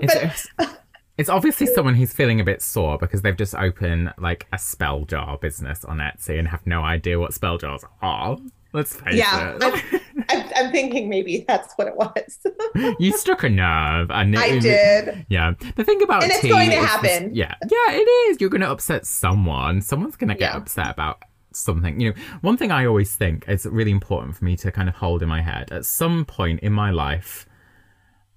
It's, 0.00 0.48
but, 0.56 0.78
it's, 1.18 1.28
obviously 1.28 1.66
someone 1.74 1.94
who's 1.94 2.12
feeling 2.12 2.40
a 2.40 2.44
bit 2.44 2.62
sore 2.62 2.98
because 2.98 3.22
they've 3.22 3.36
just 3.36 3.54
opened 3.54 4.12
like 4.18 4.46
a 4.52 4.58
spell 4.58 5.04
jar 5.04 5.38
business 5.38 5.84
on 5.84 5.98
Etsy 5.98 6.38
and 6.38 6.48
have 6.48 6.66
no 6.66 6.82
idea 6.82 7.18
what 7.18 7.34
spell 7.34 7.58
jars 7.58 7.84
are. 8.00 8.38
Let's 8.74 8.96
face 8.96 9.16
yeah, 9.16 9.58
it. 9.60 10.02
I'm, 10.30 10.50
I'm, 10.56 10.72
thinking 10.72 11.10
maybe 11.10 11.44
that's 11.46 11.74
what 11.74 11.88
it 11.88 11.94
was. 11.94 12.96
you 12.98 13.12
struck 13.12 13.42
a 13.42 13.50
nerve. 13.50 14.10
And 14.10 14.34
I 14.34 14.58
did. 14.58 15.26
Yeah. 15.28 15.52
The 15.76 15.84
thing 15.84 16.02
about 16.02 16.22
and 16.22 16.32
it's 16.32 16.42
going 16.42 16.70
to 16.70 16.76
happen. 16.76 17.24
Just, 17.24 17.36
yeah. 17.36 17.54
Yeah, 17.70 17.92
it 17.92 18.08
is. 18.30 18.40
You're 18.40 18.48
going 18.48 18.62
to 18.62 18.70
upset 18.70 19.04
someone. 19.04 19.82
Someone's 19.82 20.16
going 20.16 20.28
to 20.28 20.34
get 20.34 20.52
yeah. 20.52 20.56
upset 20.56 20.88
about 20.88 21.22
something. 21.52 22.00
You 22.00 22.10
know, 22.10 22.20
one 22.40 22.56
thing 22.56 22.70
I 22.70 22.86
always 22.86 23.14
think 23.14 23.46
is 23.46 23.66
really 23.66 23.90
important 23.90 24.36
for 24.36 24.44
me 24.46 24.56
to 24.56 24.72
kind 24.72 24.88
of 24.88 24.94
hold 24.94 25.22
in 25.22 25.28
my 25.28 25.42
head. 25.42 25.70
At 25.70 25.84
some 25.84 26.24
point 26.24 26.60
in 26.60 26.72
my 26.72 26.90
life, 26.90 27.46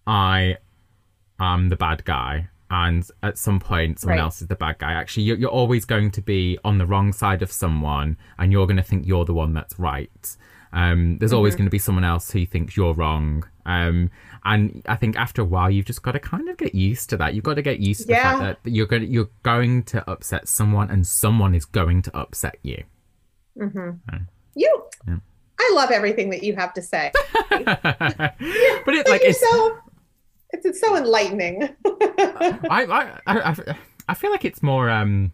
I 0.06 0.58
am 1.40 1.70
the 1.70 1.76
bad 1.76 2.06
guy 2.06 2.50
and 2.70 3.08
at 3.22 3.38
some 3.38 3.60
point 3.60 4.00
someone 4.00 4.18
right. 4.18 4.24
else 4.24 4.42
is 4.42 4.48
the 4.48 4.56
bad 4.56 4.80
guy. 4.80 4.92
Actually, 4.92 5.24
you're, 5.24 5.38
you're, 5.38 5.50
always 5.50 5.86
going 5.86 6.12
to 6.12 6.22
be 6.22 6.58
on 6.64 6.78
the 6.78 6.86
wrong 6.86 7.14
side 7.14 7.42
of 7.42 7.52
someone, 7.52 8.18
and 8.38 8.52
you're 8.52 8.66
going 8.66 8.78
to 8.78 8.84
think 8.84 9.06
you're 9.06 9.26
the 9.26 9.34
one 9.34 9.54
that's 9.54 9.78
right. 9.78 10.38
Um, 10.74 11.18
there's 11.20 11.32
mm-hmm. 11.32 11.38
always 11.38 11.56
going 11.56 11.66
to 11.68 11.72
be 11.72 11.80
someone 11.80 12.04
else 12.04 12.32
who 12.32 12.46
thinks 12.46 12.76
you're 12.76 12.94
wrong. 12.94 13.48
Um, 13.66 14.12
and 14.44 14.84
I 14.88 14.96
think 14.96 15.16
after 15.16 15.42
a 15.42 15.46
while, 15.46 15.70
you've 15.70 15.86
just 15.86 16.02
got 16.02 16.14
to 16.14 16.20
kind 16.20 16.50
of 16.50 16.58
get 16.58 16.76
used 16.76 17.10
to 17.12 17.18
that. 17.18 17.34
You've 17.34 17.44
got 17.44 17.54
to 17.56 17.62
get 17.62 17.80
used 17.80 18.08
to 18.08 18.14
yeah. 18.14 18.34
the 18.34 18.44
fact 18.44 18.64
that 18.64 18.72
you're 18.72 18.86
going 18.88 19.04
to, 19.04 19.08
you're 19.08 19.30
going 19.44 19.84
to 19.84 20.10
upset 20.10 20.48
someone, 20.48 20.90
and 20.90 21.06
someone 21.06 21.54
is 21.56 21.66
going 21.66 22.02
to 22.04 22.18
upset 22.18 22.58
you. 22.64 22.84
Mm-hmm. 23.58 24.18
you. 24.56 24.84
Yeah. 25.08 25.18
I 25.58 25.72
love 25.74 25.92
everything 25.92 26.32
that 26.32 26.44
you 26.44 26.56
have 26.56 26.74
to 26.74 26.82
say. 26.82 27.12
but 27.50 27.64
it 28.90 29.08
like 29.08 29.22
it's 29.24 29.40
so 29.40 29.78
it's, 30.56 30.66
it's 30.66 30.82
so 30.82 30.96
enlightening. 30.96 31.64
I, 31.86 33.20
I, 33.28 33.36
I, 33.36 33.76
I 34.08 34.14
feel 34.14 34.32
like 34.32 34.46
it's 34.46 34.64
more. 34.64 34.90
um 34.90 35.32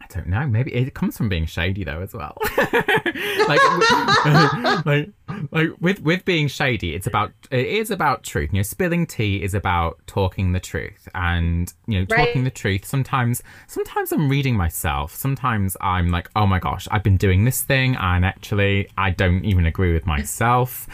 I 0.00 0.06
don't 0.14 0.28
know. 0.28 0.46
Maybe 0.46 0.72
it 0.72 0.94
comes 0.94 1.16
from 1.18 1.28
being 1.28 1.44
shady 1.44 1.84
though 1.84 2.00
as 2.00 2.14
well. 2.14 2.38
like, 2.56 3.60
like, 4.86 5.10
like 5.50 5.68
with 5.80 6.00
with 6.00 6.24
being 6.24 6.48
shady, 6.48 6.94
it's 6.94 7.06
about 7.06 7.32
it 7.50 7.66
is 7.66 7.90
about 7.90 8.22
truth. 8.22 8.50
You 8.52 8.60
know, 8.60 8.62
spilling 8.62 9.06
tea 9.06 9.42
is 9.42 9.54
about 9.54 9.98
talking 10.06 10.52
the 10.52 10.60
truth, 10.60 11.08
and 11.14 11.72
you 11.86 12.00
know, 12.00 12.06
right. 12.10 12.26
talking 12.26 12.44
the 12.44 12.50
truth. 12.50 12.84
Sometimes, 12.86 13.42
sometimes 13.66 14.12
I'm 14.12 14.28
reading 14.30 14.56
myself. 14.56 15.14
Sometimes 15.14 15.76
I'm 15.80 16.10
like, 16.10 16.30
oh 16.36 16.46
my 16.46 16.60
gosh, 16.60 16.88
I've 16.90 17.02
been 17.02 17.18
doing 17.18 17.44
this 17.44 17.62
thing, 17.62 17.96
and 17.96 18.24
actually, 18.24 18.88
I 18.96 19.10
don't 19.10 19.44
even 19.44 19.66
agree 19.66 19.92
with 19.92 20.06
myself. 20.06 20.88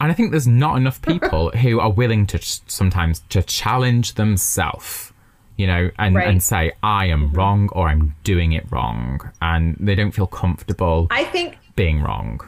And 0.00 0.10
I 0.10 0.14
think 0.14 0.30
there's 0.30 0.48
not 0.48 0.76
enough 0.76 1.02
people 1.02 1.50
who 1.56 1.78
are 1.78 1.90
willing 1.90 2.26
to 2.28 2.38
sometimes 2.40 3.22
to 3.28 3.42
challenge 3.42 4.14
themselves, 4.14 5.12
you 5.56 5.66
know, 5.66 5.90
and, 5.98 6.14
right. 6.14 6.26
and 6.26 6.42
say, 6.42 6.72
I 6.82 7.06
am 7.06 7.28
mm-hmm. 7.28 7.36
wrong 7.36 7.68
or 7.72 7.88
I'm 7.88 8.14
doing 8.24 8.52
it 8.52 8.64
wrong. 8.70 9.30
And 9.42 9.76
they 9.78 9.94
don't 9.94 10.12
feel 10.12 10.26
comfortable 10.26 11.06
I 11.10 11.24
think 11.24 11.58
being 11.76 12.02
wrong. 12.02 12.40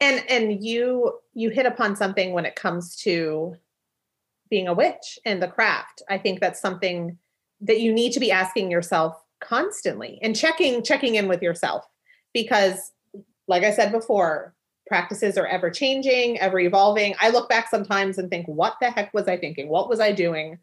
And 0.00 0.24
and 0.28 0.64
you 0.64 1.18
you 1.34 1.50
hit 1.50 1.66
upon 1.66 1.94
something 1.94 2.32
when 2.32 2.44
it 2.44 2.56
comes 2.56 2.96
to 2.96 3.56
being 4.50 4.66
a 4.66 4.74
witch 4.74 5.18
and 5.24 5.40
the 5.40 5.48
craft. 5.48 6.02
I 6.10 6.18
think 6.18 6.40
that's 6.40 6.60
something 6.60 7.18
that 7.60 7.80
you 7.80 7.92
need 7.92 8.12
to 8.12 8.20
be 8.20 8.32
asking 8.32 8.70
yourself 8.70 9.14
constantly 9.40 10.18
and 10.22 10.34
checking 10.34 10.82
checking 10.82 11.14
in 11.14 11.28
with 11.28 11.40
yourself 11.42 11.86
because 12.32 12.92
like 13.48 13.64
I 13.64 13.72
said 13.72 13.92
before, 13.92 14.54
practices 14.92 15.38
are 15.38 15.46
ever 15.46 15.70
changing, 15.70 16.38
ever 16.38 16.60
evolving. 16.60 17.14
I 17.18 17.30
look 17.30 17.48
back 17.48 17.70
sometimes 17.70 18.18
and 18.18 18.28
think, 18.28 18.46
what 18.46 18.76
the 18.78 18.90
heck 18.90 19.14
was 19.14 19.26
I 19.26 19.38
thinking? 19.38 19.70
What 19.70 19.88
was 19.88 20.00
I 20.00 20.12
doing? 20.12 20.58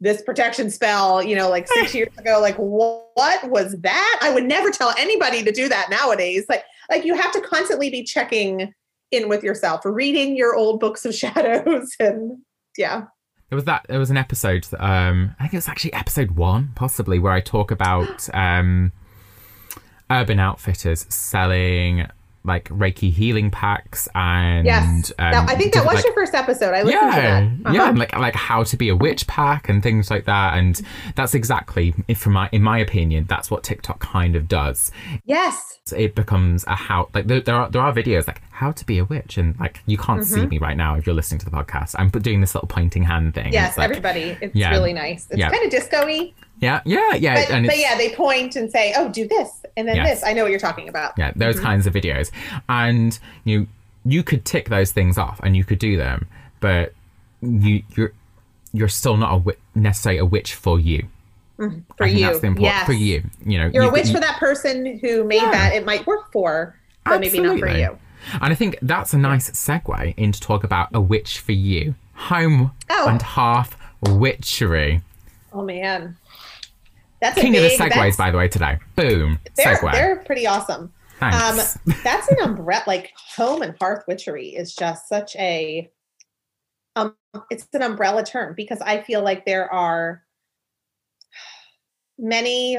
This 0.00 0.22
protection 0.22 0.70
spell, 0.70 1.22
you 1.22 1.36
know, 1.36 1.50
like 1.50 1.68
six 1.68 1.94
years 1.98 2.16
ago, 2.16 2.38
like 2.40 2.56
what 2.56 3.50
was 3.50 3.76
that? 3.82 4.20
I 4.22 4.32
would 4.32 4.44
never 4.44 4.70
tell 4.70 4.94
anybody 4.96 5.42
to 5.42 5.52
do 5.52 5.68
that 5.68 5.90
nowadays. 5.90 6.46
Like, 6.48 6.64
like 6.88 7.04
you 7.04 7.16
have 7.16 7.30
to 7.32 7.42
constantly 7.42 7.90
be 7.90 8.02
checking 8.02 8.72
in 9.10 9.28
with 9.28 9.44
yourself, 9.44 9.82
reading 9.84 10.38
your 10.38 10.56
old 10.56 10.80
books 10.80 11.04
of 11.04 11.14
shadows, 11.22 11.94
and 12.00 12.38
yeah. 12.78 13.02
It 13.50 13.56
was 13.56 13.64
that. 13.64 13.84
It 13.90 13.98
was 13.98 14.08
an 14.08 14.16
episode. 14.16 14.66
Um, 14.78 15.36
I 15.38 15.42
think 15.42 15.52
it 15.52 15.58
was 15.58 15.68
actually 15.68 15.92
episode 15.92 16.30
one, 16.30 16.72
possibly, 16.74 17.18
where 17.18 17.32
I 17.32 17.42
talk 17.42 17.70
about 17.70 18.26
um, 18.32 18.92
Urban 20.10 20.40
Outfitters 20.40 21.04
selling 21.10 22.06
like 22.46 22.68
Reiki 22.68 23.12
healing 23.12 23.50
packs 23.50 24.08
and 24.14 24.64
yes, 24.64 25.12
um, 25.18 25.32
that, 25.32 25.50
I 25.50 25.56
think 25.56 25.74
that 25.74 25.84
was 25.84 25.96
like, 25.96 26.04
your 26.04 26.14
first 26.14 26.34
episode. 26.34 26.74
I 26.74 26.82
listened 26.82 27.02
yeah, 27.02 27.16
to 27.16 27.20
that. 27.20 27.42
Uh-huh. 27.42 27.74
Yeah, 27.74 27.88
and 27.88 27.98
like 27.98 28.16
like 28.16 28.34
how 28.34 28.62
to 28.62 28.76
be 28.76 28.88
a 28.88 28.96
witch 28.96 29.26
pack 29.26 29.68
and 29.68 29.82
things 29.82 30.10
like 30.10 30.24
that. 30.24 30.56
And 30.56 30.80
that's 31.14 31.34
exactly, 31.34 31.94
from 32.14 32.34
my 32.34 32.48
in 32.52 32.62
my 32.62 32.78
opinion, 32.78 33.26
that's 33.28 33.50
what 33.50 33.64
TikTok 33.64 34.00
kind 34.00 34.36
of 34.36 34.48
does. 34.48 34.92
Yes, 35.24 35.80
it 35.94 36.14
becomes 36.14 36.64
a 36.66 36.74
how 36.74 37.08
like 37.14 37.26
there, 37.26 37.40
there 37.40 37.56
are 37.56 37.70
there 37.70 37.82
are 37.82 37.92
videos 37.92 38.26
like 38.26 38.42
how 38.50 38.72
to 38.72 38.86
be 38.86 38.98
a 38.98 39.04
witch 39.04 39.36
and 39.36 39.58
like 39.60 39.82
you 39.86 39.98
can't 39.98 40.22
mm-hmm. 40.22 40.34
see 40.34 40.46
me 40.46 40.58
right 40.58 40.76
now 40.76 40.96
if 40.96 41.06
you're 41.06 41.14
listening 41.14 41.38
to 41.40 41.44
the 41.44 41.50
podcast. 41.50 41.94
I'm 41.98 42.08
doing 42.08 42.40
this 42.40 42.54
little 42.54 42.68
pointing 42.68 43.02
hand 43.02 43.34
thing. 43.34 43.52
Yes, 43.52 43.76
like, 43.76 43.90
everybody. 43.90 44.36
It's 44.40 44.54
yeah, 44.54 44.70
really 44.70 44.92
nice. 44.92 45.26
It's 45.30 45.38
yeah. 45.38 45.50
kind 45.50 45.64
of 45.64 45.70
disco-y. 45.70 46.32
Yeah, 46.60 46.80
yeah, 46.84 47.14
yeah. 47.14 47.46
But, 47.48 47.66
but, 47.66 47.78
yeah, 47.78 47.96
they 47.96 48.14
point 48.14 48.56
and 48.56 48.70
say, 48.70 48.94
"Oh, 48.96 49.10
do 49.10 49.28
this," 49.28 49.64
and 49.76 49.86
then 49.86 49.96
yes. 49.96 50.20
this. 50.20 50.28
I 50.28 50.32
know 50.32 50.42
what 50.42 50.50
you're 50.50 50.60
talking 50.60 50.88
about. 50.88 51.12
Yeah, 51.18 51.32
those 51.36 51.56
mm-hmm. 51.56 51.64
kinds 51.64 51.86
of 51.86 51.92
videos, 51.92 52.30
and 52.68 53.18
you 53.44 53.66
you 54.06 54.22
could 54.22 54.44
tick 54.44 54.68
those 54.68 54.92
things 54.92 55.18
off 55.18 55.40
and 55.42 55.56
you 55.56 55.64
could 55.64 55.78
do 55.78 55.96
them, 55.96 56.28
but 56.60 56.94
you 57.42 57.82
you're 57.94 58.12
you're 58.72 58.88
still 58.88 59.16
not 59.16 59.46
a 59.46 59.56
necessarily 59.74 60.18
a 60.18 60.24
witch 60.24 60.54
for 60.54 60.78
you. 60.78 61.06
Mm-hmm. 61.58 61.80
For 61.96 62.06
you, 62.06 62.26
that's 62.26 62.44
important 62.44 62.60
yes. 62.60 62.86
for 62.86 62.92
you. 62.92 63.24
You 63.44 63.58
know, 63.58 63.70
you're 63.72 63.84
you, 63.84 63.88
a 63.88 63.92
witch 63.92 64.08
you, 64.08 64.14
for 64.14 64.20
that 64.20 64.38
person 64.38 64.98
who 64.98 65.24
made 65.24 65.42
yeah. 65.42 65.50
that. 65.50 65.74
It 65.74 65.84
might 65.86 66.06
work 66.06 66.30
for, 66.30 66.76
but 67.04 67.14
Absolutely. 67.14 67.40
maybe 67.40 67.60
not 67.60 67.72
for 67.72 67.78
you. 67.78 67.98
And 68.40 68.52
I 68.52 68.54
think 68.54 68.78
that's 68.82 69.14
a 69.14 69.18
nice 69.18 69.50
segue 69.50 70.14
into 70.16 70.40
talk 70.40 70.64
about 70.64 70.88
a 70.92 71.00
witch 71.00 71.38
for 71.38 71.52
you, 71.52 71.94
home 72.14 72.72
oh. 72.90 73.08
and 73.08 73.22
hearth 73.22 73.76
witchery. 74.02 75.02
Oh 75.56 75.62
man. 75.62 76.16
That's 77.22 77.40
king 77.40 77.52
big, 77.52 77.72
of 77.72 77.78
the 77.78 77.84
segues, 77.84 78.18
by 78.18 78.30
the 78.30 78.36
way, 78.36 78.46
today. 78.46 78.78
Boom. 78.94 79.38
They're, 79.56 79.76
segue. 79.76 79.92
they're 79.92 80.16
pretty 80.16 80.46
awesome. 80.46 80.92
Thanks. 81.18 81.76
Um, 81.76 81.94
that's 82.04 82.30
an 82.30 82.36
umbrella. 82.42 82.82
Like 82.86 83.12
home 83.34 83.62
and 83.62 83.74
hearth 83.80 84.04
witchery 84.06 84.48
is 84.48 84.74
just 84.74 85.08
such 85.08 85.34
a. 85.36 85.90
Um, 86.94 87.16
it's 87.50 87.66
an 87.72 87.82
umbrella 87.82 88.22
term 88.22 88.54
because 88.54 88.80
I 88.82 89.00
feel 89.00 89.22
like 89.22 89.46
there 89.46 89.72
are 89.72 90.22
many 92.18 92.78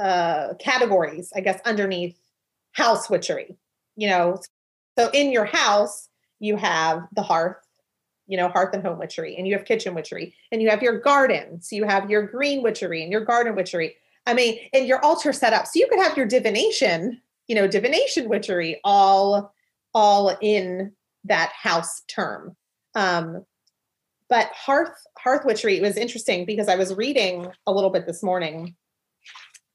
uh, 0.00 0.54
categories, 0.58 1.32
I 1.36 1.40
guess, 1.40 1.60
underneath 1.66 2.18
house 2.72 3.10
witchery. 3.10 3.58
You 3.96 4.08
know, 4.08 4.40
so 4.98 5.10
in 5.12 5.32
your 5.32 5.44
house 5.44 6.08
you 6.40 6.56
have 6.56 7.06
the 7.14 7.22
hearth, 7.22 7.61
you 8.32 8.38
know, 8.38 8.48
hearth 8.48 8.72
and 8.72 8.82
home 8.82 8.98
witchery, 8.98 9.36
and 9.36 9.46
you 9.46 9.52
have 9.54 9.66
kitchen 9.66 9.94
witchery, 9.94 10.34
and 10.50 10.62
you 10.62 10.70
have 10.70 10.82
your 10.82 10.98
garden. 10.98 11.60
So 11.60 11.76
you 11.76 11.84
have 11.84 12.08
your 12.08 12.26
green 12.26 12.62
witchery 12.62 13.02
and 13.02 13.12
your 13.12 13.26
garden 13.26 13.54
witchery. 13.54 13.94
I 14.26 14.32
mean, 14.32 14.58
and 14.72 14.86
your 14.86 15.04
altar 15.04 15.34
set 15.34 15.52
up. 15.52 15.66
So 15.66 15.72
you 15.74 15.86
could 15.86 16.00
have 16.00 16.16
your 16.16 16.24
divination, 16.24 17.20
you 17.46 17.54
know, 17.54 17.66
divination 17.66 18.30
witchery 18.30 18.80
all 18.84 19.52
all 19.92 20.34
in 20.40 20.92
that 21.24 21.52
house 21.52 22.00
term. 22.08 22.56
Um, 22.94 23.44
but 24.30 24.46
hearth 24.46 24.96
hearth 25.18 25.44
witchery 25.44 25.82
was 25.82 25.98
interesting 25.98 26.46
because 26.46 26.68
I 26.68 26.76
was 26.76 26.94
reading 26.94 27.48
a 27.66 27.72
little 27.72 27.90
bit 27.90 28.06
this 28.06 28.22
morning 28.22 28.76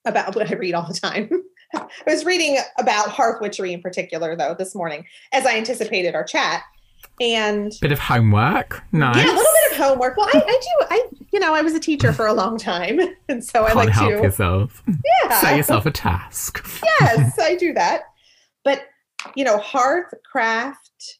about 0.03 0.35
what 0.35 0.49
I 0.49 0.55
read 0.55 0.73
all 0.73 0.87
the 0.87 0.99
time. 0.99 1.29
I 1.75 1.85
was 2.07 2.25
reading 2.25 2.57
about 2.79 3.11
hearth 3.11 3.39
witchery 3.39 3.71
in 3.71 3.83
particular, 3.83 4.35
though, 4.35 4.55
this 4.57 4.73
morning 4.73 5.05
as 5.31 5.45
I 5.45 5.57
anticipated 5.57 6.15
our 6.15 6.23
chat 6.23 6.63
and 7.19 7.71
a 7.73 7.77
bit 7.81 7.91
of 7.91 7.99
homework. 7.99 8.83
Nice. 8.91 9.17
Yeah 9.17 9.23
a 9.23 9.33
little 9.33 9.43
bit 9.43 9.71
of 9.71 9.77
homework. 9.77 10.17
Well 10.17 10.29
I, 10.33 10.39
I 10.39 10.59
do 10.61 10.87
i 10.89 11.07
you 11.31 11.39
know 11.39 11.53
i 11.53 11.61
was 11.61 11.73
a 11.73 11.79
teacher 11.79 12.13
for 12.13 12.27
a 12.27 12.33
long 12.33 12.57
time 12.57 12.99
and 13.29 13.43
so 13.43 13.65
Can't 13.65 13.71
i 13.71 13.73
like 13.73 13.89
help 13.89 14.11
to 14.11 14.17
yourself. 14.17 14.83
Yeah. 14.87 15.39
Set 15.41 15.57
yourself 15.57 15.85
a 15.85 15.91
task. 15.91 16.65
Yes 16.99 17.39
i 17.39 17.55
do 17.55 17.73
that. 17.73 18.03
But 18.63 18.83
you 19.35 19.43
know 19.43 19.57
hearth 19.57 20.13
craft 20.29 21.19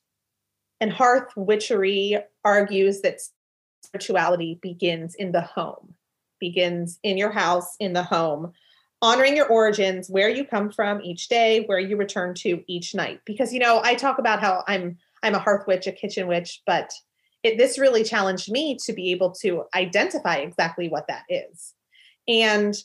and 0.80 0.92
hearth 0.92 1.32
witchery 1.36 2.18
argues 2.46 3.02
that 3.02 3.20
spirituality 3.84 4.60
begins 4.62 5.16
in 5.16 5.32
the 5.32 5.42
home 5.42 5.96
begins 6.40 7.00
in 7.04 7.18
your 7.18 7.32
house 7.32 7.76
in 7.80 7.94
the 7.94 8.04
home 8.04 8.52
honoring 9.02 9.36
your 9.36 9.48
origins 9.48 10.10
where 10.10 10.30
you 10.30 10.44
come 10.44 10.72
from 10.72 11.02
each 11.02 11.28
day 11.28 11.64
where 11.66 11.80
you 11.80 11.96
return 11.98 12.34
to 12.34 12.64
each 12.68 12.96
night. 12.96 13.22
Because 13.26 13.54
you 13.54 13.60
know 13.60 13.82
i 13.84 13.96
talk 13.96 14.20
about 14.20 14.40
how 14.40 14.64
i'm 14.68 14.98
I'm 15.24 15.36
a 15.36 15.40
hearth 15.40 15.66
witch, 15.68 15.88
a 15.88 15.92
kitchen 15.92 16.28
witch, 16.28 16.62
but 16.66 16.92
it, 17.44 17.58
this 17.58 17.80
really 17.80 18.04
challenged 18.04 18.52
me 18.52 18.78
to 18.86 18.94
be 18.94 19.12
able 19.12 19.32
to 19.42 19.64
identify 19.76 20.36
exactly 20.36 20.90
what 20.90 21.08
that 21.08 21.24
is. 21.30 21.74
And 22.28 22.76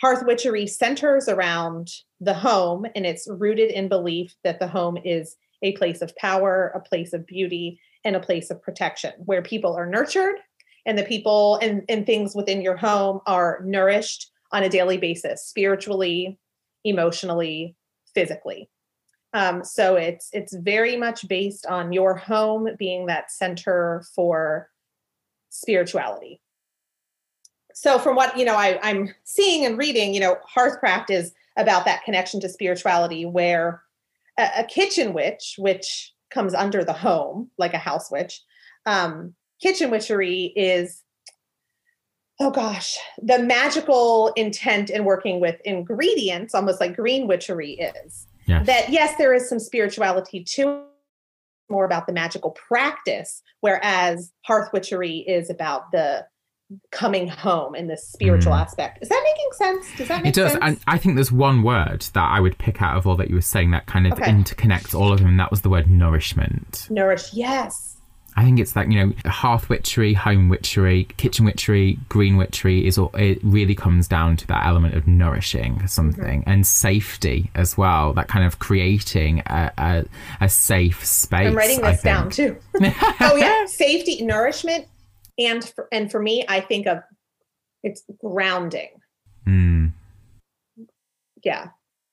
hearth 0.00 0.24
witchery 0.26 0.66
centers 0.66 1.28
around 1.28 1.90
the 2.20 2.34
home 2.34 2.86
and 2.94 3.06
it's 3.06 3.28
rooted 3.28 3.70
in 3.70 3.88
belief 3.88 4.34
that 4.44 4.60
the 4.60 4.68
home 4.68 4.98
is 5.04 5.36
a 5.62 5.72
place 5.72 6.02
of 6.02 6.14
power, 6.16 6.72
a 6.74 6.80
place 6.80 7.12
of 7.12 7.26
beauty, 7.26 7.80
and 8.04 8.14
a 8.14 8.20
place 8.20 8.50
of 8.50 8.62
protection 8.62 9.12
where 9.24 9.42
people 9.42 9.74
are 9.74 9.86
nurtured 9.86 10.36
and 10.86 10.96
the 10.96 11.04
people 11.04 11.58
and, 11.60 11.82
and 11.88 12.06
things 12.06 12.34
within 12.34 12.62
your 12.62 12.76
home 12.76 13.20
are 13.26 13.60
nourished 13.64 14.30
on 14.52 14.62
a 14.62 14.68
daily 14.68 14.96
basis, 14.96 15.44
spiritually, 15.44 16.38
emotionally, 16.84 17.74
physically. 18.14 18.70
Um, 19.36 19.64
so 19.64 19.96
it's 19.96 20.30
it's 20.32 20.54
very 20.56 20.96
much 20.96 21.28
based 21.28 21.66
on 21.66 21.92
your 21.92 22.16
home 22.16 22.70
being 22.78 23.04
that 23.06 23.30
center 23.30 24.02
for 24.14 24.70
spirituality. 25.50 26.40
So 27.74 27.98
from 27.98 28.16
what 28.16 28.38
you 28.38 28.46
know, 28.46 28.54
I, 28.56 28.78
I'm 28.82 29.14
seeing 29.24 29.66
and 29.66 29.76
reading, 29.76 30.14
you 30.14 30.20
know, 30.20 30.38
Hearthcraft 30.56 31.10
is 31.10 31.34
about 31.58 31.84
that 31.84 32.02
connection 32.02 32.40
to 32.40 32.48
spirituality, 32.48 33.26
where 33.26 33.82
a, 34.38 34.48
a 34.60 34.64
kitchen 34.64 35.12
witch, 35.12 35.56
which 35.58 36.14
comes 36.30 36.54
under 36.54 36.82
the 36.82 36.94
home, 36.94 37.50
like 37.58 37.74
a 37.74 37.78
house 37.78 38.10
witch, 38.10 38.40
um, 38.86 39.34
kitchen 39.60 39.90
witchery 39.90 40.54
is 40.56 41.02
oh 42.40 42.50
gosh, 42.50 42.96
the 43.22 43.38
magical 43.38 44.32
intent 44.34 44.88
in 44.88 45.04
working 45.04 45.40
with 45.40 45.60
ingredients, 45.66 46.54
almost 46.54 46.80
like 46.80 46.96
green 46.96 47.26
witchery 47.26 47.72
is. 47.72 48.26
Yes. 48.46 48.66
That 48.66 48.90
yes, 48.90 49.14
there 49.18 49.34
is 49.34 49.48
some 49.48 49.58
spirituality 49.58 50.44
to 50.54 50.84
more 51.68 51.84
about 51.84 52.06
the 52.06 52.12
magical 52.12 52.50
practice, 52.52 53.42
whereas 53.60 54.32
hearth 54.44 54.70
witchery 54.72 55.18
is 55.18 55.50
about 55.50 55.90
the 55.92 56.26
coming 56.90 57.28
home 57.28 57.74
and 57.74 57.88
the 57.88 57.96
spiritual 57.96 58.52
mm. 58.52 58.60
aspect. 58.60 58.98
Is 59.00 59.08
that 59.08 59.22
making 59.24 59.52
sense? 59.52 59.98
Does 59.98 60.08
that 60.08 60.22
make 60.22 60.34
sense? 60.34 60.52
It 60.52 60.58
does. 60.58 60.58
And 60.62 60.80
I 60.86 60.98
think 60.98 61.14
there's 61.14 61.30
one 61.30 61.62
word 61.62 62.02
that 62.14 62.28
I 62.28 62.40
would 62.40 62.58
pick 62.58 62.82
out 62.82 62.96
of 62.96 63.06
all 63.06 63.16
that 63.16 63.28
you 63.28 63.36
were 63.36 63.40
saying 63.40 63.70
that 63.70 63.86
kind 63.86 64.06
of 64.06 64.14
okay. 64.14 64.30
interconnects 64.30 64.94
all 64.94 65.12
of 65.12 65.18
them, 65.18 65.28
and 65.28 65.40
that 65.40 65.50
was 65.50 65.62
the 65.62 65.68
word 65.70 65.88
nourishment. 65.88 66.88
Nourish, 66.90 67.32
yes. 67.32 67.95
I 68.38 68.44
think 68.44 68.60
it's 68.60 68.76
like, 68.76 68.88
you 68.90 69.06
know, 69.06 69.12
hearth 69.30 69.70
witchery, 69.70 70.12
home 70.12 70.50
witchery, 70.50 71.04
kitchen 71.16 71.46
witchery, 71.46 71.98
green 72.10 72.36
witchery 72.36 72.86
is 72.86 72.98
all, 72.98 73.10
it 73.14 73.38
really 73.42 73.74
comes 73.74 74.06
down 74.06 74.36
to 74.36 74.46
that 74.48 74.66
element 74.66 74.94
of 74.94 75.06
nourishing 75.06 75.86
something 75.86 76.40
mm-hmm. 76.40 76.50
and 76.50 76.66
safety 76.66 77.50
as 77.54 77.78
well, 77.78 78.12
that 78.12 78.28
kind 78.28 78.44
of 78.44 78.58
creating 78.58 79.42
a, 79.46 79.72
a, 79.78 80.04
a 80.42 80.48
safe 80.50 81.02
space. 81.02 81.46
I'm 81.46 81.54
writing 81.54 81.80
this 81.80 82.02
down 82.02 82.28
too. 82.28 82.58
oh 83.20 83.36
yeah, 83.36 83.64
safety, 83.64 84.22
nourishment. 84.22 84.86
And 85.38 85.64
for, 85.64 85.88
and 85.90 86.10
for 86.10 86.20
me, 86.20 86.44
I 86.46 86.60
think 86.60 86.86
of 86.86 86.98
it's 87.82 88.02
grounding. 88.18 88.90
Mm. 89.46 89.92
Yeah. 91.42 91.68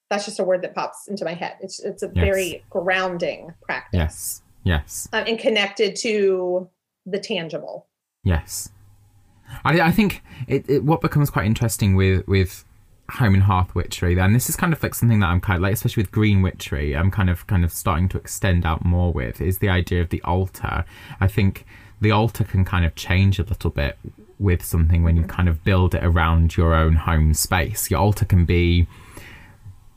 That's 0.09 0.25
just 0.25 0.39
a 0.39 0.43
word 0.43 0.61
that 0.61 0.75
pops 0.75 1.07
into 1.07 1.25
my 1.25 1.33
head. 1.33 1.57
It's 1.59 1.79
it's 1.79 2.03
a 2.03 2.11
yes. 2.13 2.23
very 2.23 2.63
grounding 2.69 3.53
practice. 3.65 3.97
Yes 3.97 4.42
Yes. 4.63 5.09
Um, 5.13 5.25
and 5.27 5.39
connected 5.39 5.95
to 5.97 6.69
the 7.05 7.19
tangible. 7.19 7.87
Yes. 8.23 8.69
I, 9.65 9.79
I 9.81 9.91
think 9.91 10.21
it, 10.47 10.69
it, 10.69 10.83
what 10.83 11.01
becomes 11.01 11.29
quite 11.29 11.45
interesting 11.45 11.95
with 11.95 12.27
with 12.27 12.65
home 13.09 13.33
and 13.33 13.43
hearth 13.43 13.75
witchery 13.75 14.17
and 14.17 14.33
this 14.33 14.49
is 14.49 14.55
kind 14.55 14.71
of 14.71 14.81
like 14.81 14.95
something 14.95 15.19
that 15.19 15.27
i'm 15.27 15.41
kind 15.41 15.57
of 15.57 15.61
like 15.61 15.73
especially 15.73 16.01
with 16.01 16.11
green 16.11 16.41
witchery 16.41 16.95
i'm 16.95 17.11
kind 17.11 17.29
of 17.29 17.45
kind 17.47 17.65
of 17.65 17.71
starting 17.71 18.07
to 18.07 18.17
extend 18.17 18.65
out 18.65 18.83
more 18.85 19.11
with 19.11 19.41
is 19.41 19.59
the 19.59 19.67
idea 19.67 20.01
of 20.01 20.09
the 20.09 20.21
altar 20.21 20.85
i 21.19 21.27
think 21.27 21.65
the 21.99 22.09
altar 22.09 22.45
can 22.45 22.63
kind 22.63 22.85
of 22.85 22.95
change 22.95 23.39
a 23.39 23.43
little 23.43 23.69
bit 23.69 23.97
with 24.39 24.63
something 24.63 25.03
when 25.03 25.17
you 25.17 25.23
kind 25.23 25.49
of 25.49 25.63
build 25.65 25.93
it 25.93 26.03
around 26.03 26.55
your 26.55 26.73
own 26.73 26.95
home 26.95 27.33
space 27.33 27.91
your 27.91 27.99
altar 27.99 28.25
can 28.25 28.45
be 28.45 28.87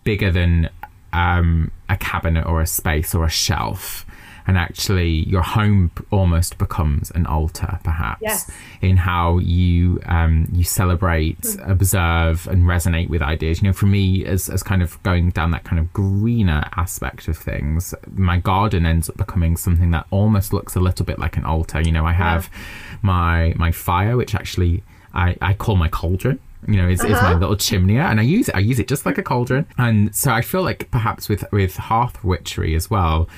bigger 0.03 0.31
than 0.31 0.69
um, 1.13 1.71
a 1.89 1.97
cabinet 1.97 2.45
or 2.45 2.61
a 2.61 2.67
space 2.67 3.15
or 3.15 3.25
a 3.25 3.31
shelf 3.31 4.05
and 4.47 4.57
actually 4.57 5.29
your 5.29 5.43
home 5.43 5.91
almost 6.11 6.59
becomes 6.59 7.11
an 7.13 7.27
altar 7.27 7.79
perhaps 7.83 8.23
yes. 8.23 8.51
in 8.81 8.97
how 8.97 9.39
you 9.39 10.01
um, 10.07 10.49
you 10.53 10.65
celebrate 10.65 11.41
mm-hmm. 11.41 11.71
observe 11.71 12.47
and 12.49 12.65
resonate 12.65 13.09
with 13.09 13.23
ideas 13.23 13.61
you 13.61 13.69
know 13.69 13.73
for 13.73 13.87
me 13.87 14.25
as, 14.25 14.49
as 14.49 14.63
kind 14.63 14.83
of 14.83 15.03
going 15.03 15.31
down 15.31 15.51
that 15.51 15.65
kind 15.65 15.79
of 15.79 15.93
greener 15.93 16.63
aspect 16.77 17.29
of 17.29 17.37
things 17.37 17.95
my 18.13 18.39
garden 18.39 18.87
ends 18.87 19.09
up 19.09 19.17
becoming 19.17 19.57
something 19.57 19.91
that 19.91 20.07
almost 20.11 20.53
looks 20.53 20.75
a 20.75 20.81
little 20.81 21.05
bit 21.05 21.19
like 21.19 21.37
an 21.37 21.45
altar 21.45 21.81
you 21.81 21.93
know 21.93 22.05
i 22.05 22.13
have 22.13 22.51
yeah. 22.53 22.99
my 23.03 23.55
my 23.57 23.73
fire 23.73 24.17
which 24.17 24.35
actually 24.35 24.83
I, 25.15 25.35
I 25.41 25.55
call 25.55 25.77
my 25.77 25.89
cauldron 25.89 26.41
you 26.67 26.77
know, 26.77 26.89
is, 26.89 27.01
uh-huh. 27.01 27.15
is 27.15 27.23
my 27.23 27.35
little 27.35 27.57
chimney, 27.57 27.99
and 27.99 28.19
I 28.19 28.23
use 28.23 28.49
it. 28.49 28.57
I 28.57 28.59
use 28.59 28.79
it 28.79 28.89
just 28.89 29.07
like 29.07 29.19
a 29.19 29.23
cauldron, 29.23 29.67
and 29.79 30.15
so 30.15 30.33
I 30.33 30.41
feel 30.41 30.63
like 30.63 30.91
perhaps 30.91 31.29
with 31.29 31.45
with 31.53 31.77
hearth 31.77 32.25
witchery 32.25 32.75
as 32.75 32.91
well, 32.91 33.29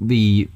the 0.00 0.48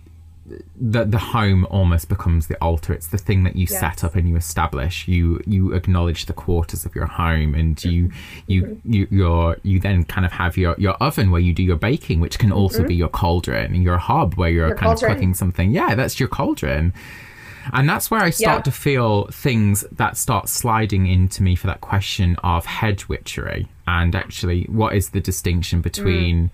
the 0.81 1.05
the 1.05 1.19
home 1.19 1.65
almost 1.67 2.09
becomes 2.09 2.49
the 2.49 2.57
altar. 2.61 2.93
It's 2.93 3.07
the 3.07 3.19
thing 3.19 3.45
that 3.45 3.55
you 3.55 3.67
yes. 3.71 3.79
set 3.79 4.03
up 4.03 4.17
and 4.17 4.29
you 4.29 4.37
establish. 4.37 5.07
You 5.07 5.41
you 5.47 5.73
acknowledge 5.73 6.27
the 6.27 6.33
quarters 6.33 6.85
of 6.85 6.95
your 6.95 7.07
home, 7.07 7.55
and 7.55 7.83
you 7.85 8.11
you 8.47 8.63
mm-hmm. 8.65 8.93
you 8.93 9.09
your 9.11 9.57
you 9.63 9.79
then 9.79 10.05
kind 10.05 10.27
of 10.27 10.33
have 10.33 10.57
your 10.57 10.75
your 10.79 10.95
oven 10.95 11.31
where 11.31 11.41
you 11.41 11.53
do 11.53 11.63
your 11.63 11.77
baking, 11.77 12.21
which 12.21 12.39
can 12.39 12.51
also 12.51 12.79
mm-hmm. 12.79 12.89
be 12.89 12.95
your 12.97 13.09
cauldron, 13.09 13.75
and 13.75 13.83
your 13.85 13.99
hob 13.99 14.35
where 14.35 14.51
you're 14.51 14.69
your 14.69 14.77
kind 14.77 14.89
cauldron. 14.89 15.13
of 15.13 15.17
cooking 15.17 15.35
something. 15.35 15.71
Yeah, 15.71 15.95
that's 15.95 16.19
your 16.19 16.29
cauldron. 16.29 16.93
And 17.75 17.89
that's 17.89 18.11
where 18.11 18.23
I 18.23 18.31
start 18.31 18.61
yeah. 18.61 18.63
to 18.63 18.73
feel 18.73 19.27
things 19.27 19.85
that 19.93 20.17
start 20.17 20.49
sliding 20.49 21.07
into 21.07 21.43
me 21.43 21.55
for 21.55 21.67
that 21.67 21.83
question 21.83 22.37
of 22.43 22.65
hedge 22.65 23.07
witchery 23.07 23.69
and 23.87 24.15
actually 24.15 24.65
what 24.65 24.97
is 24.97 25.11
the 25.11 25.21
distinction 25.21 25.83
between 25.83 26.49
mm 26.49 26.51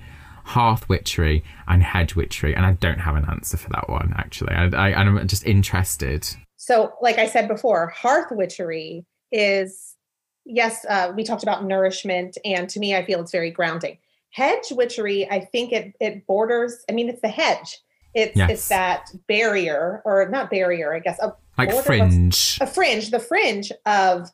hearth 0.46 0.88
witchery 0.88 1.42
and 1.66 1.82
hedge 1.82 2.14
witchery 2.14 2.54
and 2.54 2.64
i 2.64 2.72
don't 2.74 3.00
have 3.00 3.16
an 3.16 3.24
answer 3.28 3.56
for 3.56 3.68
that 3.70 3.88
one 3.88 4.14
actually. 4.16 4.54
I, 4.54 4.66
I, 4.68 4.94
i'm 4.94 5.26
just 5.26 5.44
interested. 5.44 6.24
So 6.56 6.92
like 7.02 7.18
i 7.18 7.26
said 7.26 7.48
before 7.48 7.88
hearth 7.88 8.28
witchery 8.30 9.04
is 9.32 9.96
yes 10.44 10.86
uh, 10.88 11.12
we 11.16 11.24
talked 11.24 11.42
about 11.42 11.64
nourishment 11.64 12.38
and 12.44 12.68
to 12.70 12.78
me 12.78 12.94
i 12.94 13.04
feel 13.04 13.20
it's 13.20 13.32
very 13.32 13.50
grounding. 13.50 13.98
Hedge 14.30 14.70
witchery 14.70 15.28
i 15.28 15.40
think 15.40 15.72
it 15.72 15.94
it 16.00 16.24
borders 16.28 16.76
i 16.88 16.92
mean 16.92 17.08
it's 17.08 17.22
the 17.22 17.28
hedge. 17.28 17.78
It's 18.14 18.36
yes. 18.36 18.50
it's 18.50 18.68
that 18.68 19.10
barrier 19.26 20.00
or 20.04 20.28
not 20.28 20.48
barrier 20.48 20.94
i 20.94 21.00
guess 21.00 21.18
a 21.18 21.34
like 21.58 21.74
fringe. 21.84 22.58
A 22.60 22.68
fringe 22.68 23.10
the 23.10 23.18
fringe 23.18 23.72
of 23.84 24.30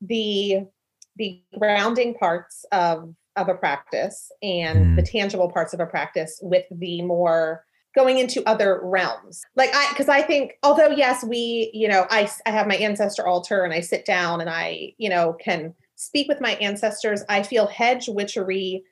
the 0.00 0.68
the 1.16 1.42
grounding 1.58 2.14
parts 2.14 2.64
of 2.70 3.12
of 3.36 3.48
a 3.48 3.54
practice 3.54 4.30
and 4.42 4.78
mm. 4.78 4.96
the 4.96 5.02
tangible 5.02 5.50
parts 5.50 5.72
of 5.72 5.80
a 5.80 5.86
practice 5.86 6.38
with 6.42 6.64
the 6.70 7.02
more 7.02 7.64
going 7.94 8.18
into 8.18 8.46
other 8.48 8.80
realms 8.82 9.42
like 9.56 9.70
i 9.74 9.88
because 9.90 10.08
i 10.08 10.22
think 10.22 10.52
although 10.62 10.88
yes 10.88 11.24
we 11.24 11.70
you 11.74 11.88
know 11.88 12.06
i 12.10 12.30
i 12.46 12.50
have 12.50 12.66
my 12.66 12.76
ancestor 12.76 13.26
altar 13.26 13.64
and 13.64 13.72
i 13.72 13.80
sit 13.80 14.04
down 14.04 14.40
and 14.40 14.50
i 14.50 14.92
you 14.98 15.08
know 15.08 15.34
can 15.34 15.74
speak 15.96 16.28
with 16.28 16.40
my 16.40 16.52
ancestors 16.54 17.22
i 17.28 17.42
feel 17.42 17.66
hedge 17.66 18.08
witchery 18.08 18.82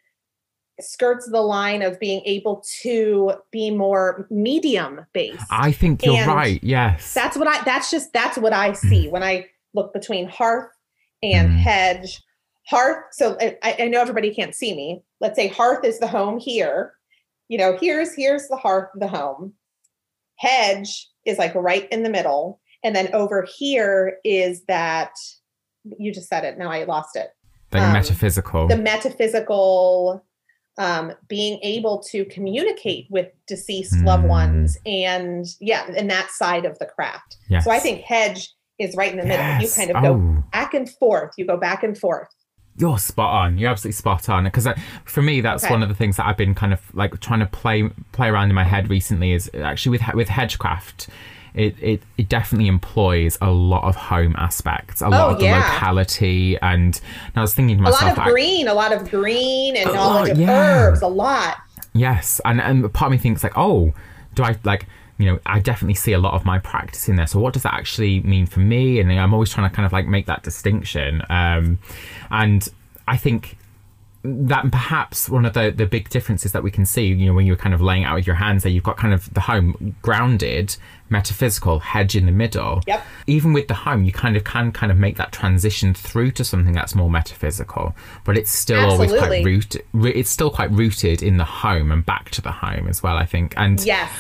skirts 0.81 1.29
the 1.31 1.41
line 1.41 1.83
of 1.83 2.01
being 2.01 2.23
able 2.25 2.65
to 2.83 3.33
be 3.51 3.71
more 3.71 4.27
medium 4.31 5.05
based 5.13 5.45
i 5.51 5.71
think 5.71 6.05
you're 6.05 6.17
and 6.17 6.27
right 6.27 6.63
yes 6.63 7.13
that's 7.13 7.37
what 7.37 7.49
i 7.49 7.63
that's 7.65 7.91
just 7.91 8.13
that's 8.13 8.39
what 8.39 8.53
i 8.53 8.73
see 8.73 9.07
mm. 9.07 9.11
when 9.11 9.23
i 9.23 9.47
look 9.75 9.93
between 9.93 10.29
hearth 10.29 10.71
and 11.23 11.51
mm. 11.51 11.57
hedge 11.57 12.23
hearth 12.71 13.05
so 13.13 13.37
I, 13.41 13.77
I, 13.81 13.89
know 13.89 14.01
everybody 14.01 14.33
can't 14.33 14.55
see 14.55 14.75
me. 14.75 15.03
Let's 15.21 15.37
say 15.37 15.49
hearth 15.49 15.85
is 15.85 15.99
the 15.99 16.07
home 16.07 16.39
here. 16.39 16.95
You 17.49 17.59
know 17.59 17.77
here's 17.79 18.15
here's 18.15 18.47
the 18.49 18.57
hearth 18.57 18.91
the 18.95 19.09
home. 19.09 19.55
Hedge 20.39 21.09
is 21.27 21.37
like 21.37 21.55
right 21.55 21.89
in 21.91 22.05
the 22.05 22.09
middle. 22.09 22.61
And 22.83 22.97
then 22.97 23.13
over 23.13 23.47
here 23.59 24.19
is 24.25 24.65
that 24.65 25.11
you 25.99 26.15
just 26.15 26.29
said 26.29 26.45
it. 26.45 26.59
Now 26.59 26.71
i 26.71 26.85
lost 26.85 27.17
it. 27.17 27.31
The 27.71 27.83
um, 27.83 27.93
metaphysical. 27.93 28.69
the 28.69 28.77
metaphysical 28.77 30.25
um, 30.79 31.13
being 31.29 31.59
able 31.63 32.03
to 32.11 32.25
communicate 32.27 33.07
with 33.11 33.29
deceased 33.47 33.95
mm. 33.95 34.07
loved 34.07 34.25
ones 34.25 34.79
and 34.87 35.45
yeah 35.61 35.91
and 35.97 36.09
that 36.09 36.31
side 36.31 36.65
of 36.65 36.79
the 36.79 36.87
craft. 36.87 37.37
Yes. 37.49 37.65
so 37.65 37.71
i 37.73 37.81
think 37.81 38.01
hedge 38.03 38.55
is 38.79 38.95
right 38.95 39.13
in 39.13 39.19
the 39.19 39.27
middle. 39.27 39.61
You 39.61 39.69
kind 39.75 39.91
of 39.91 40.03
go 40.03 40.15
oh. 40.15 40.45
back 40.53 40.73
and 40.73 40.89
forth. 40.89 41.33
You 41.37 41.45
go 41.45 41.59
back 41.59 41.83
and 41.83 41.99
forth 41.99 42.29
you're 42.81 42.99
spot 42.99 43.35
on. 43.35 43.59
You're 43.59 43.71
absolutely 43.71 43.93
spot 43.97 44.29
on. 44.29 44.45
Because 44.45 44.67
for 45.05 45.23
me, 45.23 45.41
that's 45.41 45.65
okay. 45.65 45.73
one 45.73 45.83
of 45.83 45.89
the 45.89 45.95
things 45.95 46.17
that 46.17 46.27
I've 46.27 46.37
been 46.37 46.55
kind 46.55 46.73
of 46.73 46.81
like 46.95 47.19
trying 47.21 47.41
to 47.41 47.47
play 47.47 47.89
play 48.13 48.29
around 48.29 48.49
in 48.49 48.55
my 48.55 48.65
head 48.65 48.89
recently. 48.89 49.33
Is 49.33 49.51
actually 49.55 49.99
with 49.99 50.15
with 50.15 50.29
hedgecraft. 50.29 51.09
It, 51.53 51.75
it, 51.83 52.03
it 52.17 52.29
definitely 52.29 52.69
employs 52.69 53.37
a 53.43 53.51
lot 53.51 53.83
of 53.83 53.97
home 53.97 54.37
aspects, 54.39 55.03
a 55.03 55.07
oh, 55.07 55.11
lot 55.11 55.31
oh, 55.31 55.33
of 55.33 55.41
the 55.41 55.47
locality, 55.47 56.57
and, 56.59 56.95
and, 56.95 57.33
I 57.35 57.41
was 57.41 57.57
thinking 57.57 57.79
to 57.79 57.83
myself, 57.83 58.19
a 58.19 58.21
lot 58.21 58.29
of 58.29 58.33
green, 58.33 58.69
a 58.69 58.75
lot 58.75 58.93
of 58.93 59.11
green, 59.11 59.77
and 59.77 59.91
oh, 59.91 59.95
knowledge 59.95 60.31
of 60.31 60.39
yeah. 60.39 60.87
herbs, 60.87 61.03
a 61.03 61.09
lot. 61.09 61.57
Yes, 61.93 62.41
and 62.45 62.61
and 62.61 62.95
part 62.95 63.09
of 63.09 63.11
me 63.11 63.19
thinks 63.19 63.43
like, 63.43 63.55
oh, 63.57 63.93
do 64.37 64.45
I 64.45 64.55
like 64.63 64.87
you 65.21 65.27
know, 65.27 65.39
I 65.45 65.61
definitely 65.61 65.97
see 65.97 66.15
a 66.15 66.19
lot 66.19 66.33
of 66.33 66.47
my 66.47 66.59
practice 66.59 67.07
in 67.07 67.17
there. 67.17 67.27
So 67.27 67.39
what 67.39 67.53
does 67.53 67.63
that 67.65 67.75
actually 67.75 68.21
mean 68.21 68.47
for 68.47 68.61
me? 68.61 69.01
And 69.01 69.13
I'm 69.13 69.35
always 69.35 69.51
trying 69.51 69.69
to 69.69 69.77
kind 69.77 69.85
of 69.85 69.93
like 69.93 70.07
make 70.07 70.25
that 70.27 70.43
distinction. 70.43 71.23
Um, 71.29 71.79
and 72.31 72.67
I 73.07 73.19
think 73.19 73.59
that 74.23 74.71
perhaps 74.71 75.29
one 75.29 75.45
of 75.45 75.53
the, 75.53 75.71
the 75.71 75.85
big 75.85 76.09
differences 76.09 76.53
that 76.53 76.63
we 76.63 76.71
can 76.71 76.87
see, 76.87 77.07
you 77.09 77.27
know, 77.27 77.35
when 77.35 77.45
you're 77.45 77.57
kind 77.57 77.75
of 77.75 77.83
laying 77.83 78.05
out 78.05 78.15
with 78.15 78.27
your 78.27 78.37
hands 78.37 78.63
there, 78.63 78.73
you've 78.73 78.85
got 78.85 78.97
kind 78.97 79.13
of 79.13 79.33
the 79.35 79.41
home 79.41 79.95
grounded, 80.01 80.77
metaphysical, 81.11 81.81
hedge 81.81 82.17
in 82.17 82.25
the 82.25 82.33
middle. 82.33 82.83
Yep. 82.87 83.05
Even 83.27 83.53
with 83.53 83.69
the 83.69 83.75
home, 83.75 84.05
you 84.05 84.13
kind 84.13 84.39
of 84.39 84.45
can 84.45 84.73
kind 84.73 84.91
of 84.91 84.97
make 84.97 85.19
that 85.19 85.33
transition 85.33 85.93
through 85.93 86.31
to 86.33 86.45
something 86.45 86.73
that's 86.73 86.95
more 86.95 87.11
metaphysical, 87.11 87.95
but 88.25 88.39
it's 88.39 88.51
still 88.51 88.81
Absolutely. 88.81 89.19
always 89.19 89.29
quite 89.29 89.45
rooted. 89.45 89.83
It's 90.17 90.31
still 90.31 90.51
quite 90.51 90.71
rooted 90.71 91.23
in 91.23 91.37
the 91.37 91.45
home 91.45 91.93
and 91.93 92.05
back 92.07 92.31
to 92.31 92.41
the 92.41 92.53
home 92.53 92.89
as 92.89 93.03
well. 93.03 93.17
I 93.19 93.27
think, 93.27 93.53
and 93.59 93.85
Yes. 93.85 94.11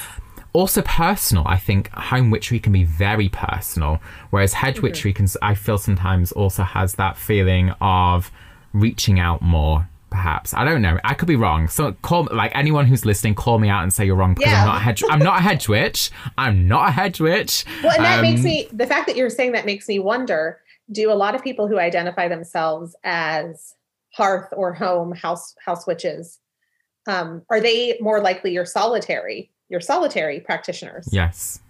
Also 0.53 0.82
personal. 0.82 1.44
I 1.46 1.57
think 1.57 1.90
home 1.92 2.30
witchery 2.30 2.59
can 2.61 2.72
be 2.72 2.84
very 2.84 3.28
personal, 3.28 4.01
whereas 4.30 4.53
hedge 4.55 4.76
Mm-hmm. 4.76 4.82
witchery 4.86 5.12
can. 5.12 5.28
I 5.42 5.55
feel 5.55 5.78
sometimes 5.78 6.32
also 6.32 6.62
has 6.62 6.94
that 6.94 7.16
feeling 7.16 7.70
of 7.80 8.30
reaching 8.72 9.18
out 9.20 9.42
more. 9.42 9.88
Perhaps 10.11 10.53
I 10.55 10.64
don't 10.64 10.82
know. 10.82 10.98
I 11.05 11.14
could 11.14 11.28
be 11.28 11.36
wrong. 11.36 11.68
So 11.68 11.92
call 12.03 12.26
like 12.32 12.51
anyone 12.57 12.86
who's 12.86 13.05
listening, 13.07 13.36
call 13.36 13.61
me 13.61 13.68
out 13.68 13.84
and 13.84 13.92
say 13.92 14.05
you're 14.05 14.16
wrong 14.16 14.34
because 14.34 14.51
Yeah. 14.51 14.62
I'm 14.62 14.66
not 14.66 14.76
a 14.76 14.80
hedge. 14.80 15.05
I'm 15.09 15.18
not 15.20 15.38
a 15.38 15.42
hedge 15.42 15.68
witch. 15.68 16.11
I'm 16.36 16.66
not 16.66 16.88
a 16.88 16.90
hedge 16.90 17.20
witch. 17.20 17.64
Well, 17.82 17.92
and 17.94 18.05
that 18.05 18.16
Um, 18.18 18.22
makes 18.22 18.42
me 18.42 18.66
the 18.72 18.88
fact 18.88 19.07
that 19.07 19.14
you're 19.16 19.30
saying 19.30 19.53
that 19.53 19.66
makes 19.66 19.86
me 19.86 20.01
wonder: 20.01 20.59
Do 20.90 21.12
a 21.12 21.14
lot 21.14 21.36
of 21.36 21.44
people 21.44 21.68
who 21.68 21.78
identify 21.78 22.26
themselves 22.26 22.96
as 23.05 23.74
hearth 24.12 24.48
or 24.57 24.72
home 24.74 25.12
house 25.14 25.55
house 25.64 25.86
witches 25.86 26.40
um, 27.07 27.42
are 27.48 27.61
they 27.61 27.96
more 28.01 28.20
likely 28.20 28.51
your 28.53 28.66
solitary 28.66 29.53
your 29.70 29.80
solitary 29.80 30.40
practitioners? 30.40 31.08
Yes. 31.10 31.60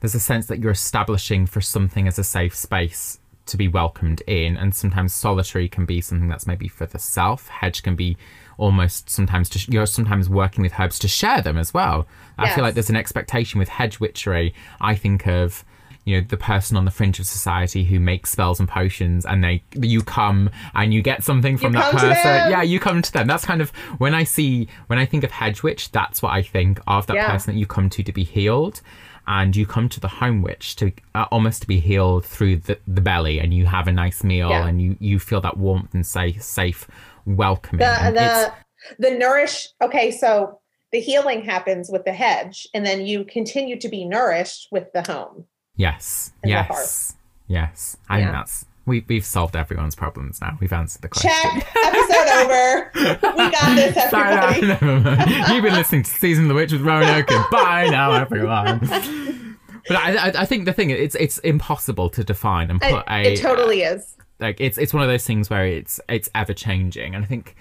There's 0.00 0.14
a 0.14 0.20
sense 0.20 0.46
that 0.46 0.58
you're 0.60 0.72
establishing 0.72 1.46
for 1.46 1.60
something 1.60 2.06
as 2.06 2.18
a 2.18 2.24
safe 2.24 2.54
space 2.54 3.18
to 3.46 3.56
be 3.56 3.68
welcomed 3.68 4.22
in. 4.26 4.56
And 4.56 4.74
sometimes 4.74 5.12
solitary 5.12 5.68
can 5.68 5.84
be 5.86 6.00
something 6.00 6.28
that's 6.28 6.46
maybe 6.46 6.68
for 6.68 6.86
the 6.86 6.98
self. 6.98 7.48
Hedge 7.48 7.82
can 7.82 7.94
be 7.96 8.16
almost 8.56 9.10
sometimes 9.10 9.48
to, 9.50 9.70
you're 9.72 9.86
sometimes 9.86 10.28
working 10.28 10.62
with 10.62 10.78
herbs 10.78 10.98
to 11.00 11.08
share 11.08 11.42
them 11.42 11.58
as 11.58 11.74
well. 11.74 12.06
I 12.38 12.44
Yes. 12.46 12.54
feel 12.54 12.64
like 12.64 12.74
there's 12.74 12.90
an 12.90 12.96
expectation 12.96 13.58
with 13.58 13.68
hedge 13.68 14.00
witchery. 14.00 14.54
I 14.80 14.94
think 14.94 15.26
of 15.26 15.64
you 16.04 16.20
know 16.20 16.26
the 16.28 16.36
person 16.36 16.76
on 16.76 16.84
the 16.84 16.90
fringe 16.90 17.18
of 17.18 17.26
society 17.26 17.84
who 17.84 17.98
makes 17.98 18.30
spells 18.30 18.60
and 18.60 18.68
potions 18.68 19.24
and 19.24 19.42
they 19.42 19.62
you 19.74 20.02
come 20.02 20.50
and 20.74 20.92
you 20.92 21.00
get 21.02 21.22
something 21.24 21.56
from 21.56 21.74
You 21.74 21.80
that 21.80 21.92
person 21.92 22.50
yeah 22.50 22.62
you 22.62 22.78
come 22.78 23.02
to 23.02 23.12
them 23.12 23.26
that's 23.26 23.44
kind 23.44 23.60
of 23.62 23.70
when 23.98 24.14
i 24.14 24.24
see 24.24 24.68
when 24.88 24.98
i 24.98 25.06
think 25.06 25.24
of 25.24 25.30
hedge 25.30 25.62
witch 25.62 25.90
that's 25.92 26.20
what 26.22 26.32
i 26.32 26.42
think 26.42 26.80
of 26.86 27.06
that 27.06 27.16
Yeah. 27.16 27.30
person 27.30 27.54
that 27.54 27.58
you 27.58 27.66
come 27.66 27.88
to 27.90 28.02
to 28.02 28.12
be 28.12 28.24
healed 28.24 28.80
and 29.26 29.56
you 29.56 29.64
come 29.64 29.88
to 29.88 30.00
the 30.00 30.08
home 30.08 30.42
witch 30.42 30.76
to 30.76 30.92
uh, 31.14 31.24
almost 31.30 31.62
to 31.62 31.66
be 31.66 31.80
healed 31.80 32.26
through 32.26 32.56
the, 32.56 32.78
the 32.86 33.00
belly 33.00 33.38
and 33.40 33.54
you 33.54 33.64
have 33.64 33.88
a 33.88 33.92
nice 33.92 34.22
meal 34.22 34.50
Yeah. 34.50 34.66
and 34.66 34.82
you 34.82 34.96
you 35.00 35.18
feel 35.18 35.40
that 35.40 35.56
warmth 35.56 35.94
and 35.94 36.06
safe 36.06 36.42
safe 36.42 36.86
welcoming 37.24 37.78
The 37.78 38.10
the 38.12 38.52
the 38.98 39.10
nourish. 39.16 39.68
Okay, 39.82 40.10
so 40.10 40.60
the 40.92 41.00
healing 41.00 41.42
happens 41.42 41.88
with 41.90 42.04
the 42.04 42.12
hedge, 42.12 42.68
and 42.74 42.84
then 42.84 43.06
you 43.06 43.24
continue 43.24 43.80
to 43.80 43.88
be 43.88 44.04
nourished 44.04 44.68
with 44.70 44.92
the 44.92 45.02
home. 45.02 45.46
Yes 45.76 46.32
yes 46.44 47.14
yes 47.48 47.96
i 48.08 48.18
Yeah. 48.18 48.24
think 48.26 48.32
that's 48.34 48.66
we, 48.86 49.02
we've 49.08 49.24
solved 49.24 49.56
everyone's 49.56 49.94
problems 49.94 50.40
now 50.42 50.58
we've 50.60 50.72
answered 50.72 51.00
the 51.02 51.08
question 51.08 51.30
Check. 51.30 51.66
Episode 51.84 52.44
over. 52.44 52.90
We 53.36 53.50
got 53.50 53.74
this, 53.74 54.10
Sorry, 54.10 54.34
everybody. 54.34 54.60
no, 54.84 54.98
never 54.98 55.00
mind. 55.26 55.30
You've 55.54 55.62
been 55.64 55.72
listening 55.74 56.02
to 56.02 56.10
Season 56.10 56.44
of 56.44 56.48
the 56.50 56.54
Witch 56.54 56.70
with 56.72 56.82
Roanoke. 56.82 57.26
Bye 57.50 57.88
now, 57.90 58.12
everyone. 58.12 58.78
But 59.88 59.96
I, 59.96 60.16
I, 60.28 60.32
I 60.40 60.44
think 60.44 60.66
the 60.66 60.72
thing 60.74 60.90
it's 60.90 61.14
it's 61.14 61.38
impossible 61.38 62.10
to 62.10 62.22
define 62.24 62.70
and 62.70 62.82
It, 62.82 62.90
put 62.92 63.04
a 63.08 63.32
it 63.32 63.40
totally 63.40 63.84
uh, 63.86 63.94
is. 63.94 64.16
like 64.38 64.60
it's 64.60 64.76
it's 64.78 64.92
one 64.94 65.02
of 65.02 65.08
those 65.08 65.26
things 65.26 65.48
where 65.50 65.66
it's 65.66 65.98
it's 66.08 66.28
ever 66.34 66.52
changing 66.54 67.14
and 67.14 67.24
i 67.24 67.26
think 67.26 67.56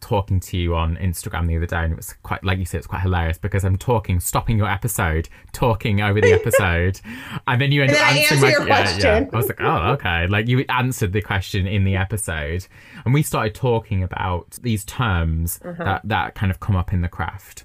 talking 0.00 0.40
to 0.40 0.56
you 0.56 0.74
on 0.74 0.96
instagram 0.96 1.46
the 1.46 1.56
other 1.56 1.66
day 1.66 1.76
and 1.78 1.92
it 1.92 1.96
was 1.96 2.14
quite 2.22 2.42
like 2.44 2.58
you 2.58 2.64
said 2.64 2.78
it's 2.78 2.86
quite 2.86 3.00
hilarious 3.02 3.38
because 3.38 3.64
i'm 3.64 3.76
talking 3.76 4.20
stopping 4.20 4.56
your 4.58 4.68
episode 4.70 5.28
talking 5.52 6.00
over 6.00 6.20
the 6.20 6.32
episode 6.40 7.00
and 7.46 7.60
then 7.60 7.72
you 7.72 7.82
end 7.82 7.92
up 7.92 7.98
answering 7.98 8.22
answer 8.24 8.36
my 8.46 8.50
your 8.50 8.68
yeah, 8.68 8.82
question. 8.82 9.22
yeah. 9.24 9.30
i 9.32 9.36
was 9.36 9.48
like 9.48 9.60
oh 9.60 9.90
okay 9.92 10.26
like 10.28 10.48
you 10.48 10.64
answered 10.68 11.12
the 11.12 11.22
question 11.22 11.66
in 11.66 11.84
the 11.84 11.96
episode 11.96 12.66
and 13.04 13.12
we 13.14 13.22
started 13.22 13.54
talking 13.54 14.02
about 14.02 14.58
these 14.62 14.84
terms 14.84 15.60
Uh-huh. 15.64 15.82
that 15.84 16.00
that 16.04 16.34
kind 16.34 16.50
of 16.50 16.60
come 16.60 16.76
up 16.76 16.92
in 16.92 17.00
the 17.00 17.08
craft 17.08 17.64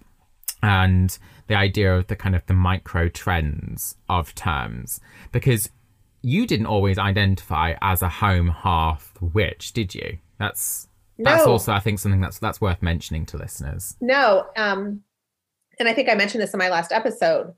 and 0.61 1.17
the 1.47 1.55
idea 1.55 1.95
of 1.95 2.07
the 2.07 2.15
kind 2.15 2.36
of 2.36 2.45
the 2.45 2.53
micro 2.53 3.09
trends 3.09 3.95
of 4.09 4.34
terms 4.36 4.99
because 5.31 5.69
you 6.21 6.47
didn't 6.47 6.67
always 6.67 6.97
identify 6.97 7.75
as 7.81 8.01
a 8.01 8.07
home 8.07 8.47
hearth 8.47 9.11
witch 9.21 9.73
did 9.73 9.93
you 9.93 10.17
that's 10.39 10.88
that's 11.20 11.45
also 11.45 11.72
i 11.72 11.80
think 11.80 11.99
something 11.99 12.22
that's 12.22 12.39
that's 12.39 12.59
worth 12.61 12.82
mentioning 12.82 13.26
to 13.28 13.38
listeners 13.38 13.95
No, 14.01 14.47
um, 14.57 15.01
and 15.80 15.88
I 15.89 15.93
think 15.93 16.09
I 16.09 16.16
mentioned 16.16 16.41
this 16.41 16.53
in 16.53 16.57
my 16.59 16.70
last 16.70 16.91
episode. 16.91 17.53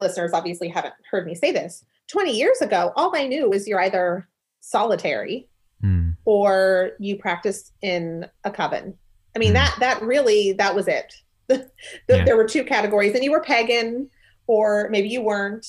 Listeners 0.00 0.32
obviously 0.32 0.68
haven't 0.68 0.94
heard 1.10 1.26
me 1.26 1.34
say 1.34 1.50
this. 1.50 1.84
20 2.12 2.30
years 2.36 2.60
ago, 2.60 2.92
all 2.96 3.14
I 3.16 3.26
knew 3.26 3.50
was 3.50 3.66
you're 3.66 3.80
either 3.80 4.28
solitary 4.60 5.48
Hmm. 5.80 6.10
or 6.24 6.90
you 6.98 7.16
practice 7.16 7.72
in 7.82 8.26
a 8.44 8.50
coven. 8.50 8.96
I 9.36 9.38
mean, 9.38 9.50
Hmm. 9.50 9.54
that 9.54 9.76
that 9.80 10.02
really 10.02 10.52
that 10.54 10.74
was 10.74 10.88
it. 10.88 11.12
The- 11.48 11.70
Yeah. 12.08 12.24
There 12.24 12.36
were 12.36 12.46
two 12.48 12.64
categories, 12.64 13.14
and 13.14 13.22
you 13.24 13.30
were 13.30 13.42
pagan, 13.42 14.10
or 14.46 14.88
maybe 14.90 15.08
you 15.08 15.22
weren't. 15.22 15.66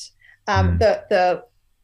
Um, 0.47 0.71
Hmm. 0.73 0.77
The 0.79 1.03
the 1.09 1.43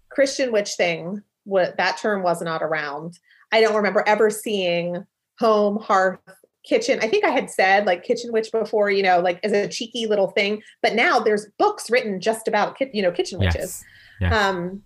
Christian 0.09 0.51
witch 0.51 0.74
thing, 0.76 1.22
what 1.43 1.78
that 1.78 1.97
term 1.97 2.24
was 2.24 2.41
not 2.41 2.61
around. 2.63 3.20
I 3.52 3.62
don't 3.62 3.76
remember 3.76 4.04
ever 4.08 4.30
seeing 4.30 5.06
home, 5.39 5.78
hearth, 5.80 6.20
kitchen. 6.64 7.00
I 7.02 7.08
think 7.08 7.24
I 7.26 7.30
had 7.30 7.50
said 7.50 7.86
like 7.86 8.04
kitchen 8.04 8.32
witch 8.32 8.52
before, 8.52 8.89
you 8.89 9.04
know, 9.04 9.20
like 9.20 9.39
as 9.43 9.52
a 9.52 9.68
cheeky 9.68 10.08
little 10.08 10.30
thing. 10.30 10.62
But 10.82 10.96
now 10.96 11.20
there's 11.20 11.48
books 11.60 11.89
written 11.89 12.20
just 12.20 12.48
about 12.48 12.76
you 12.93 13.02
know 13.02 13.12
kitchen 13.12 13.39
witches. 13.39 13.84
yes 14.20 14.34
Um, 14.34 14.82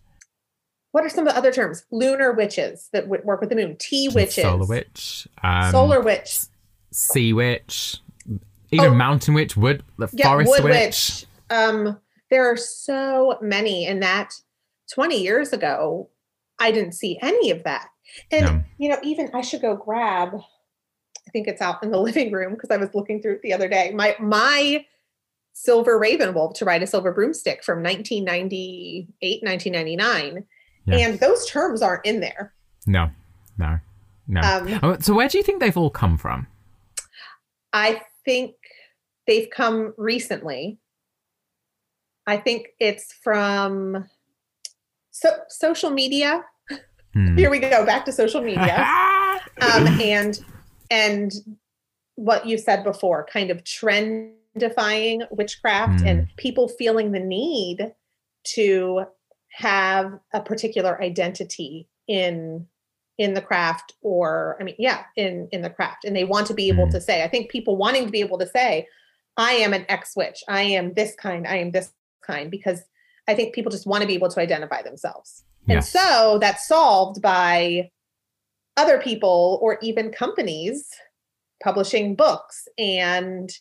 what 0.92 1.04
are 1.06 1.10
some 1.10 1.28
of 1.28 1.34
the 1.34 1.38
other 1.38 1.52
terms? 1.52 1.86
Lunar 1.92 2.34
witches 2.34 2.90
that 2.94 3.04
w- 3.04 3.22
work 3.24 3.42
with 3.42 3.50
the 3.50 3.56
moon. 3.56 3.78
Tea 3.80 4.10
witches. 4.10 4.44
solar 4.44 4.66
witch 4.66 5.28
um, 5.44 5.72
Solar 5.72 6.02
witch. 6.02 6.40
sea 6.92 7.32
witch 7.34 7.98
even 8.72 8.88
Oh. 8.92 8.96
mountain 8.96 9.34
witch 9.34 9.56
wood 9.58 9.84
the 9.98 10.10
Yeah, 10.14 10.28
forest 10.28 10.50
wood 10.52 10.64
witch. 10.64 10.76
witch. 10.76 11.26
Um, 11.50 12.00
there 12.30 12.46
are 12.52 12.58
so 12.58 13.38
many, 13.42 13.88
and 13.88 14.04
that 14.04 14.34
20 14.94 15.20
years 15.20 15.52
ago, 15.54 16.10
I 16.60 16.70
didn't 16.72 16.92
see 16.92 17.18
any 17.24 17.50
of 17.50 17.64
that. 17.64 17.88
And 18.32 18.46
No. 18.46 18.64
you 18.78 18.90
know, 18.90 18.98
even 19.04 19.30
I 19.34 19.42
should 19.42 19.62
go 19.62 19.76
grab. 19.76 20.34
I 20.36 21.32
think 21.32 21.48
it's 21.48 21.62
out 21.62 21.84
in 21.84 21.92
the 21.92 22.00
living 22.10 22.32
room 22.32 22.54
because 22.54 22.72
I 22.72 22.78
was 22.78 22.90
looking 22.94 23.22
through 23.22 23.34
it 23.34 23.42
the 23.42 23.54
other 23.54 23.68
day. 23.70 23.92
My 23.94 24.16
my 24.20 24.86
Silver 25.54 26.00
RavenWolf 26.00 26.54
to 26.56 26.66
ride 26.66 26.84
a 26.84 26.88
silver 26.88 27.12
broomstick 27.12 27.64
from 27.66 27.84
1998, 27.84 29.44
1999, 29.44 30.46
Yeah. 30.86 30.96
and 30.98 31.20
those 31.20 31.46
terms 31.50 31.82
aren't 31.82 32.06
in 32.06 32.20
there. 32.22 32.54
no 32.88 33.10
no 33.58 33.80
no 34.28 34.42
Um, 34.42 34.80
Oh, 34.84 34.98
so 35.00 35.14
where 35.14 35.28
do 35.28 35.38
you 35.38 35.44
think 35.44 35.60
they've 35.60 35.76
all 35.76 35.90
come 35.90 36.18
from 36.18 36.48
I 37.74 38.02
think 38.26 38.56
they've 39.28 39.50
come 39.50 39.94
recently. 39.98 40.80
I 42.26 42.38
think 42.38 42.68
it's 42.80 43.12
from 43.14 44.08
so 45.12 45.30
social 45.50 45.90
media. 45.90 46.44
Hmm. 47.14 47.38
Here 47.38 47.50
we 47.50 47.60
go 47.60 47.86
back 47.86 48.06
to 48.06 48.12
social 48.12 48.42
media. 48.42 48.76
um, 49.62 49.88
and 50.02 50.40
and 50.92 51.32
what 52.16 52.46
you 52.46 52.58
said 52.58 52.84
before, 52.84 53.26
kind 53.32 53.50
of 53.52 53.64
trendifying 53.64 55.22
witchcraft 55.32 56.02
Hmm. 56.02 56.08
and 56.08 56.28
people 56.38 56.68
feeling 56.68 57.12
the 57.12 57.20
need 57.20 57.94
to 58.56 59.06
have 59.52 60.20
a 60.34 60.42
particular 60.42 61.02
identity 61.02 61.88
in 62.08 62.68
in 63.18 63.34
the 63.34 63.42
craft 63.42 63.94
or 64.02 64.56
i 64.60 64.64
mean 64.64 64.76
yeah 64.80 65.04
in 65.18 65.50
in 65.52 65.62
the 65.62 65.70
craft 65.70 66.06
and 66.06 66.16
they 66.16 66.24
want 66.24 66.48
to 66.48 66.54
be 66.54 66.70
able 66.70 66.86
Hmm. 66.86 66.92
to 66.92 67.02
say 67.02 67.24
i 67.24 67.28
think 67.28 67.52
people 67.52 67.76
wanting 67.76 68.06
to 68.06 68.12
be 68.12 68.22
able 68.22 68.38
to 68.38 68.48
say 68.48 68.88
i 69.36 69.52
am 69.54 69.74
an 69.74 69.86
x 69.90 70.16
witch 70.16 70.42
i 70.48 70.62
am 70.62 70.94
this 70.94 71.16
kind 71.16 71.46
i 71.48 71.58
am 71.58 71.72
this 71.72 71.92
kind 72.26 72.50
because 72.50 72.84
i 73.28 73.34
think 73.34 73.54
people 73.54 73.72
just 73.72 73.86
want 73.86 74.02
to 74.02 74.08
be 74.08 74.14
able 74.14 74.30
to 74.30 74.40
identify 74.40 74.82
themselves 74.82 75.44
and 75.70 75.84
so 75.84 76.38
that's 76.40 76.68
solved 76.68 77.22
by 77.22 77.90
other 78.78 79.00
people 79.00 79.60
or 79.62 79.78
even 79.82 80.12
companies 80.12 80.88
publishing 81.64 82.16
books 82.16 82.68
and 82.78 83.52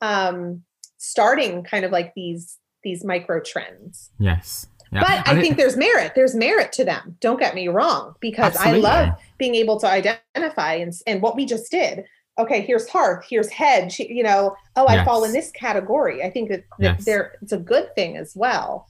um, 0.00 0.62
starting 0.98 1.62
kind 1.64 1.84
of 1.84 1.90
like 1.90 2.12
these 2.14 2.58
these 2.84 3.04
micro 3.04 3.40
trends. 3.40 4.10
yes 4.18 4.66
yeah. 4.92 5.00
But 5.00 5.28
I 5.28 5.38
it- 5.38 5.40
think 5.40 5.56
there's 5.56 5.76
merit. 5.76 6.12
There's 6.14 6.34
merit 6.34 6.70
to 6.72 6.84
them. 6.84 7.16
Don't 7.20 7.40
get 7.40 7.54
me 7.54 7.68
wrong, 7.68 8.14
because 8.20 8.54
Absolutely. 8.56 8.86
I 8.86 9.04
love 9.06 9.18
being 9.38 9.54
able 9.54 9.80
to 9.80 9.86
identify 9.88 10.74
and 10.74 10.92
and 11.06 11.22
what 11.22 11.34
we 11.34 11.46
just 11.46 11.70
did. 11.70 12.04
Okay, 12.38 12.60
here's 12.62 12.88
hearth, 12.88 13.24
here's 13.28 13.48
hedge. 13.48 13.98
You 14.00 14.22
know, 14.22 14.54
oh, 14.76 14.86
I 14.86 15.04
fall 15.04 15.24
in 15.24 15.32
this 15.32 15.50
category. 15.52 16.22
I 16.22 16.30
think 16.30 16.50
that, 16.50 16.64
that 16.78 16.96
Yes. 16.96 17.04
there 17.04 17.36
it's 17.40 17.52
a 17.52 17.58
good 17.58 17.94
thing 17.94 18.16
as 18.18 18.36
well. 18.36 18.86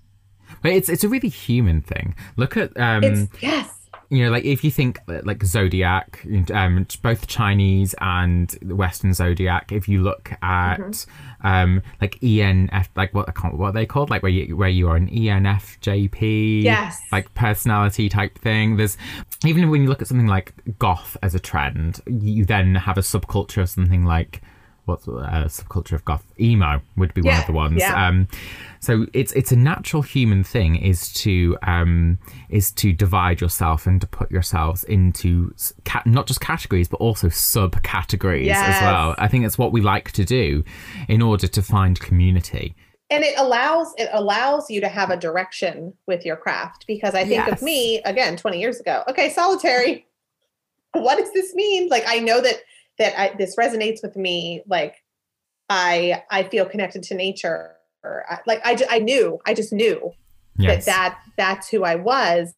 But 0.61 0.73
it's 0.73 0.89
it's 0.89 1.05
a 1.05 1.09
really 1.09 1.29
human 1.29 1.81
thing 1.83 2.15
look 2.37 2.57
at 2.57 2.77
um 2.79 3.03
It's 3.05 3.43
yes, 3.43 3.83
you 4.13 4.23
know, 4.23 4.31
like 4.31 4.45
if 4.45 4.63
you 4.63 4.71
think 4.71 5.01
like 5.07 5.43
zodiac, 5.43 6.23
um, 6.53 6.87
both 7.01 7.27
Chinese 7.27 7.95
and 7.99 8.51
the 8.61 8.77
Western 8.77 9.15
zodiac. 9.15 9.73
If 9.73 9.89
you 9.89 10.03
look 10.03 10.33
at 10.43 10.81
mm-hmm. 10.81 11.47
um, 11.47 11.83
like 11.99 12.21
ENF, 12.21 12.89
like 12.95 13.15
what 13.15 13.27
I 13.31 13.33
can't 13.33 13.57
what 13.57 13.69
are 13.69 13.73
they 13.73 13.87
called, 13.87 14.11
like 14.11 14.23
where 14.23 14.31
you 14.31 14.55
where 14.55 14.69
you 14.69 14.91
are 14.91 14.97
an 14.97 15.09
ENFJP, 15.09 16.63
yes, 16.63 17.01
like 17.11 17.33
personality 17.33 18.11
type 18.11 18.37
thing. 18.37 18.77
There's 18.77 18.99
even 19.47 19.71
when 19.71 19.83
you 19.83 19.89
look 19.89 20.03
at 20.03 20.09
something 20.09 20.27
like 20.27 20.53
goth 20.79 21.17
as 21.23 21.35
a 21.35 21.41
trend, 21.41 22.03
you 22.07 22.45
then 22.45 22.75
have 22.75 22.99
a 22.99 23.03
subculture 23.03 23.63
of 23.63 23.71
something 23.71 24.05
like 24.05 24.43
what's 24.85 25.07
a 25.07 25.13
uh, 25.13 25.45
subculture 25.45 25.93
of 25.93 26.05
goth 26.05 26.25
emo 26.41 26.81
would 26.97 27.15
be 27.15 27.23
yeah, 27.23 27.33
one 27.33 27.41
of 27.41 27.47
the 27.47 27.53
ones. 27.53 27.77
Yeah. 27.79 28.09
Um, 28.09 28.29
so 28.81 29.07
it's 29.13 29.33
it's 29.33 29.53
a 29.53 29.57
natural 29.57 30.03
human 30.03 30.43
thing 30.43 30.77
is 30.77 31.13
to 31.15 31.57
um, 31.63 32.19
is 32.49 32.73
to 32.73 32.93
divide 32.93 33.41
yourself 33.41 33.87
and 33.87 34.01
to 34.01 34.07
put 34.07 34.31
yourselves 34.31 34.83
into 34.85 35.55
ca- 35.85 36.03
not 36.05 36.27
just 36.27 36.41
categories 36.41 36.89
but 36.89 36.97
also 36.99 37.29
subcategories 37.29 38.47
yes. 38.47 38.77
as 38.77 38.83
well. 38.83 39.15
I 39.19 39.29
think 39.29 39.45
it's 39.45 39.59
what 39.59 39.73
we 39.73 39.81
like 39.81 40.11
to 40.13 40.25
do 40.25 40.65
in 41.09 41.23
order 41.23 41.47
to 41.47 41.63
find 41.63 41.99
community. 42.01 42.75
And 43.09 43.23
it 43.23 43.39
allows 43.39 43.95
it 43.99 44.09
allows 44.13 44.69
you 44.71 44.81
to 44.81 44.89
have 44.89 45.11
a 45.11 45.17
direction 45.17 45.93
with 46.07 46.25
your 46.25 46.37
craft 46.37 46.87
because 46.89 47.15
I 47.15 47.25
think 47.25 47.47
yes. 47.47 47.53
of 47.53 47.63
me 47.63 48.01
again 48.05 48.37
20 48.37 48.59
years 48.59 48.81
ago. 48.81 49.05
Okay, 49.09 49.31
solitary. 49.31 50.07
What 50.95 51.17
does 51.17 51.33
this 51.33 51.55
mean? 51.55 51.89
Like 51.89 52.05
I 52.07 52.19
know 52.19 52.43
that 52.43 52.57
that 52.99 53.19
I, 53.19 53.35
this 53.37 53.57
resonates 53.57 54.03
with 54.03 54.17
me. 54.17 54.63
Like 54.67 54.97
I 55.69 56.23
I 56.31 56.45
feel 56.45 56.67
connected 56.67 57.03
to 57.05 57.15
nature 57.15 57.77
like 58.47 58.61
I, 58.65 58.77
I 58.91 58.99
knew 58.99 59.39
i 59.47 59.55
just 59.55 59.73
knew 59.73 60.13
yes. 60.59 60.85
that 60.85 60.93
that 60.93 61.19
that's 61.37 61.69
who 61.69 61.85
i 61.85 61.95
was 61.95 62.55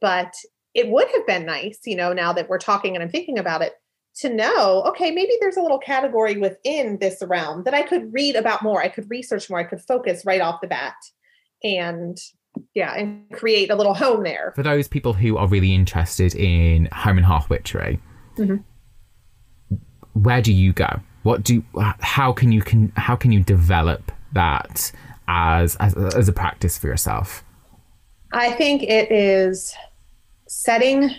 but 0.00 0.34
it 0.74 0.88
would 0.88 1.08
have 1.14 1.26
been 1.26 1.46
nice 1.46 1.80
you 1.84 1.96
know 1.96 2.12
now 2.12 2.32
that 2.32 2.48
we're 2.48 2.58
talking 2.58 2.94
and 2.94 3.02
i'm 3.02 3.10
thinking 3.10 3.38
about 3.38 3.62
it 3.62 3.74
to 4.16 4.32
know 4.32 4.82
okay 4.86 5.10
maybe 5.10 5.32
there's 5.40 5.56
a 5.56 5.62
little 5.62 5.78
category 5.78 6.36
within 6.36 6.98
this 6.98 7.22
realm 7.26 7.64
that 7.64 7.74
i 7.74 7.82
could 7.82 8.12
read 8.12 8.36
about 8.36 8.62
more 8.62 8.82
i 8.82 8.88
could 8.88 9.08
research 9.10 9.48
more 9.50 9.58
i 9.58 9.64
could 9.64 9.80
focus 9.80 10.24
right 10.24 10.40
off 10.40 10.60
the 10.60 10.66
bat 10.66 10.94
and 11.62 12.18
yeah 12.74 12.94
and 12.94 13.28
create 13.32 13.70
a 13.70 13.74
little 13.74 13.94
home 13.94 14.22
there 14.22 14.52
for 14.54 14.62
those 14.62 14.86
people 14.86 15.12
who 15.12 15.36
are 15.36 15.48
really 15.48 15.74
interested 15.74 16.34
in 16.34 16.88
home 16.92 17.16
and 17.16 17.26
hearth 17.26 17.50
witchery 17.50 17.98
mm-hmm. 18.36 18.56
Where 20.14 20.42
do 20.42 20.52
you 20.52 20.72
go 20.72 21.00
what 21.24 21.42
do 21.42 21.64
how 21.74 22.32
can 22.32 22.52
you 22.52 22.62
can 22.62 22.92
how 22.96 23.16
can 23.16 23.32
you 23.32 23.40
develop 23.40 24.12
that 24.32 24.92
as, 25.26 25.74
as 25.76 25.94
as 25.96 26.28
a 26.28 26.32
practice 26.32 26.78
for 26.78 26.86
yourself? 26.86 27.42
I 28.32 28.52
think 28.52 28.82
it 28.82 29.10
is 29.10 29.74
setting 30.46 31.10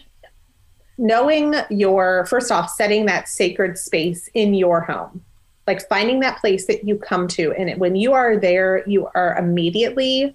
knowing 0.97 1.55
your 1.69 2.25
first 2.27 2.51
off 2.51 2.69
setting 2.69 3.07
that 3.07 3.27
sacred 3.27 3.77
space 3.77 4.29
in 4.33 4.53
your 4.53 4.79
home 4.79 5.21
like 5.67 5.85
finding 5.89 6.21
that 6.21 6.37
place 6.37 6.67
that 6.67 6.87
you 6.87 6.97
come 6.97 7.27
to 7.27 7.51
and 7.53 7.77
when 7.81 7.97
you 7.97 8.13
are 8.13 8.37
there 8.37 8.87
you 8.87 9.09
are 9.13 9.35
immediately 9.37 10.33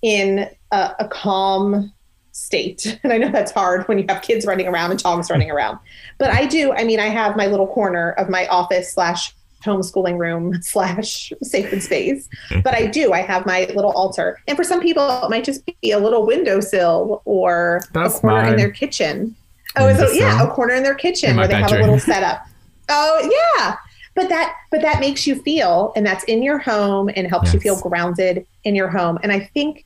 in 0.00 0.48
a, 0.70 0.94
a, 1.00 1.08
calm 1.08 1.92
state 2.36 2.98
and 3.02 3.12
i 3.12 3.18
know 3.18 3.30
that's 3.30 3.52
hard 3.52 3.86
when 3.88 3.98
you 3.98 4.04
have 4.08 4.22
kids 4.22 4.46
running 4.46 4.66
around 4.66 4.90
and 4.90 5.02
dogs 5.02 5.30
running 5.30 5.50
around 5.50 5.78
but 6.18 6.30
i 6.30 6.44
do 6.46 6.72
i 6.72 6.84
mean 6.84 7.00
i 7.00 7.06
have 7.06 7.36
my 7.36 7.46
little 7.46 7.66
corner 7.66 8.12
of 8.12 8.28
my 8.28 8.46
office 8.48 8.92
slash 8.92 9.34
homeschooling 9.66 10.18
room 10.18 10.54
slash 10.62 11.32
sacred 11.42 11.82
space. 11.82 12.28
But 12.62 12.74
I 12.74 12.86
do. 12.86 13.12
I 13.12 13.20
have 13.20 13.44
my 13.44 13.64
little 13.74 13.90
altar. 13.92 14.40
And 14.46 14.56
for 14.56 14.64
some 14.64 14.80
people, 14.80 15.24
it 15.24 15.30
might 15.30 15.44
just 15.44 15.66
be 15.66 15.90
a 15.90 15.98
little 15.98 16.24
windowsill 16.24 17.22
or 17.24 17.82
That's 17.92 18.18
a 18.18 18.20
corner 18.20 18.42
mine. 18.42 18.52
in 18.52 18.56
their 18.56 18.70
kitchen. 18.70 19.34
Oh, 19.78 19.88
it, 19.88 20.14
yeah, 20.14 20.42
a 20.42 20.50
corner 20.50 20.74
in 20.74 20.82
their 20.82 20.94
kitchen 20.94 21.30
in 21.30 21.36
where 21.36 21.46
they 21.46 21.54
bedroom. 21.54 21.70
have 21.70 21.80
a 21.80 21.92
little 21.92 21.98
setup. 22.14 22.46
Oh, 22.88 23.56
yeah. 23.58 23.76
But 24.14 24.30
that 24.30 24.54
but 24.70 24.80
that 24.80 25.00
makes 25.00 25.26
you 25.26 25.42
feel 25.42 25.92
and 25.94 26.06
that's 26.06 26.24
in 26.24 26.42
your 26.42 26.56
home 26.56 27.10
and 27.14 27.26
helps 27.26 27.48
yes. 27.48 27.54
you 27.54 27.60
feel 27.60 27.80
grounded 27.80 28.46
in 28.64 28.74
your 28.74 28.88
home. 28.88 29.18
And 29.22 29.30
I 29.30 29.40
think 29.40 29.84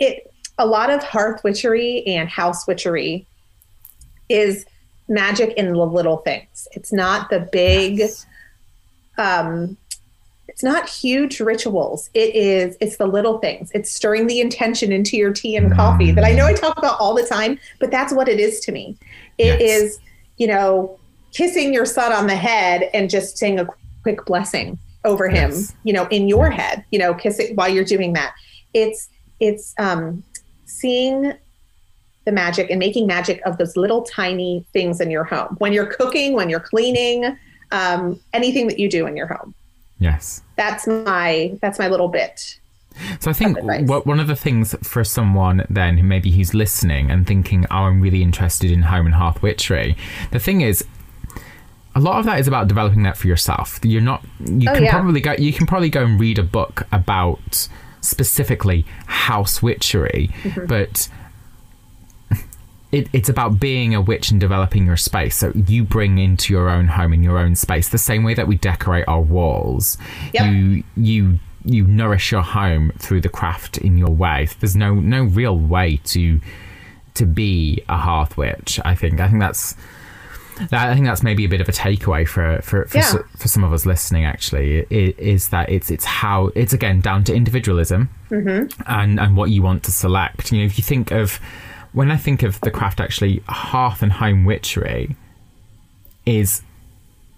it 0.00 0.31
a 0.58 0.66
lot 0.66 0.90
of 0.90 1.02
hearth 1.02 1.42
witchery 1.42 2.06
and 2.06 2.28
house 2.28 2.66
witchery 2.66 3.26
is 4.28 4.64
magic 5.08 5.54
in 5.56 5.72
the 5.72 5.84
little 5.84 6.18
things. 6.18 6.68
It's 6.72 6.92
not 6.92 7.30
the 7.30 7.40
big 7.40 7.98
yes 7.98 8.26
um, 9.18 9.76
it's 10.48 10.62
not 10.62 10.88
huge 10.88 11.40
rituals. 11.40 12.10
It 12.12 12.34
is, 12.34 12.76
it's 12.80 12.96
the 12.96 13.06
little 13.06 13.38
things. 13.38 13.70
It's 13.72 13.90
stirring 13.90 14.26
the 14.26 14.40
intention 14.40 14.92
into 14.92 15.16
your 15.16 15.32
tea 15.32 15.56
and 15.56 15.72
coffee 15.72 16.10
that 16.10 16.24
I 16.24 16.32
know 16.32 16.44
I 16.44 16.52
talk 16.52 16.76
about 16.76 17.00
all 17.00 17.14
the 17.14 17.24
time, 17.24 17.58
but 17.80 17.90
that's 17.90 18.12
what 18.12 18.28
it 18.28 18.38
is 18.38 18.60
to 18.60 18.72
me. 18.72 18.96
It 19.38 19.60
yes. 19.60 19.60
is, 19.60 20.00
you 20.36 20.46
know, 20.48 20.98
kissing 21.32 21.72
your 21.72 21.86
son 21.86 22.12
on 22.12 22.26
the 22.26 22.36
head 22.36 22.90
and 22.92 23.08
just 23.08 23.38
saying 23.38 23.60
a 23.60 23.68
quick 24.02 24.26
blessing 24.26 24.78
over 25.04 25.28
him, 25.28 25.52
you 25.84 25.92
know, 25.92 26.06
in 26.08 26.28
your 26.28 26.50
head, 26.50 26.84
you 26.90 26.98
know, 26.98 27.14
kissing 27.14 27.54
while 27.54 27.68
you're 27.68 27.84
doing 27.84 28.12
that. 28.12 28.34
It's, 28.74 29.08
it's, 29.40 29.74
um, 29.78 30.22
seeing 30.72 31.32
the 32.24 32.32
magic 32.32 32.70
and 32.70 32.78
making 32.78 33.06
magic 33.06 33.40
of 33.44 33.58
those 33.58 33.76
little 33.76 34.02
tiny 34.02 34.64
things 34.72 35.00
in 35.00 35.10
your 35.10 35.24
home. 35.24 35.56
When 35.58 35.72
you're 35.72 35.86
cooking, 35.86 36.34
when 36.34 36.48
you're 36.48 36.60
cleaning, 36.60 37.36
um, 37.72 38.20
anything 38.32 38.68
that 38.68 38.78
you 38.78 38.88
do 38.88 39.06
in 39.06 39.16
your 39.16 39.26
home. 39.26 39.54
Yes. 39.98 40.42
That's 40.56 40.86
my 40.86 41.56
that's 41.60 41.78
my 41.78 41.88
little 41.88 42.08
bit. 42.08 42.58
So 43.20 43.30
I 43.30 43.32
think 43.32 43.58
what, 43.62 44.06
one 44.06 44.20
of 44.20 44.26
the 44.26 44.36
things 44.36 44.74
for 44.82 45.02
someone 45.02 45.64
then 45.70 45.96
who 45.96 46.04
maybe 46.04 46.30
who's 46.30 46.52
listening 46.52 47.10
and 47.10 47.26
thinking, 47.26 47.64
"Oh, 47.70 47.84
I'm 47.84 48.00
really 48.00 48.22
interested 48.22 48.70
in 48.70 48.82
home 48.82 49.06
and 49.06 49.14
hearth 49.14 49.42
witchery." 49.42 49.96
The 50.30 50.38
thing 50.38 50.60
is, 50.60 50.84
a 51.94 52.00
lot 52.00 52.18
of 52.18 52.26
that 52.26 52.38
is 52.38 52.48
about 52.48 52.68
developing 52.68 53.02
that 53.04 53.16
for 53.16 53.28
yourself. 53.28 53.78
You're 53.82 54.02
not. 54.02 54.22
You 54.40 54.68
oh, 54.68 54.74
can 54.74 54.84
yeah. 54.84 54.90
probably 54.90 55.20
go. 55.20 55.32
You 55.32 55.52
can 55.52 55.66
probably 55.66 55.88
go 55.88 56.04
and 56.04 56.20
read 56.20 56.38
a 56.38 56.42
book 56.42 56.86
about 56.92 57.68
specifically 58.02 58.84
house 59.06 59.62
witchery, 59.62 60.28
mm-hmm. 60.42 60.66
but 60.66 61.08
it, 62.92 63.08
it's 63.14 63.30
about 63.30 63.58
being 63.58 63.94
a 63.94 64.00
witch 64.02 64.30
and 64.30 64.38
developing 64.38 64.84
your 64.84 64.98
space. 64.98 65.36
So 65.36 65.52
you 65.54 65.82
bring 65.82 66.18
into 66.18 66.52
your 66.52 66.68
own 66.68 66.88
home 66.88 67.14
in 67.14 67.22
your 67.22 67.38
own 67.38 67.54
space 67.54 67.88
the 67.88 67.98
same 67.98 68.22
way 68.22 68.34
that 68.34 68.46
we 68.46 68.56
decorate 68.56 69.08
our 69.08 69.22
walls. 69.22 69.96
Yep. 70.34 70.52
You 70.52 70.84
you 70.96 71.38
you 71.64 71.86
nourish 71.86 72.30
your 72.30 72.42
home 72.42 72.92
through 72.98 73.22
the 73.22 73.30
craft 73.30 73.78
in 73.78 73.96
your 73.96 74.10
way. 74.10 74.48
There's 74.60 74.76
no 74.76 74.94
no 74.94 75.24
real 75.24 75.56
way 75.56 76.00
to 76.04 76.40
to 77.14 77.26
be 77.26 77.82
a 77.88 77.96
hearth 77.96 78.36
witch. 78.36 78.78
I 78.84 78.94
think. 78.94 79.20
I 79.20 79.28
think 79.28 79.40
that's. 79.40 79.74
I 80.70 80.94
think 80.94 81.06
that's 81.06 81.22
maybe 81.22 81.44
a 81.44 81.48
bit 81.48 81.60
of 81.60 81.68
a 81.68 81.72
takeaway 81.72 82.26
for 82.26 82.60
for 82.62 82.84
for, 82.86 82.98
yeah. 82.98 83.18
for 83.36 83.48
some 83.48 83.64
of 83.64 83.72
us 83.72 83.86
listening. 83.86 84.24
Actually, 84.24 84.86
is 84.90 85.48
that 85.48 85.70
it's 85.70 85.90
it's 85.90 86.04
how 86.04 86.50
it's 86.54 86.72
again 86.72 87.00
down 87.00 87.24
to 87.24 87.34
individualism 87.34 88.10
mm-hmm. 88.30 88.82
and 88.86 89.18
and 89.18 89.36
what 89.36 89.50
you 89.50 89.62
want 89.62 89.82
to 89.84 89.92
select. 89.92 90.52
You 90.52 90.58
know, 90.58 90.64
if 90.64 90.78
you 90.78 90.84
think 90.84 91.10
of 91.10 91.40
when 91.92 92.10
I 92.10 92.16
think 92.16 92.42
of 92.42 92.60
the 92.60 92.70
craft, 92.70 93.00
actually, 93.00 93.42
hearth 93.48 94.02
and 94.02 94.12
home 94.12 94.44
witchery 94.44 95.16
is 96.26 96.62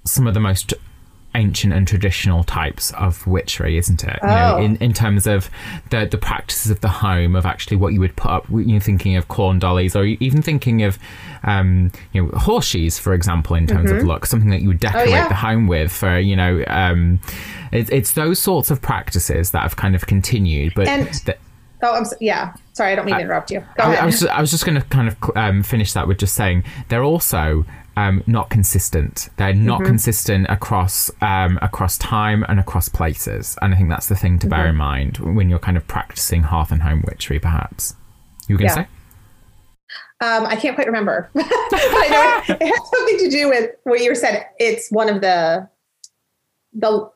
some 0.04 0.26
of 0.26 0.34
the 0.34 0.40
most 0.40 0.74
ancient 1.34 1.72
and 1.72 1.86
traditional 1.86 2.44
types 2.44 2.92
of 2.92 3.26
witchery, 3.26 3.76
isn't 3.76 4.04
it? 4.04 4.18
Oh. 4.22 4.28
You 4.28 4.34
know, 4.34 4.54
oh. 4.56 4.62
in, 4.62 4.76
in 4.76 4.92
terms 4.92 5.26
of 5.26 5.50
the 5.90 6.06
the 6.06 6.18
practices 6.18 6.70
of 6.70 6.80
the 6.80 6.88
home, 6.88 7.36
of 7.36 7.46
actually 7.46 7.76
what 7.76 7.92
you 7.92 8.00
would 8.00 8.16
put 8.16 8.30
up, 8.30 8.48
you 8.50 8.64
know, 8.64 8.80
thinking 8.80 9.16
of 9.16 9.28
corn 9.28 9.58
dollies, 9.58 9.96
or 9.96 10.04
even 10.04 10.42
thinking 10.42 10.82
of, 10.82 10.98
um, 11.42 11.90
you 12.12 12.22
know, 12.22 12.38
horseshoes, 12.38 12.98
for 12.98 13.14
example, 13.14 13.56
in 13.56 13.66
terms 13.66 13.90
mm-hmm. 13.90 14.00
of 14.00 14.04
look, 14.04 14.26
something 14.26 14.50
that 14.50 14.60
you 14.60 14.68
would 14.68 14.84
oh, 14.84 14.88
decorate 14.88 15.08
oh, 15.08 15.10
yeah. 15.10 15.28
the 15.28 15.34
home 15.34 15.66
with 15.66 15.92
for, 15.92 16.18
you 16.18 16.36
know, 16.36 16.64
um, 16.68 17.20
it, 17.72 17.90
it's 17.90 18.12
those 18.12 18.38
sorts 18.38 18.70
of 18.70 18.80
practices 18.80 19.50
that 19.50 19.62
have 19.62 19.76
kind 19.76 19.94
of 19.94 20.06
continued, 20.06 20.72
but. 20.74 20.88
And- 20.88 21.34
Oh, 21.82 21.92
I'm 21.92 22.04
so, 22.06 22.16
yeah. 22.18 22.54
Sorry, 22.72 22.92
I 22.92 22.94
don't 22.94 23.04
mean 23.04 23.16
to 23.16 23.20
interrupt 23.20 23.50
you. 23.50 23.62
I. 23.78 23.96
I 23.96 24.06
was 24.06 24.20
just, 24.20 24.32
I 24.32 24.40
was 24.40 24.50
just 24.50 24.64
going 24.64 24.80
to 24.80 24.86
kind 24.88 25.06
of 25.06 25.16
um, 25.36 25.62
finish 25.62 25.92
that 25.92 26.08
with 26.08 26.16
just 26.16 26.34
saying 26.34 26.64
they're 26.88 27.04
also 27.04 27.66
um, 27.96 28.22
not 28.26 28.50
consistent. 28.50 29.28
They're 29.36 29.54
not 29.54 29.78
mm-hmm. 29.78 29.86
consistent 29.86 30.46
across 30.48 31.10
um, 31.20 31.58
across 31.62 31.96
time 31.98 32.44
and 32.48 32.58
across 32.58 32.88
places. 32.88 33.56
And 33.62 33.74
I 33.74 33.76
think 33.76 33.88
that's 33.88 34.08
the 34.08 34.16
thing 34.16 34.38
to 34.40 34.46
mm-hmm. 34.46 34.50
bear 34.50 34.68
in 34.68 34.76
mind 34.76 35.18
when 35.18 35.48
you're 35.48 35.58
kind 35.58 35.76
of 35.76 35.86
practicing 35.86 36.42
hearth 36.42 36.70
and 36.70 36.82
home 36.82 37.02
witchery. 37.06 37.38
Perhaps 37.38 37.94
you 38.48 38.54
were 38.54 38.58
going 38.58 38.70
to 38.70 38.80
yeah. 38.80 38.84
say. 38.84 38.88
Um, 40.20 40.46
I 40.46 40.56
can't 40.56 40.74
quite 40.74 40.86
remember, 40.86 41.28
but 41.34 41.44
I 41.44 42.08
know 42.10 42.54
it, 42.54 42.62
it 42.62 42.66
has 42.66 42.90
something 42.90 43.18
to 43.18 43.28
do 43.28 43.48
with 43.48 43.70
what 43.82 44.00
you 44.00 44.14
said. 44.14 44.46
It's 44.58 44.90
one 44.90 45.08
of 45.08 45.20
the 45.20 45.68
the 46.72 47.10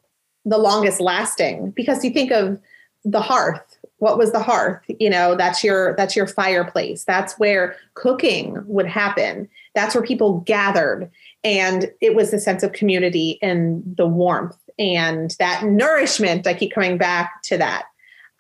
the 0.45 0.59
longest 0.59 1.01
lasting 1.01 1.71
because 1.73 2.05
you 2.05 2.11
think 2.11 2.33
of 2.33 2.61
the 3.05 3.21
hearth 3.21 3.79
what 3.99 4.19
was 4.19 4.33
the 4.33 4.43
hearth 4.43 4.83
you 4.99 5.11
know 5.11 5.35
that's 5.35 5.63
your 5.63 5.95
that's 5.97 6.17
your 6.17 6.27
fireplace 6.27 7.05
that's 7.05 7.39
where 7.39 7.77
cooking 7.95 8.63
would 8.67 8.87
happen 8.87 9.49
that's 9.79 9.95
where 9.95 10.05
people 10.05 10.41
gathered 10.41 11.11
and 11.45 11.91
it 12.01 12.15
was 12.15 12.31
the 12.31 12.41
sense 12.41 12.63
of 12.63 12.73
community 12.73 13.39
and 13.41 13.83
the 13.97 14.07
warmth 14.07 14.59
and 14.79 15.37
that 15.39 15.65
nourishment 15.65 16.47
i 16.47 16.53
keep 16.53 16.73
coming 16.73 16.99
back 16.99 17.43
to 17.43 17.57
that 17.57 17.85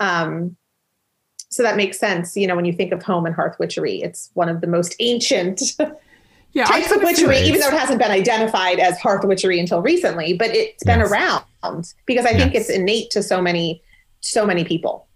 um, 0.00 0.56
So 1.50 1.62
that 1.62 1.76
makes 1.76 1.98
sense. 1.98 2.36
You 2.36 2.46
know, 2.46 2.56
when 2.56 2.64
you 2.64 2.72
think 2.72 2.92
of 2.92 3.02
home 3.02 3.26
and 3.26 3.34
hearth 3.34 3.58
witchery, 3.58 4.02
it's 4.02 4.30
one 4.34 4.48
of 4.48 4.60
the 4.60 4.66
most 4.66 4.94
ancient 5.00 5.62
yeah, 6.52 6.64
types 6.64 6.92
of 6.92 7.02
witchery, 7.02 7.38
even 7.38 7.60
though 7.60 7.68
it 7.68 7.78
hasn't 7.78 7.98
been 7.98 8.10
identified 8.10 8.78
as 8.78 8.98
hearth 9.00 9.24
witchery 9.24 9.58
until 9.58 9.80
recently, 9.80 10.34
but 10.34 10.50
it's 10.50 10.84
been 10.84 11.00
yes. 11.00 11.10
around 11.10 11.92
because 12.06 12.26
I 12.26 12.30
yes. 12.30 12.42
think 12.42 12.54
it's 12.54 12.70
innate 12.70 13.10
to 13.10 13.22
so 13.22 13.40
many, 13.40 13.82
so 14.20 14.46
many 14.46 14.64
people. 14.64 15.07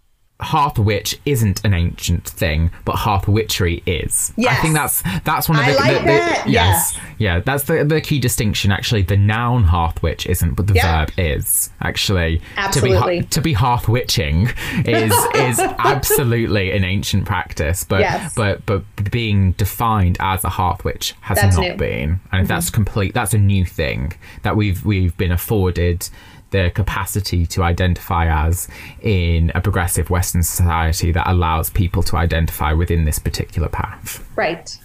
Hearth 0.43 0.79
Witch 0.79 1.19
isn't 1.25 1.65
an 1.65 1.75
ancient 1.75 2.29
thing, 2.29 2.71
but 2.85 2.97
Hearth 2.97 3.29
Witchery 3.29 3.83
is. 3.87 4.33
Yes. 4.37 4.59
I 4.59 4.63
think 4.63 4.75
that's 4.75 5.03
that's 5.25 5.49
one 5.49 5.59
of 5.59 5.67
the, 5.67 5.75
like 5.75 5.99
the, 5.99 6.05
the 6.05 6.51
yes, 6.51 6.95
yeah. 6.95 7.01
yeah, 7.19 7.41
that's 7.41 7.65
the 7.65 7.85
the 7.85 8.01
key 8.01 8.19
distinction. 8.19 8.73
Actually, 8.73 9.03
the 9.03 9.17
noun 9.17 9.65
Hearth 9.65 10.03
Witch 10.03 10.27
isn't, 10.27 10.55
but 10.55 10.67
the 10.67 10.75
verb 10.75 11.11
is 11.17 11.71
actually 11.81 12.41
absolutely 12.57 13.21
to 13.21 13.27
be 13.27 13.29
to 13.29 13.41
be 13.41 13.53
Hearth 13.53 13.89
Witching 13.89 14.49
is 14.85 15.13
is 15.35 15.59
absolutely 15.59 16.73
an 16.73 16.85
ancient 16.85 17.25
practice, 17.25 17.85
but 17.85 18.01
yes. 18.01 18.35
but 18.35 18.65
but 18.67 18.85
being 19.11 19.53
defined 19.53 20.17
as 20.21 20.45
a 20.45 20.49
Hearth 20.51 20.85
Witch 20.85 21.15
has 21.21 21.39
that's 21.39 21.57
not 21.57 21.63
new. 21.63 21.77
been, 21.77 22.11
and 22.11 22.21
mm-hmm. 22.33 22.47
that's 22.47 22.71
complete. 22.71 23.15
That's 23.15 23.35
a 23.35 23.39
new 23.39 23.65
thing 23.65 24.15
that 24.43 24.57
we've 24.57 24.85
we've 24.85 25.17
been 25.17 25.33
afforded 25.33 26.09
the 26.53 26.71
capacity 26.75 27.45
to 27.47 27.63
identify 27.63 28.27
as 28.47 28.69
in 29.01 29.51
a 29.55 29.61
progressive 29.61 30.11
Western 30.11 30.43
society 30.43 31.11
that 31.13 31.29
allows 31.29 31.71
people 31.71 32.03
to 32.05 32.17
identify 32.17 32.73
within 32.73 33.05
this 33.05 33.19
particular 33.19 33.69
path. 33.69 34.25
Right. 34.37 34.79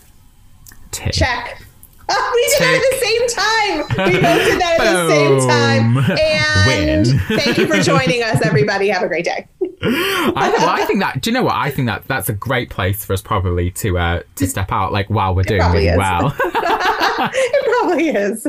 Tick. 0.91 1.13
Check. 1.13 1.61
Oh, 2.09 2.31
we 2.35 2.41
did 2.47 2.57
Tick. 2.57 2.59
that 2.59 2.77
at 2.77 2.91
the 2.91 3.05
same 3.05 3.27
time. 3.27 4.11
We 4.11 4.21
both 4.21 4.45
did 4.47 4.61
that 4.61 4.77
at 4.79 4.93
the 4.93 5.09
same 5.09 5.39
time. 5.47 5.97
And 6.17 7.07
Win. 7.07 7.19
thank 7.39 7.57
you 7.57 7.67
for 7.67 7.79
joining 7.81 8.23
us, 8.23 8.41
everybody. 8.43 8.87
Have 8.87 9.03
a 9.03 9.07
great 9.07 9.25
day. 9.25 9.47
I, 9.81 10.53
well, 10.57 10.69
I 10.69 10.85
think 10.85 11.01
that. 11.01 11.21
Do 11.21 11.29
you 11.29 11.33
know 11.33 11.43
what? 11.43 11.55
I 11.55 11.69
think 11.69 11.87
that 11.87 12.07
that's 12.07 12.29
a 12.29 12.33
great 12.33 12.69
place 12.69 13.05
for 13.05 13.13
us 13.13 13.21
probably 13.21 13.71
to 13.71 13.97
uh, 13.97 14.21
to 14.35 14.47
step 14.47 14.71
out. 14.71 14.91
Like 14.91 15.09
while 15.09 15.35
we're 15.35 15.43
doing 15.43 15.61
really 15.61 15.87
is. 15.89 15.97
well. 15.97 16.33
it 16.43 17.65
probably 17.65 18.09
is 18.09 18.47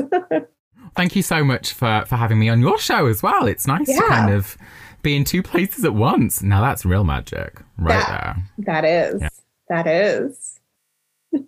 thank 0.95 1.15
you 1.15 1.21
so 1.21 1.43
much 1.43 1.73
for 1.73 2.03
for 2.07 2.15
having 2.15 2.39
me 2.39 2.49
on 2.49 2.59
your 2.59 2.77
show 2.77 3.07
as 3.07 3.23
well. 3.23 3.47
It's 3.47 3.67
nice 3.67 3.87
yeah. 3.87 3.99
to 3.99 4.07
kind 4.07 4.33
of 4.33 4.57
be 5.01 5.15
in 5.15 5.23
two 5.23 5.41
places 5.41 5.85
at 5.85 5.93
once. 5.93 6.41
Now 6.41 6.61
that's 6.61 6.85
real 6.85 7.03
magic, 7.03 7.61
right 7.77 8.05
that, 8.05 8.35
there. 8.57 8.65
That 8.65 8.85
is. 8.85 9.21
Yeah. 9.21 9.29
That 9.69 9.87
is. 9.87 10.59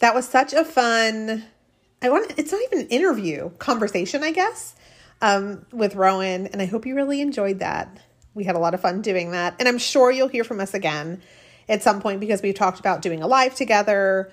that 0.00 0.14
was 0.14 0.28
such 0.28 0.52
a 0.52 0.64
fun. 0.64 1.44
I 2.02 2.10
want. 2.10 2.32
It's 2.36 2.52
not 2.52 2.60
even 2.64 2.80
an 2.80 2.88
interview, 2.88 3.50
conversation, 3.58 4.22
I 4.22 4.32
guess, 4.32 4.74
um, 5.22 5.66
with 5.72 5.94
Rowan, 5.94 6.48
and 6.48 6.60
I 6.62 6.66
hope 6.66 6.86
you 6.86 6.94
really 6.94 7.20
enjoyed 7.20 7.58
that. 7.60 7.98
We 8.34 8.44
had 8.44 8.54
a 8.54 8.60
lot 8.60 8.74
of 8.74 8.80
fun 8.80 9.02
doing 9.02 9.32
that, 9.32 9.56
and 9.58 9.68
I'm 9.68 9.78
sure 9.78 10.10
you'll 10.10 10.28
hear 10.28 10.44
from 10.44 10.60
us 10.60 10.74
again 10.74 11.20
at 11.68 11.82
some 11.82 12.00
point 12.00 12.20
because 12.20 12.42
we've 12.42 12.54
talked 12.54 12.80
about 12.80 13.02
doing 13.02 13.22
a 13.22 13.26
live 13.26 13.54
together 13.54 14.30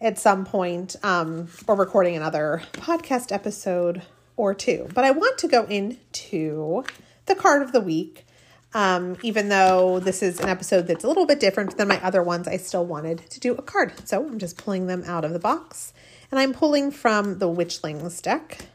at 0.00 0.18
some 0.18 0.44
point 0.44 0.96
um, 1.02 1.48
or 1.66 1.76
recording 1.76 2.16
another 2.16 2.62
podcast 2.72 3.30
episode 3.32 4.02
or 4.36 4.54
two. 4.54 4.88
But 4.92 5.04
I 5.04 5.12
want 5.12 5.38
to 5.38 5.48
go 5.48 5.64
into 5.64 6.84
the 7.26 7.34
card 7.34 7.62
of 7.62 7.72
the 7.72 7.80
week. 7.80 8.26
Um, 8.74 9.18
even 9.22 9.50
though 9.50 10.00
this 10.00 10.22
is 10.22 10.40
an 10.40 10.48
episode 10.48 10.86
that's 10.86 11.04
a 11.04 11.06
little 11.06 11.26
bit 11.26 11.38
different 11.38 11.76
than 11.76 11.88
my 11.88 12.02
other 12.02 12.22
ones, 12.22 12.48
I 12.48 12.56
still 12.56 12.86
wanted 12.86 13.18
to 13.30 13.38
do 13.38 13.54
a 13.54 13.62
card. 13.62 14.08
So 14.08 14.26
I'm 14.26 14.38
just 14.38 14.56
pulling 14.56 14.86
them 14.86 15.04
out 15.06 15.26
of 15.26 15.34
the 15.34 15.38
box. 15.38 15.92
And 16.30 16.40
I'm 16.40 16.54
pulling 16.54 16.90
from 16.90 17.38
the 17.38 17.48
Witchlings 17.48 18.22
deck. 18.22 18.66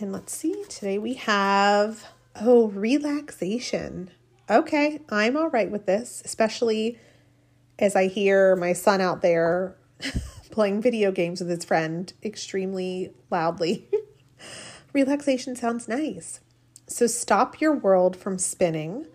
And 0.00 0.12
let's 0.12 0.34
see, 0.34 0.64
today 0.68 0.96
we 0.96 1.14
have, 1.14 2.06
oh, 2.40 2.68
relaxation 2.68 4.10
okay, 4.48 5.00
I'm 5.08 5.36
all 5.36 5.50
right 5.50 5.70
with 5.70 5.86
this, 5.86 6.22
especially 6.24 6.98
as 7.78 7.96
I 7.96 8.08
hear 8.08 8.56
my 8.56 8.72
son 8.72 9.00
out 9.00 9.22
there 9.22 9.76
playing 10.50 10.80
video 10.82 11.10
games 11.10 11.40
with 11.40 11.50
his 11.50 11.64
friend 11.64 12.12
extremely 12.22 13.12
loudly. 13.30 13.88
Relaxation 14.92 15.56
sounds 15.56 15.88
nice. 15.88 16.40
So 16.86 17.06
stop 17.06 17.60
your 17.60 17.72
world 17.72 18.16
from 18.16 18.38
spinning 18.38 19.06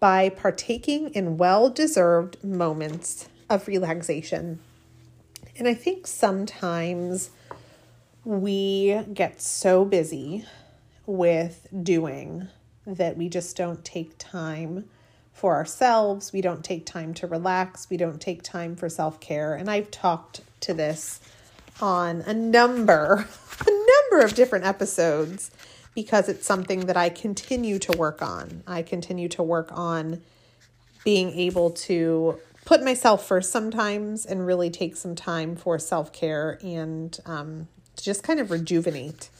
by 0.00 0.28
partaking 0.28 1.08
in 1.10 1.36
well 1.36 1.68
deserved 1.68 2.42
moments 2.42 3.28
of 3.50 3.66
relaxation. 3.66 4.60
And 5.56 5.66
I 5.66 5.74
think 5.74 6.06
sometimes 6.06 7.30
we 8.24 9.00
get 9.12 9.40
so 9.42 9.84
busy 9.84 10.44
with 11.06 11.66
doing 11.82 12.48
that 12.96 13.16
we 13.16 13.28
just 13.28 13.56
don't 13.56 13.84
take 13.84 14.16
time 14.18 14.88
for 15.32 15.54
ourselves. 15.54 16.32
We 16.32 16.40
don't 16.40 16.64
take 16.64 16.84
time 16.86 17.14
to 17.14 17.26
relax. 17.26 17.88
We 17.88 17.96
don't 17.96 18.20
take 18.20 18.42
time 18.42 18.74
for 18.74 18.88
self 18.88 19.20
care. 19.20 19.54
And 19.54 19.70
I've 19.70 19.90
talked 19.90 20.40
to 20.60 20.74
this 20.74 21.20
on 21.80 22.22
a 22.22 22.34
number, 22.34 23.28
a 23.66 23.70
number 24.10 24.24
of 24.24 24.34
different 24.34 24.64
episodes 24.64 25.50
because 25.94 26.28
it's 26.28 26.46
something 26.46 26.86
that 26.86 26.96
I 26.96 27.08
continue 27.08 27.78
to 27.80 27.96
work 27.96 28.22
on. 28.22 28.62
I 28.66 28.82
continue 28.82 29.28
to 29.30 29.42
work 29.42 29.70
on 29.72 30.22
being 31.04 31.30
able 31.30 31.70
to 31.70 32.38
put 32.64 32.82
myself 32.82 33.26
first 33.26 33.50
sometimes 33.50 34.26
and 34.26 34.46
really 34.46 34.70
take 34.70 34.96
some 34.96 35.14
time 35.14 35.56
for 35.56 35.78
self 35.78 36.12
care 36.12 36.58
and 36.62 37.18
um, 37.26 37.68
just 37.96 38.22
kind 38.22 38.40
of 38.40 38.50
rejuvenate 38.50 39.30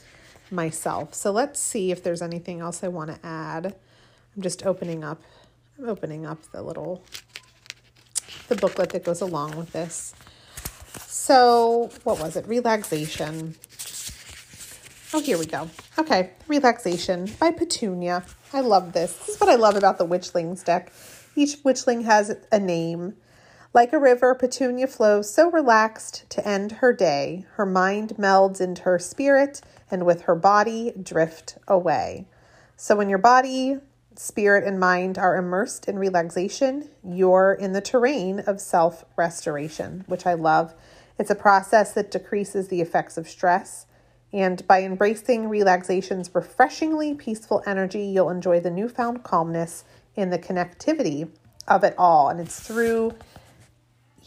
myself. 0.51 1.13
So 1.13 1.31
let's 1.31 1.59
see 1.59 1.91
if 1.91 2.03
there's 2.03 2.21
anything 2.21 2.59
else 2.59 2.83
I 2.83 2.87
want 2.87 3.11
to 3.11 3.25
add. 3.25 3.75
I'm 4.35 4.41
just 4.41 4.65
opening 4.65 5.03
up, 5.03 5.21
I'm 5.77 5.89
opening 5.89 6.25
up 6.25 6.39
the 6.51 6.61
little, 6.61 7.03
the 8.47 8.55
booklet 8.55 8.89
that 8.91 9.03
goes 9.03 9.21
along 9.21 9.57
with 9.57 9.71
this. 9.71 10.13
So 10.97 11.91
what 12.03 12.19
was 12.19 12.35
it? 12.35 12.47
Relaxation. 12.47 13.55
Oh, 15.13 15.21
here 15.21 15.37
we 15.37 15.45
go. 15.45 15.69
Okay, 15.97 16.31
Relaxation 16.47 17.29
by 17.39 17.51
Petunia. 17.51 18.23
I 18.53 18.61
love 18.61 18.93
this. 18.93 19.13
This 19.17 19.29
is 19.29 19.41
what 19.41 19.49
I 19.49 19.55
love 19.55 19.75
about 19.75 19.97
the 19.97 20.05
Witchlings 20.05 20.63
deck. 20.63 20.91
Each 21.35 21.57
Witchling 21.63 22.05
has 22.05 22.35
a 22.51 22.59
name. 22.59 23.15
Like 23.73 23.93
a 23.93 23.99
river, 23.99 24.33
Petunia 24.33 24.87
flows 24.87 25.31
so 25.31 25.51
relaxed 25.51 26.29
to 26.31 26.47
end 26.47 26.73
her 26.73 26.91
day. 26.91 27.45
Her 27.53 27.65
mind 27.65 28.15
melds 28.17 28.59
into 28.59 28.83
her 28.83 28.97
spirit 28.97 29.61
and 29.91 30.05
with 30.05 30.23
her 30.23 30.35
body 30.35 30.93
drift 31.01 31.57
away. 31.67 32.27
So 32.75 32.95
when 32.95 33.09
your 33.09 33.17
body, 33.17 33.77
spirit, 34.15 34.63
and 34.63 34.79
mind 34.79 35.17
are 35.17 35.35
immersed 35.35 35.87
in 35.87 35.99
relaxation, 35.99 36.89
you're 37.03 37.53
in 37.53 37.73
the 37.73 37.81
terrain 37.81 38.39
of 38.41 38.61
self 38.61 39.05
restoration, 39.17 40.03
which 40.07 40.25
I 40.25 40.33
love. 40.33 40.73
It's 41.17 41.29
a 41.29 41.35
process 41.35 41.93
that 41.93 42.11
decreases 42.11 42.69
the 42.69 42.81
effects 42.81 43.17
of 43.17 43.27
stress. 43.27 43.85
And 44.31 44.65
by 44.67 44.83
embracing 44.83 45.49
relaxation's 45.49 46.33
refreshingly 46.33 47.15
peaceful 47.15 47.63
energy, 47.65 48.03
you'll 48.05 48.29
enjoy 48.29 48.59
the 48.59 48.69
newfound 48.69 49.23
calmness 49.23 49.83
in 50.15 50.29
the 50.29 50.39
connectivity 50.39 51.29
of 51.67 51.83
it 51.83 51.95
all. 51.97 52.29
And 52.29 52.39
it's 52.39 52.59
through 52.59 53.15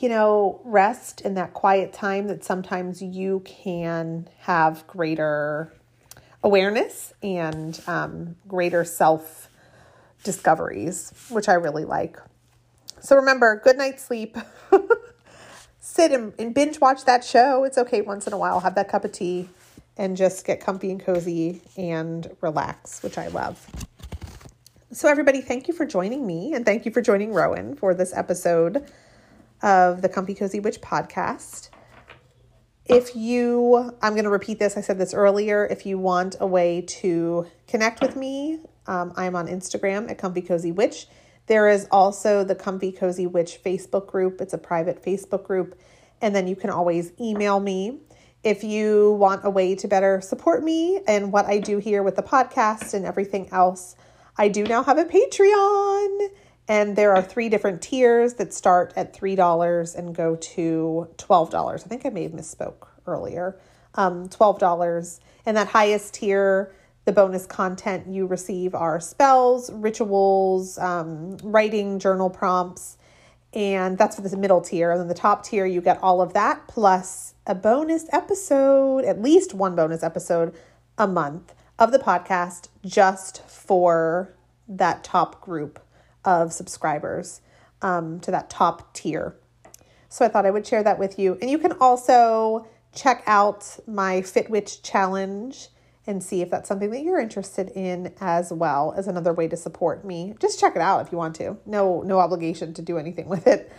you 0.03 0.09
know, 0.09 0.61
rest 0.65 1.21
in 1.21 1.35
that 1.35 1.55
quiet 1.55 1.93
time 1.93 2.27
that 2.27 2.45
sometimes 2.45 3.01
you 3.01 3.41
can 3.45 4.29
have 4.41 4.85
greater 4.89 5.73
awareness 6.43 7.15
and 7.23 7.81
um, 7.87 8.35
greater 8.49 8.85
self 8.85 9.49
discoveries, 10.25 11.13
which 11.31 11.49
I 11.49 11.55
really 11.55 11.85
like. 11.85 12.19
So 13.01 13.15
remember, 13.15 13.61
good 13.63 13.79
night's 13.79 14.05
sleep. 14.05 14.37
Sit 15.81 16.11
and, 16.11 16.33
and 16.37 16.53
binge 16.53 16.81
watch 16.81 17.05
that 17.05 17.25
show. 17.25 17.63
It's 17.63 17.79
okay 17.79 18.01
once 18.01 18.27
in 18.27 18.33
a 18.33 18.39
while. 18.39 18.59
Have 18.59 18.75
that 18.75 18.89
cup 18.89 19.05
of 19.05 19.13
tea 19.13 19.49
and 19.97 20.17
just 20.17 20.45
get 20.45 20.61
comfy 20.61 20.91
and 20.91 21.05
cozy 21.05 21.61
and 21.77 22.29
relax, 22.41 23.05
which 23.05 23.19
I 23.19 23.29
love. 23.29 23.65
So, 24.91 25.09
everybody, 25.09 25.41
thank 25.41 25.69
you 25.69 25.75
for 25.75 25.87
joining 25.87 26.27
me 26.27 26.55
and 26.55 26.67
thank 26.67 26.85
you 26.87 26.91
for 26.91 27.01
joining 27.01 27.33
Rowan 27.33 27.77
for 27.77 27.95
this 27.95 28.13
episode 28.13 28.85
of 29.63 30.03
the 30.03 30.09
Comfy 30.09 30.35
Cozy 30.35 30.61
Witch 30.61 30.81
podcast. 30.81 31.71
If 32.85 33.15
you, 33.15 33.97
I'm 34.03 34.13
going 34.15 34.25
to 34.25 34.31
repeat 34.31 34.59
this, 34.59 34.77
I 34.77 34.81
said 34.81 34.99
this 34.99 35.15
earlier. 35.15 35.67
If 35.67 35.87
you 35.87 35.99
want 35.99 36.37
a 36.41 36.47
way 36.47 36.83
to 36.83 37.47
connect 37.69 38.01
with 38.01 38.17
me, 38.17 38.59
um, 38.87 39.13
I'm 39.17 39.37
on 39.37 39.47
Instagram 39.47 40.11
at 40.11 40.19
Comfy 40.19 40.43
Cozy 40.43 40.73
Witch. 40.73 41.07
There 41.47 41.69
is 41.69 41.87
also 41.91 42.45
the 42.45 42.55
Comfy 42.55 42.93
Cozy 42.93 43.27
Witch 43.27 43.61
Facebook 43.65 44.07
group, 44.07 44.41
it's 44.41 44.53
a 44.53 44.59
private 44.59 45.03
Facebook 45.03 45.45
group. 45.45 45.79
And 46.21 46.35
then 46.35 46.47
you 46.47 46.57
can 46.57 46.71
always 46.71 47.13
email 47.21 47.59
me 47.59 48.01
if 48.45 48.65
you 48.65 49.13
want 49.13 49.45
a 49.45 49.51
way 49.51 49.75
to 49.77 49.89
better 49.89 50.21
support 50.21 50.63
me 50.63 51.01
and 51.07 51.33
what 51.33 51.47
I 51.47 51.59
do 51.59 51.79
here 51.79 52.03
with 52.03 52.17
the 52.17 52.23
podcast 52.23 52.95
and 52.95 53.05
everything 53.05 53.49
else. 53.51 53.97
I 54.37 54.49
do 54.49 54.65
now 54.65 54.83
have 54.83 54.99
a 54.99 55.05
Patreon. 55.05 56.29
And 56.69 56.97
there 56.97 57.15
are 57.15 57.23
three 57.23 57.49
different 57.49 57.83
tiers 57.83 58.35
that 58.35 58.55
start 58.55 58.93
at 58.97 59.13
$3 59.13 59.95
and 59.97 60.15
go 60.15 60.37
to 60.37 61.09
$12. 61.17 61.75
I 61.75 61.77
think 61.77 62.07
I 62.07 62.11
may 62.11 62.23
have 62.23 62.33
misspoke 62.33 62.87
earlier. 63.07 63.59
Um, 63.95 64.29
$12. 64.29 65.21
In 65.45 65.55
that 65.57 65.69
highest 65.69 66.15
tier, 66.15 66.73
the 67.05 67.13
bonus 67.13 67.47
content 67.47 68.07
you 68.07 68.27
receive 68.27 68.75
are 68.75 69.01
spells, 69.01 69.73
rituals, 69.73 70.79
um, 70.79 71.37
writing 71.43 71.99
journal 71.99 72.31
prompts, 72.31 72.97
and 73.53 73.99
that's 73.99 74.17
for 74.17 74.23
the 74.23 74.37
middle 74.37 74.61
tier. 74.61 74.93
And 74.93 75.01
then 75.01 75.09
the 75.09 75.15
top 75.15 75.45
tier, 75.45 75.67
you 75.67 75.81
get 75.81 75.99
all 76.01 76.23
of 76.23 76.33
that 76.35 76.69
plus 76.69 77.35
a 77.47 77.55
bonus 77.55 78.07
episode, 78.13 79.05
at 79.05 79.21
least 79.21 79.53
one 79.53 79.75
bonus 79.75 80.03
episode 80.03 80.55
a 80.97 81.09
month 81.09 81.55
of 81.79 81.91
the 81.91 81.99
podcast 81.99 82.69
just 82.85 83.43
for 83.49 84.33
that 84.69 85.03
top 85.03 85.41
group 85.41 85.82
of 86.25 86.53
subscribers 86.53 87.41
um, 87.83 88.21
to 88.21 88.31
that 88.31 88.51
top 88.51 88.95
tier. 88.95 89.37
So 90.09 90.25
I 90.25 90.29
thought 90.29 90.47
I 90.47 90.51
would 90.51 90.67
share 90.67 90.83
that 90.83 90.99
with 90.99 91.19
you. 91.19 91.39
And 91.41 91.51
you 91.51 91.59
can 91.59 91.73
also 91.81 92.67
check 92.95 93.23
out 93.27 93.79
my 93.87 94.21
FitWitch 94.21 94.83
challenge 94.83 95.69
and 96.07 96.23
see 96.23 96.43
if 96.43 96.51
that's 96.51 96.69
something 96.69 96.91
that 96.91 97.03
you're 97.03 97.21
interested 97.21 97.71
in 97.71 98.13
as 98.21 98.53
well 98.53 98.93
as 98.97 99.07
another 99.07 99.33
way 99.33 99.49
to 99.49 99.57
support 99.57 100.05
me. 100.05 100.35
Just 100.41 100.59
check 100.59 100.75
it 100.75 100.83
out 100.83 101.07
if 101.07 101.13
you 101.13 101.19
want 101.19 101.37
to. 101.37 101.57
No 101.65 102.03
no 102.03 102.19
obligation 102.19 102.75
to 102.75 102.83
do 102.83 102.99
anything 102.99 103.29
with 103.29 103.47
it. 103.47 103.73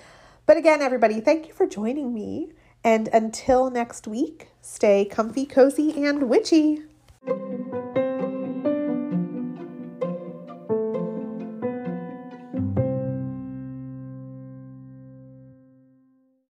But 0.45 0.57
again, 0.57 0.81
everybody, 0.81 1.21
thank 1.21 1.47
you 1.47 1.53
for 1.53 1.67
joining 1.67 2.13
me. 2.13 2.51
And 2.83 3.07
until 3.09 3.69
next 3.69 4.07
week, 4.07 4.49
stay 4.61 5.05
comfy, 5.05 5.45
cozy, 5.45 6.03
and 6.03 6.29
witchy. 6.29 6.83